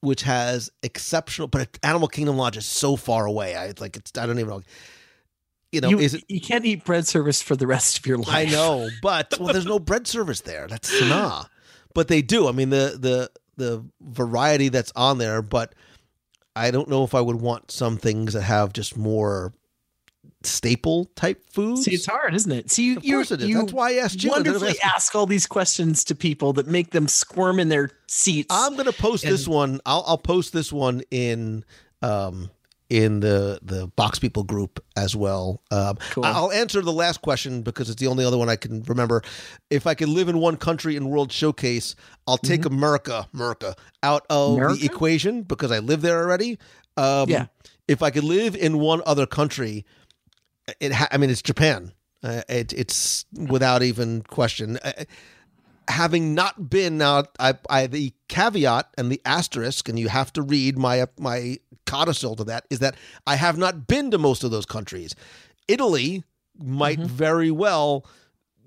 [0.00, 3.56] which has exceptional, but Animal Kingdom Lodge is so far away.
[3.56, 4.12] I like it's.
[4.16, 4.62] I don't even know.
[5.72, 8.18] You know, you, is it you can't eat bread service for the rest of your
[8.18, 8.28] life.
[8.28, 10.66] I know, but well, there's no bread service there.
[10.66, 11.46] That's Sanaa.
[11.94, 12.48] But they do.
[12.48, 15.42] I mean, the the the variety that's on there.
[15.42, 15.74] But
[16.56, 19.52] I don't know if I would want some things that have just more
[20.42, 21.84] staple type foods.
[21.84, 22.70] See, it's hard, isn't it?
[22.70, 23.54] See, you, Of course it is.
[23.54, 24.30] That's why I asked you.
[24.30, 28.48] Wonderfully ask- ask all these questions to people that make them squirm in their seats.
[28.50, 29.80] I'm gonna post this one.
[29.84, 31.64] I'll I'll post this one in
[32.02, 32.50] um
[32.88, 35.60] in the the box people group as well.
[35.70, 36.24] Um, Cool.
[36.24, 39.22] I'll answer the last question because it's the only other one I can remember.
[39.68, 41.96] If I could live in one country in World Showcase,
[42.26, 44.56] I'll take America, America out of Mm-hmm.
[44.62, 44.80] America?
[44.80, 46.58] the equation because I live there already.
[46.96, 47.46] Um, Yeah.
[47.88, 49.84] If I could live in one other country,
[50.80, 50.92] it.
[50.92, 51.92] Ha- I mean, it's Japan.
[52.22, 54.78] Uh, it, it's without even question.
[54.82, 55.04] Uh,
[55.88, 60.42] having not been now, I, I the caveat and the asterisk, and you have to
[60.42, 62.96] read my my codicil to that is that
[63.26, 65.14] I have not been to most of those countries.
[65.68, 66.24] Italy
[66.58, 68.04] might very well,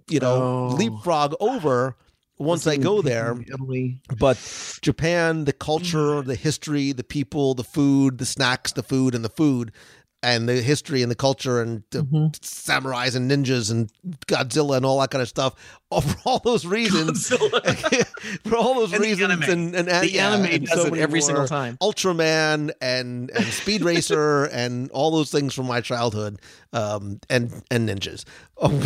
[0.09, 0.73] you know, Mm-hmm.
[0.73, 0.75] Oh.
[0.77, 1.95] leapfrog over
[2.37, 3.35] once I go there.
[3.47, 4.01] Italy.
[4.17, 4.37] But
[4.81, 9.29] Japan, the culture, the history, the people, the food, the snacks, the food, and the
[9.29, 9.71] food,
[10.23, 12.03] and the history and the culture, and the
[12.41, 13.91] samurais and ninjas and
[14.27, 15.55] Godzilla and all that kind of stuff.
[15.91, 17.27] For all those reasons,
[18.45, 19.43] for all those And the reasons, anime.
[19.49, 21.25] and, and The yeah, anime and does it every more.
[21.25, 21.75] single time.
[21.81, 26.39] Ultraman and and Speed Racer and all those things from my childhood,
[26.71, 28.23] um, and and ninjas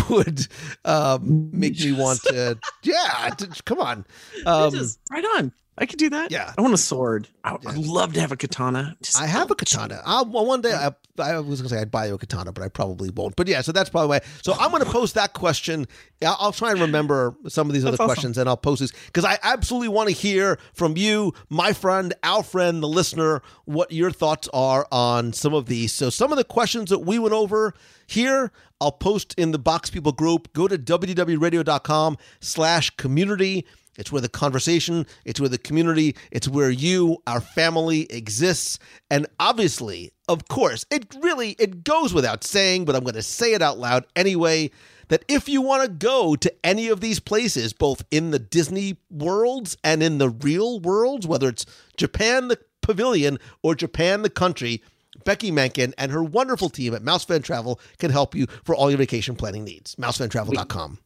[0.10, 0.48] would
[0.86, 2.58] um, make me want to.
[2.82, 4.06] Yeah, t- come on.
[4.48, 5.52] Um, Just right on.
[5.78, 6.32] I could do that.
[6.32, 6.54] yeah.
[6.58, 7.28] I want a sword.
[7.44, 8.96] I, would love to have a katana.
[9.02, 10.02] Just- I have a katana.
[10.06, 10.92] I, well, one day I,
[11.22, 13.36] I was gonna say I'd buy you a katana, but I probably won't.
[13.36, 14.22] But yeah, so that's probably why.
[14.42, 15.86] So I'm gonna post that question.
[16.22, 18.06] I'll, I'll try and remember some of these other awesome.
[18.06, 22.14] questions, and I'll post these because I absolutely want to hear from you, my friend,
[22.24, 25.92] our friend, the listener, what your thoughts are on some of these.
[25.92, 27.74] So some of the questions that we went over
[28.08, 30.54] here, I'll post in the Box People group.
[30.54, 33.66] Go to WDWRadio.com slash community.
[33.98, 38.80] It's where the conversation, it's where the community, it's where you, our family exists.
[39.10, 43.54] And obviously, of course, it really it goes without saying, but I'm going to say
[43.54, 44.72] it out loud anyway
[45.10, 48.98] that if you want to go to any of these places, both in the Disney
[49.10, 51.66] worlds and in the real worlds, whether it's
[51.96, 54.82] Japan the pavilion or Japan the country,
[55.24, 58.90] Becky Menken and her wonderful team at Mouse Fan Travel can help you for all
[58.90, 59.96] your vacation planning needs.
[59.96, 61.00] MouseFanTravel.com.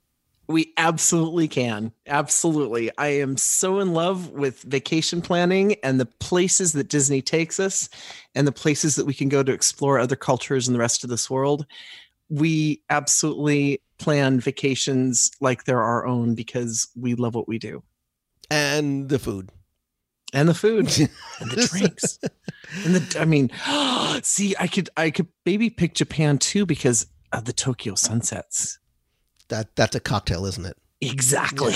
[0.49, 1.91] We absolutely can.
[2.07, 2.89] Absolutely.
[2.97, 7.87] I am so in love with vacation planning and the places that Disney takes us
[8.33, 11.11] and the places that we can go to explore other cultures and the rest of
[11.11, 11.67] this world.
[12.29, 17.83] We absolutely plan vacations like they're our own because we love what we do.
[18.49, 19.51] And the food.
[20.33, 20.87] And the food
[21.39, 22.17] and the drinks.
[22.85, 23.49] And the I mean,
[24.23, 28.77] see, I could I could maybe pick Japan too because of the Tokyo sunsets.
[29.49, 30.77] That that's a cocktail, isn't it?
[31.01, 31.73] Exactly.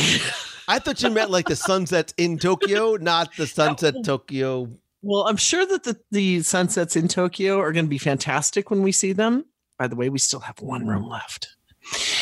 [0.67, 4.69] I thought you meant like the sunsets in Tokyo, not the sunset Tokyo.
[5.01, 8.81] Well, I'm sure that the, the sunsets in Tokyo are going to be fantastic when
[8.81, 9.45] we see them.
[9.77, 11.49] By the way, we still have one room left.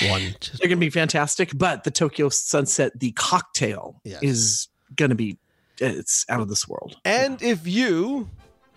[0.09, 0.21] One.
[0.57, 4.23] They're going to be fantastic, but the Tokyo sunset, the cocktail, Yes.
[4.23, 5.37] is going to be
[5.79, 6.97] it's out of this world.
[7.05, 8.29] And if you,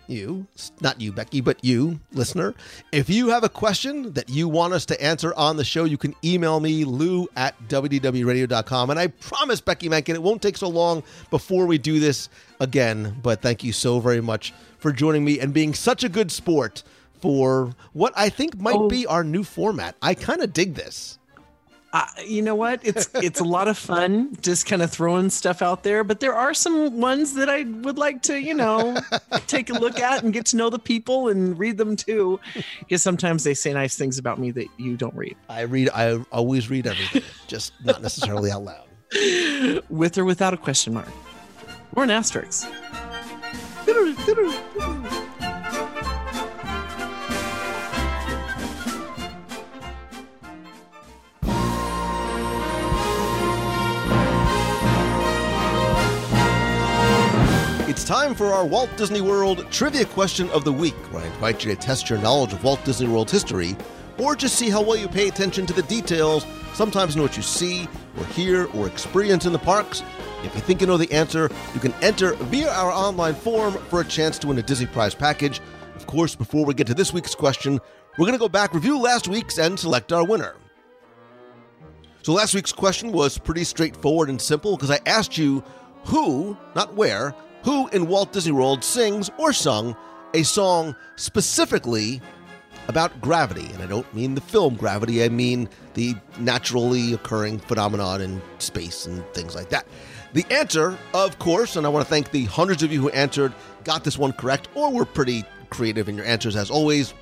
[0.09, 0.47] you,
[0.81, 2.53] not you, Becky, but you, listener,
[2.91, 5.97] if you have a question that you want us to answer on the show, you
[5.97, 8.89] can email me, lou at wdwradio.com.
[8.89, 12.29] And I promise, Becky Mankin, it won't take so long before we do this
[12.59, 13.17] again.
[13.21, 16.83] But thank you so very much for joining me and being such a good sport
[17.21, 18.87] for what I think might Oh.
[18.87, 19.95] be our new format.
[20.01, 21.17] I kind of dig this.
[21.95, 22.81] Uh, you know what?
[22.83, 26.33] It's it's a lot of fun just kind of throwing stuff out there, but there
[26.33, 28.97] are some ones that I would like to, you know,
[29.47, 32.37] take a look at and get to know the people and read them too.
[32.79, 35.37] Because sometimes they say nice things about me that you don't read.
[35.47, 35.89] I read.
[35.95, 39.81] I always read everything, just not necessarily out loud.
[39.89, 41.07] With or without a question mark.
[41.95, 42.67] Or an asterisk.
[57.95, 61.63] It's time for our Walt Disney World Trivia Question of the Week, where I invite
[61.63, 63.73] you to test your knowledge of Walt Disney World's history,
[64.17, 67.41] or just see how well you pay attention to the details, sometimes know what you
[67.41, 70.03] see, or hear, or experience in the parks.
[70.43, 74.01] If you think you know the answer, you can enter via our online form for
[74.01, 75.61] a chance to win a Disney Prize package.
[75.95, 77.79] Of course, before we get to this week's question,
[78.17, 80.57] we're going to go back, review last week's, and select our winner.
[82.23, 85.63] So last week's question was pretty straightforward and simple because I asked you
[86.03, 87.33] who, not where,
[87.65, 89.97] who in Walt Disney World sings or sung
[90.35, 92.21] a song specifically
[92.87, 93.65] about gravity.
[93.73, 99.07] And I don't mean the film gravity, I mean the naturally occurring phenomenon in space
[99.07, 99.87] and things like that.
[100.33, 103.51] The answer, of course, and I want to thank the hundreds of you who answered,
[103.83, 107.15] got this one correct, or were pretty creative in your answers as always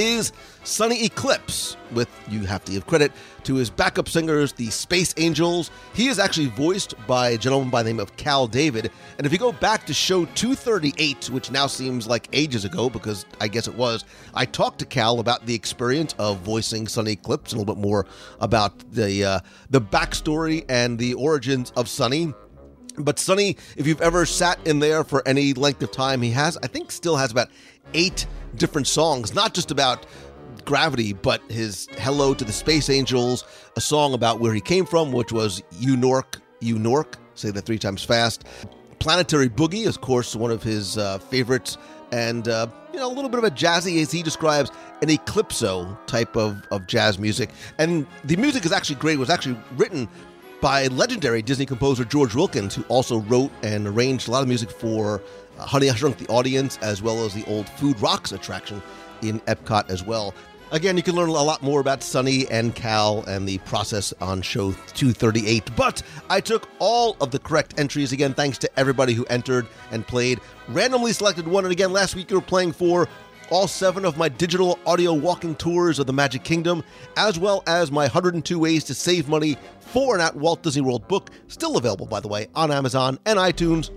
[0.00, 0.32] is
[0.64, 3.12] Sonny Eclipse, with you have to give credit
[3.44, 5.70] to his backup singers, the Space Angels.
[5.94, 8.90] He is actually voiced by a gentleman by the name of Kal David.
[9.18, 13.26] And if you go back to show 238, which now seems like ages ago because
[13.40, 14.04] I guess it was,
[14.34, 17.80] I talked to Kal about the experience of voicing Sonny Eclipse and a little bit
[17.80, 18.06] more
[18.40, 19.40] about the uh,
[19.70, 22.32] the backstory and the origins of Sonny.
[23.02, 26.56] But Sonny, if you've ever sat in there for any length of time, he has,
[26.62, 27.48] I think, still has about
[27.94, 30.06] eight different songs, not just about
[30.64, 33.44] gravity, but his Hello to the Space Angels,
[33.76, 37.62] a song about where he came from, which was You Nork, You Nork, say that
[37.62, 38.44] three times fast.
[38.98, 41.78] Planetary Boogie, of course, one of his uh, favorites,
[42.12, 44.70] and uh, you know a little bit of a jazzy, as he describes,
[45.00, 47.50] an eclipso type of, of jazz music.
[47.78, 49.14] And the music is actually great.
[49.14, 50.08] It was actually written
[50.60, 54.70] by legendary Disney composer George Wilkins, who also wrote and arranged a lot of music
[54.70, 55.22] for
[55.58, 58.82] uh, Honey I Shrunk the Audience, as well as the old Food Rocks attraction
[59.22, 60.34] in Epcot as well.
[60.72, 64.40] Again, you can learn a lot more about Sonny and Kal and the process on
[64.40, 65.74] show 238.
[65.74, 70.06] But I took all of the correct entries again, thanks to everybody who entered and
[70.06, 70.38] played.
[70.68, 73.08] Randomly selected one, and again, last week you were playing for
[73.50, 76.84] all seven of my digital audio walking tours of the Magic Kingdom,
[77.16, 81.06] as well as my 102 ways to save money for an at Walt Disney World
[81.08, 83.90] book, still available, by the way, on Amazon and iTunes.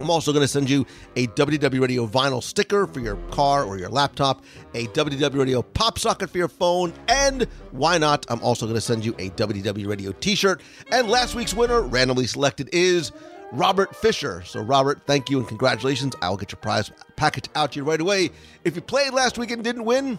[0.00, 3.78] I'm also going to send you a WDW Radio vinyl sticker for your car or
[3.78, 4.42] your laptop,
[4.74, 8.24] a WDW Radio pop socket for your phone, and why not?
[8.28, 10.62] I'm also going to send you a WDW Radio t shirt.
[10.90, 13.12] And last week's winner, randomly selected, is
[13.52, 14.42] Robert Fisher.
[14.44, 16.14] So, Robert, thank you and congratulations.
[16.22, 16.90] I'll get your prize
[17.20, 18.30] package out to you right away.
[18.64, 20.18] If you played last week and didn't win,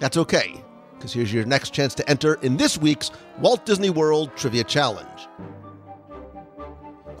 [0.00, 0.60] that's okay,
[0.94, 5.28] because here's your next chance to enter in this week's Walt Disney World Trivia Challenge.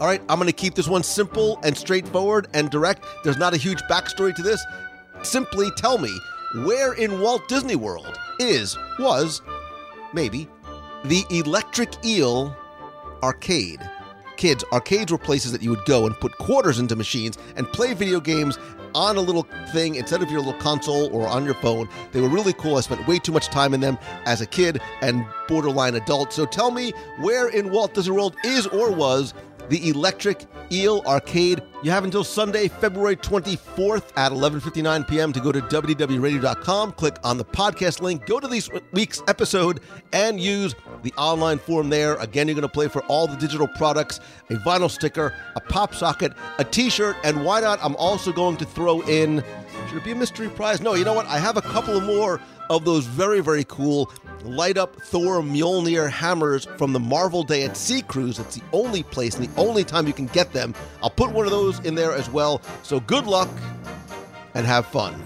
[0.00, 3.06] All right, I'm going to keep this one simple and straightforward and direct.
[3.22, 4.60] There's not a huge backstory to this.
[5.22, 6.10] Simply tell me
[6.64, 9.42] where in Walt Disney World is, was,
[10.12, 10.48] maybe,
[11.04, 12.56] the Electric Eel
[13.22, 13.78] arcade.
[14.36, 17.92] Kids, arcades were places that you would go and put quarters into machines and play
[17.92, 18.58] video games
[18.94, 21.88] on a little thing instead of your little console or on your phone.
[22.12, 22.76] They were really cool.
[22.76, 26.32] I spent way too much time in them as a kid and borderline adult.
[26.32, 29.34] So tell me where in Walt Disney World is or was
[29.70, 31.62] the Electric Eel Arcade.
[31.82, 35.32] You have until Sunday, February 24th at 11:59 p.m.
[35.32, 39.80] to go to WDWRadio.com, click on the podcast link, go to this week's episode
[40.12, 42.16] and use the online form there.
[42.16, 44.20] Again, you're going to play for all the digital products,
[44.50, 47.78] a vinyl sticker, a pop socket, a t-shirt, and why not?
[47.82, 49.42] I'm also going to throw in
[49.88, 50.80] should it be a mystery prize?
[50.80, 51.26] No, you know what?
[51.26, 52.40] I have a couple of more
[52.70, 54.10] of those very, very cool
[54.44, 58.38] light up Thor Mjolnir hammers from the Marvel Day at Sea Cruise.
[58.38, 60.74] It's the only place and the only time you can get them.
[61.02, 62.62] I'll put one of those in there as well.
[62.82, 63.50] So good luck
[64.54, 65.20] and have fun.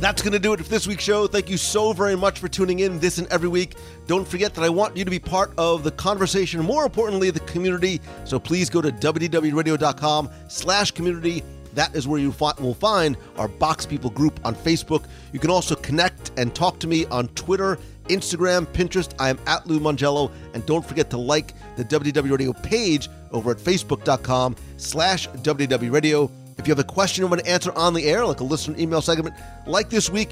[0.00, 1.26] That's going to do it for this week's show.
[1.26, 3.74] Thank you so very much for tuning in this and every week.
[4.06, 7.40] Don't forget that I want you to be part of the conversation, more importantly, the
[7.40, 8.00] community.
[8.24, 11.42] So please go to WDWRadio.com slash community.
[11.74, 15.04] That is where you will find our Box People group on Facebook.
[15.34, 17.78] You can also connect and talk to me on Twitter,
[18.08, 19.12] Instagram, Pinterest.
[19.18, 20.32] I am at Lou Mongello.
[20.54, 26.30] And don't forget to like the WDW Radio page over at facebook.com slash WDW Radio.
[26.60, 28.78] If you have a question you want to answer on the air, like a listener
[28.78, 29.34] email segment
[29.66, 30.28] like this week,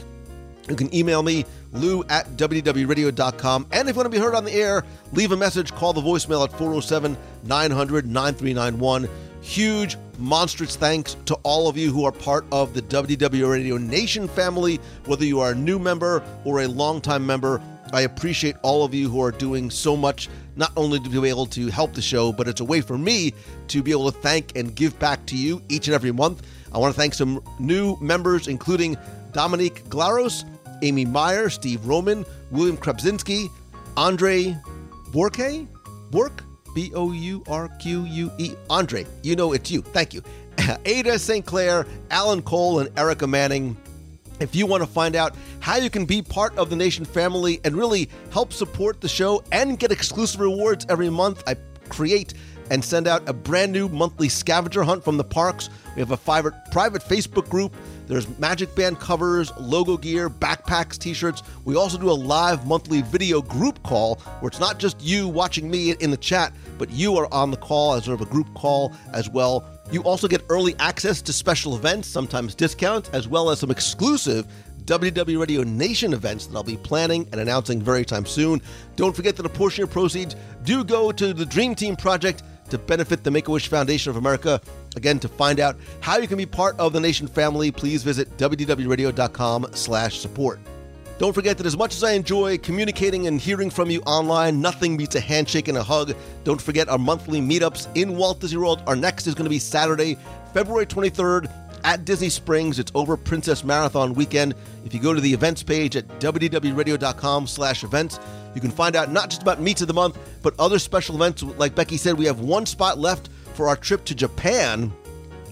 [0.68, 3.66] you can email me, lou at WDWRadio.com.
[3.72, 6.02] And if you want to be heard on the air, leave a message, call the
[6.02, 9.08] voicemail at 407 900 9391.
[9.40, 14.28] Huge, monstrous thanks to all of you who are part of the WDW Radio Nation
[14.28, 17.62] family, whether you are a new member or a longtime member.
[17.94, 20.28] I appreciate all of you who are doing so much,
[20.58, 23.32] not only to be able to help the show, but it's a way for me
[23.68, 26.42] to be able to thank and give back to you each and every month.
[26.72, 28.96] I want to thank some new members, including
[29.32, 30.44] Dominique Glaros,
[30.82, 33.48] Amy Meyer, Steve Roman, William Krebzinski,
[33.96, 34.56] Andre
[35.12, 35.66] Bourque,
[36.10, 36.42] Bork,
[36.74, 39.06] B O U R Q U E, Andre.
[39.22, 39.82] You know it's you.
[39.82, 40.22] Thank you.
[40.84, 41.46] Ada St.
[41.46, 43.76] Clair, Alan Cole, and Erica Manning.
[44.40, 47.60] If you want to find out how you can be part of the Nation family
[47.64, 51.56] and really help support the show and get exclusive rewards every month, I
[51.88, 52.34] create
[52.70, 55.70] and send out a brand new monthly scavenger hunt from the parks.
[55.96, 56.54] We have a private,
[57.02, 57.74] Facebook group.
[58.06, 61.42] There's Magic Band covers, logo gear, backpacks, t shirts.
[61.64, 65.70] We also do a live monthly video group call where it's not just you watching
[65.70, 68.52] me in the chat, but you are on the call as sort of a group
[68.54, 69.64] call as well.
[69.90, 74.46] You also get early access to special events, sometimes discounts, as well as some exclusive
[74.84, 78.60] WDW Radio Nation events that I'll be planning and announcing very time soon.
[78.96, 82.78] Don't forget that a portion of proceeds do go to the Dream Team Project to
[82.78, 84.60] benefit the Make-A-Wish Foundation of America.
[84.96, 88.34] Again, to find out how you can be part of the Nation family, please visit
[88.36, 90.60] wdwradio.com slash support.
[91.18, 94.96] Don't forget that as much as I enjoy communicating and hearing from you online, nothing
[94.96, 96.14] beats a handshake and a hug.
[96.44, 98.84] Don't forget our monthly meetups in Walt Disney World.
[98.86, 100.16] Our next is going to be Saturday,
[100.54, 102.78] February 23rd at Disney Springs.
[102.78, 104.54] It's over Princess Marathon weekend.
[104.84, 108.20] If you go to the events page at WDWRadio.com slash events,
[108.54, 111.42] you can find out not just about Meets of the Month, but other special events.
[111.42, 114.92] Like Becky said, we have one spot left for our trip to Japan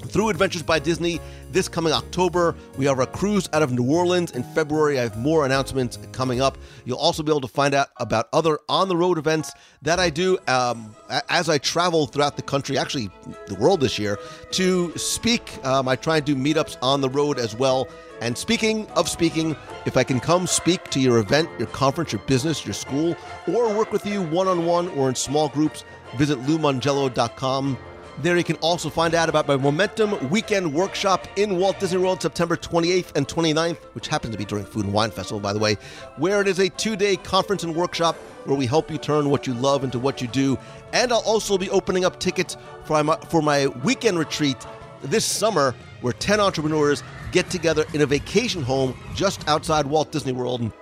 [0.06, 1.20] through Adventures by Disney
[1.52, 2.54] this coming October.
[2.76, 4.98] We have a cruise out of New Orleans in February.
[4.98, 6.58] I have more announcements coming up.
[6.84, 9.52] You'll also be able to find out about other on the road events
[9.82, 10.94] that I do um,
[11.28, 13.10] as I travel throughout the country, actually,
[13.46, 14.18] the world this year,
[14.52, 15.64] to speak.
[15.64, 17.88] Um, I try and do meetups on the road as well.
[18.20, 22.22] And speaking of speaking, if I can come speak to your event, your conference, your
[22.22, 23.14] business, your school,
[23.46, 25.84] or work with you one on one or in small groups,
[26.16, 27.76] visit LouMongello.com.
[28.22, 32.22] There you can also find out about my Momentum Weekend Workshop in Walt Disney World
[32.22, 35.58] September 28th and 29th, which happens to be during Food and Wine Festival, by the
[35.58, 35.76] way,
[36.16, 38.16] where it is a two day conference and workshop
[38.46, 40.56] where we help you turn what you love into what you do.
[40.94, 42.56] And I'll also be opening up tickets
[42.86, 44.56] for my, for my weekend retreat
[45.02, 47.02] this summer where 10 entrepreneurs
[47.32, 50.72] get together in a vacation home just outside Walt Disney World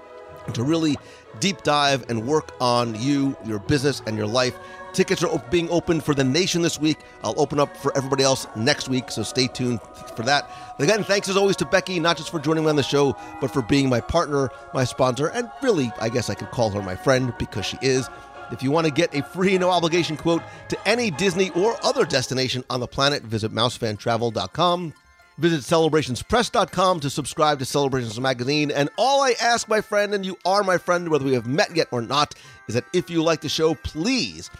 [0.53, 0.97] to really
[1.41, 4.55] deep dive and work on you, your business, and your life.
[4.93, 6.99] Tickets are being opened for the nation this week.
[7.25, 9.81] I'll open up for everybody else next week, so stay tuned
[10.15, 10.49] for that.
[10.79, 13.51] Again, thanks as always to Becky, not just for joining me on the show, but
[13.51, 16.95] for being my partner, my sponsor, and really, I guess I could call her my
[16.95, 18.09] friend because she is.
[18.53, 22.05] If you want to get a free, no obligation quote to any Disney or other
[22.05, 24.95] destination on the planet, visit mousefantravel.com.
[25.39, 28.71] Visit celebrationspress.com to subscribe to Celebrations Magazine.
[28.71, 31.75] And all I ask, my friend, and you are my friend, whether we have met
[31.75, 32.35] yet or not,
[32.69, 34.51] is that if you like the show, please,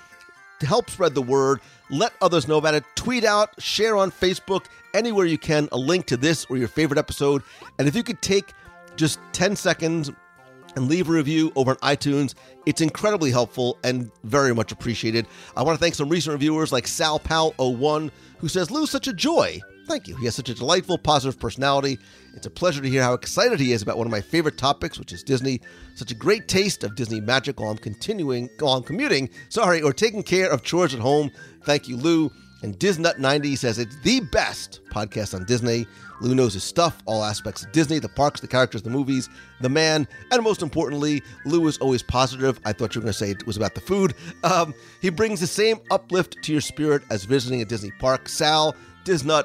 [0.61, 1.61] help spread the word,
[1.91, 2.85] let others know about it.
[2.97, 4.65] Tweet out, share on Facebook,
[4.95, 7.43] anywhere you can, a link to this or your favorite episode.
[7.79, 8.53] And if you could take
[8.97, 10.11] just 10 seconds
[10.77, 12.35] and leave a review over on iTunes.
[12.67, 15.27] It's incredibly helpful and very much appreciated.
[15.57, 19.13] I want to thank some recent reviewers like Sal Pal01, who says, Lou, such a
[19.13, 19.61] joy.
[19.87, 20.17] Thank you.
[20.17, 21.99] He has such a delightful, positive personality.
[22.35, 24.99] It's a pleasure to hear how excited he is about one of my favorite topics,
[24.99, 25.61] which is Disney.
[25.95, 29.93] Such a great taste of Disney magic while I'm continuing, while I'm commuting, sorry, or
[29.93, 31.31] taking care of chores at home.
[31.65, 32.31] Thank you, Lou.
[32.63, 35.87] And Disnut90 says it's the best podcast on Disney.
[36.23, 39.29] Lou knows his stuff, all aspects of Disney, the parks, the characters, the movies,
[39.61, 42.59] the man, and most importantly, Lou is always positive.
[42.65, 44.15] I thought you were going to say it was about the food.
[44.45, 48.31] Um, he brings the same uplift to your spirit as visiting a Disney park.
[48.31, 48.75] Sal,
[49.05, 49.45] Disnut,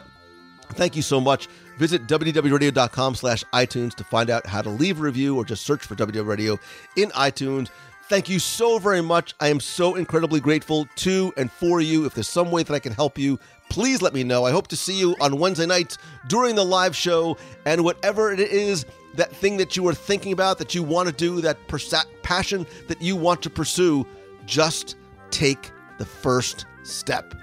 [0.74, 1.48] thank you so much.
[1.78, 5.86] Visit WDWRadio.com slash iTunes to find out how to leave a review or just search
[5.86, 6.60] for WDW Radio
[6.96, 7.70] in iTunes.
[8.10, 9.36] Thank you so very much.
[9.40, 12.06] I am so incredibly grateful to and for you.
[12.06, 13.40] If there's some way that I can help you,
[13.70, 14.46] please let me know.
[14.46, 17.38] I hope to see you on Wednesday nights during the live show.
[17.66, 21.14] And whatever it is, that thing that you are thinking about, that you want to
[21.14, 21.60] do, that
[22.24, 24.08] passion that you want to pursue,
[24.48, 24.96] just
[25.30, 27.36] take the first step.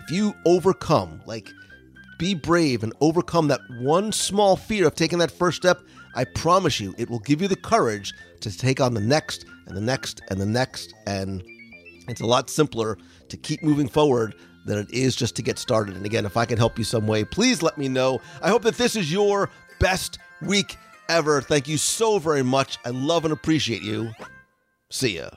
[0.00, 1.50] If you overcome, like,
[2.22, 5.80] be brave and overcome that one small fear of taking that first step,
[6.14, 9.76] I promise you it will give you the courage to take on the next and
[9.76, 10.94] the next and the next.
[11.08, 11.42] And
[12.06, 12.96] it's a lot simpler
[13.28, 14.36] to keep moving forward
[14.66, 15.96] than it is just to get started.
[15.96, 18.20] And again, if I can help you some way, please let me know.
[18.40, 19.50] I hope that this is your
[19.80, 20.76] best week
[21.08, 21.40] ever.
[21.40, 22.78] Thank you so very much.
[22.84, 24.12] I love and appreciate you.
[24.90, 25.28] See ya.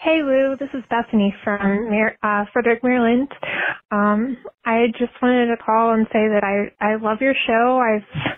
[0.00, 3.28] Hey Lou, this is Bethany from Mar- uh, Frederick, Maryland.
[3.90, 7.80] Um, I just wanted to call and say that I I love your show.
[7.80, 8.32] I've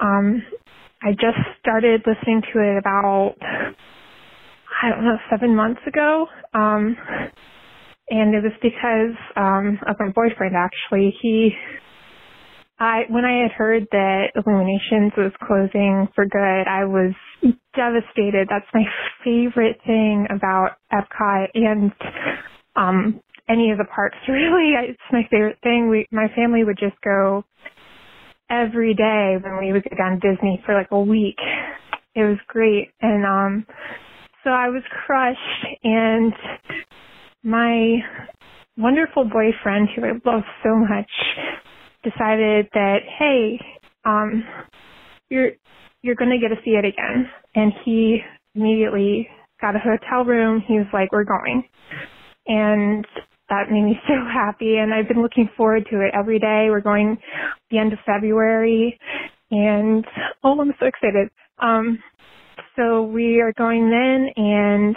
[0.00, 0.42] um,
[1.02, 3.34] I just started listening to it about
[4.82, 6.96] I don't know seven months ago, um,
[8.10, 10.56] and it was because um, of my boyfriend.
[10.56, 11.52] Actually, he
[12.78, 17.14] I when I had heard that Illuminations was closing for good, I was
[17.76, 18.48] devastated.
[18.50, 18.84] That's my
[19.24, 21.92] favorite thing about Epcot and
[22.76, 24.72] um any of the parks really.
[24.88, 25.88] It's my favorite thing.
[25.90, 27.44] We my family would just go
[28.50, 31.38] every day when we would go down Disney for like a week.
[32.14, 32.90] It was great.
[33.00, 33.66] And um
[34.44, 36.32] so I was crushed and
[37.42, 37.96] my
[38.76, 41.10] wonderful boyfriend who I love so much
[42.02, 43.58] decided that hey,
[44.04, 44.44] um
[45.30, 45.52] you're
[46.04, 48.18] you're gonna get to see it again and he
[48.54, 49.26] immediately
[49.60, 50.62] got a hotel room.
[50.68, 51.64] He was like, We're going
[52.46, 53.06] and
[53.48, 56.66] that made me so happy and I've been looking forward to it every day.
[56.68, 57.16] We're going
[57.70, 59.00] the end of February
[59.50, 60.04] and
[60.44, 61.30] oh I'm so excited.
[61.58, 61.98] Um
[62.76, 64.96] so we are going then and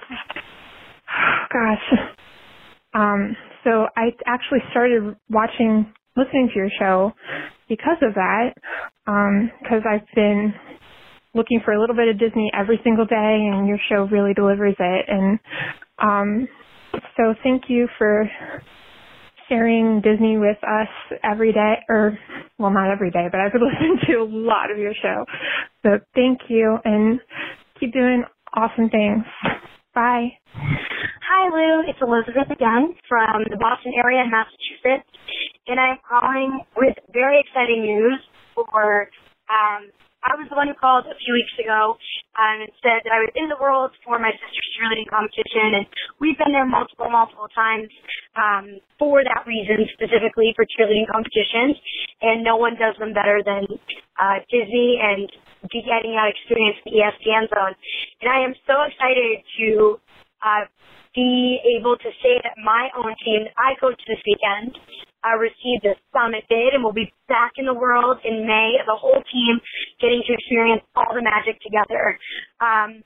[1.54, 2.00] gosh.
[2.94, 7.14] Um so I actually started watching listening to your show
[7.70, 8.56] because of that.
[9.08, 10.54] Um because I've been
[11.34, 14.76] looking for a little bit of Disney every single day and your show really delivers
[14.80, 15.40] it and
[16.00, 16.48] um
[17.16, 18.30] so thank you for
[19.50, 20.88] sharing Disney with us
[21.24, 22.18] every day, or
[22.60, 25.26] well, not every day, but I've been listening to a lot of your show.
[25.84, 27.20] So thank you and
[27.80, 28.24] keep doing
[28.56, 29.24] awesome things.
[29.94, 30.30] Bye.
[30.54, 31.90] Hi, Lou.
[31.90, 35.10] It's Elizabeth again from the Boston area Massachusetts,
[35.68, 38.20] and I'm calling with very exciting news
[38.56, 39.10] for
[39.50, 39.90] um,
[40.26, 41.96] I was the one who called a few weeks ago
[42.38, 45.86] um, and said that I was in the world for my sister's cheerleading competition, and
[46.18, 47.90] we've been there multiple, multiple times
[48.34, 51.78] um, for that reason, specifically for cheerleading competitions.
[52.22, 53.70] And no one does them better than
[54.18, 55.30] uh, Disney and
[55.70, 57.78] getting that experience the ESPN zone.
[58.22, 60.02] And I am so excited to
[60.42, 60.66] uh,
[61.14, 64.78] be able to say that my own team that I coach this weekend
[65.26, 68.96] uh, received a summit bid and we'll be back in the world in May, the
[68.96, 69.60] whole team
[70.02, 72.20] getting to experience all the magic together.
[72.62, 73.04] Um,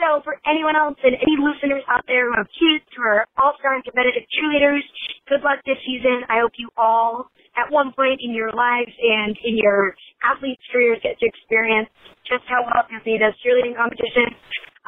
[0.00, 3.76] so for anyone else and any listeners out there who have kids who are all-star
[3.76, 4.80] and competitive cheerleaders,
[5.28, 6.24] good luck this season.
[6.28, 9.92] I hope you all at one point in your lives and in your
[10.24, 11.92] athletes' careers get to experience
[12.24, 14.32] just how well Disney does cheerleading competition.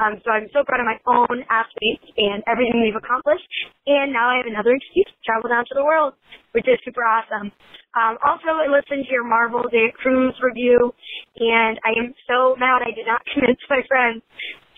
[0.01, 3.45] Um, so I'm so proud of my own athletes and everything we've accomplished.
[3.85, 6.17] And now I have another excuse to travel down to the world,
[6.53, 7.53] which is super awesome.
[7.93, 10.93] Um, also, I listened to your Marvel Day Cruise review,
[11.37, 14.23] and I am so mad I did not convince my friends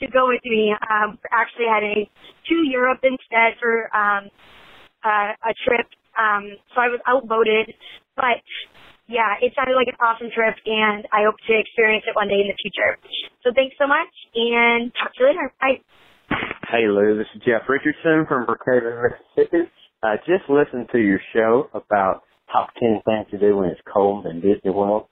[0.04, 0.76] to go with me.
[0.92, 2.08] Um, actually heading
[2.52, 4.28] to Europe instead for um,
[5.04, 5.88] uh, a trip.
[6.20, 7.72] Um, so I was outvoted,
[8.16, 8.44] but
[9.08, 12.42] yeah, it sounded like an awesome trip, and I hope to experience it one day
[12.42, 12.98] in the future.
[13.44, 15.54] So thanks so much, and talk to you later.
[15.62, 15.82] Bye.
[16.72, 19.70] Hey Lou, this is Jeff Richardson from Brookhaven, Mississippi.
[20.02, 24.26] I just listened to your show about top 10 things to do when it's cold
[24.26, 25.08] in Disney World.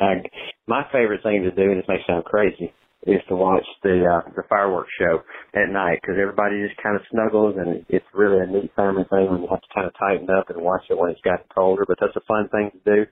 [0.00, 0.26] Uh,
[0.66, 2.72] my favorite thing to do, and this may sound crazy,
[3.06, 5.20] is to watch the uh, the fireworks show
[5.54, 9.30] at night because everybody just kind of snuggles and it's really a neat family thing
[9.30, 11.84] when you have to kind of tighten up and watch it when it's gotten colder.
[11.86, 13.10] But that's a fun thing to do.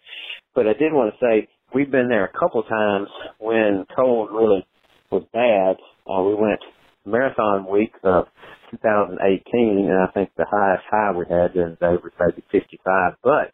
[0.54, 3.08] But I did want to say we've been there a couple times
[3.38, 4.66] when cold really
[5.10, 5.76] was bad.
[6.08, 6.60] Uh, we went
[7.04, 8.26] marathon week of
[8.70, 13.14] 2018, and I think the highest high we had during the day maybe 55.
[13.22, 13.52] But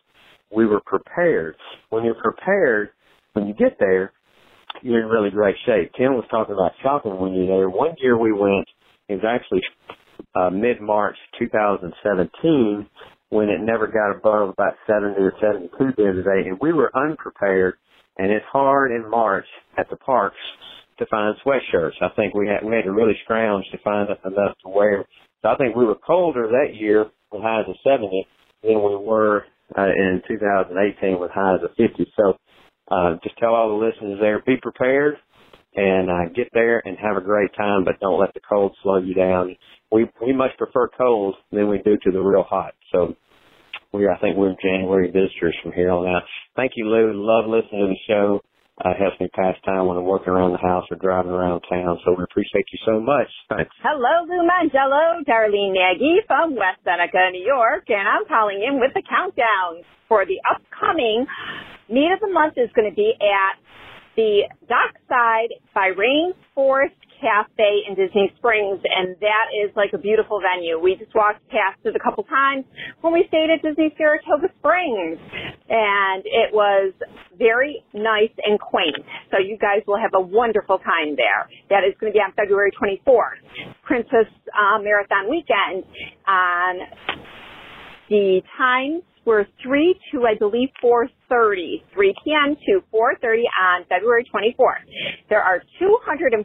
[0.55, 1.57] we were prepared.
[1.91, 2.91] When you're prepared,
[3.33, 4.13] when you get there,
[4.83, 5.93] you're in really great shape.
[5.97, 7.69] Tim was talking about shopping when you're there.
[7.69, 8.67] One year we went,
[9.09, 9.63] it was actually
[10.35, 12.89] uh, mid-March 2017
[13.31, 16.91] when it never got above about 70 or 72 the other day, and we were
[16.97, 17.75] unprepared.
[18.17, 19.47] And it's hard in March
[19.77, 20.37] at the parks
[20.99, 22.03] to find sweatshirts.
[22.03, 25.05] I think we had we had to really scrounge to find enough to wear.
[25.43, 28.27] So I think we were colder that year with highs of 70
[28.65, 29.45] than we were
[29.77, 32.13] uh, in 2018 with highs of 50.
[32.17, 32.37] So
[32.91, 35.17] uh, just tell all the listeners there, be prepared
[35.75, 38.99] and uh, get there and have a great time, but don't let the cold slow
[38.99, 39.57] you down.
[39.93, 42.75] We we much prefer cold than we do to the real hot.
[42.93, 43.15] So
[43.93, 46.23] we I think we're January visitors from here on out.
[46.57, 47.13] Thank you, Lou.
[47.15, 48.41] Love listening to the show.
[48.79, 51.99] Uh, helps me pass time when I'm working around the house or driving around town.
[52.05, 53.27] So we appreciate you so much.
[53.51, 53.75] Thanks.
[53.83, 58.95] Hello, Lou Mongello, Darlene Nagy from West Seneca, New York, and I'm calling in with
[58.95, 61.27] the countdown for the upcoming
[61.89, 63.57] meet of the month is going to be at
[64.17, 70.79] the Dockside by Rainforest Cafe in Disney Springs, and that is like a beautiful venue.
[70.79, 72.65] We just walked past it a couple times
[73.01, 75.19] when we stayed at Disney Saratoga Springs,
[75.69, 76.95] and it was
[77.39, 79.03] very nice and quaint.
[79.31, 81.51] So you guys will have a wonderful time there.
[81.71, 83.39] That is going to be on February 24th,
[83.83, 85.87] Princess uh, Marathon Weekend
[86.27, 86.75] on
[88.11, 92.57] the times were 3 to, I believe, 4.30, 3 p.m.
[92.65, 94.89] to 4.30 on February 24th.
[95.29, 96.41] There are 242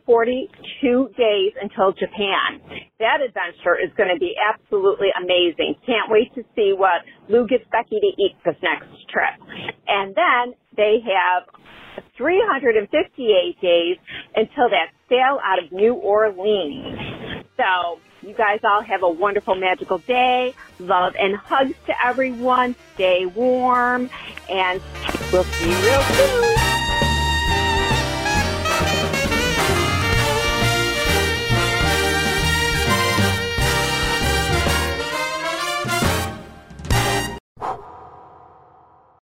[1.15, 2.59] days until Japan.
[2.99, 5.79] That adventure is going to be absolutely amazing.
[5.87, 9.39] Can't wait to see what Lou gets Becky to eat this next trip.
[9.87, 11.47] And then they have
[12.17, 12.83] 358
[13.61, 13.97] days
[14.35, 17.32] until that sail out of New Orleans.
[17.57, 20.53] So you guys all have a wonderful, magical day.
[20.79, 22.75] Love and hugs to everyone.
[22.95, 24.09] Stay warm,
[24.49, 24.81] and
[25.31, 26.72] we'll see you real soon.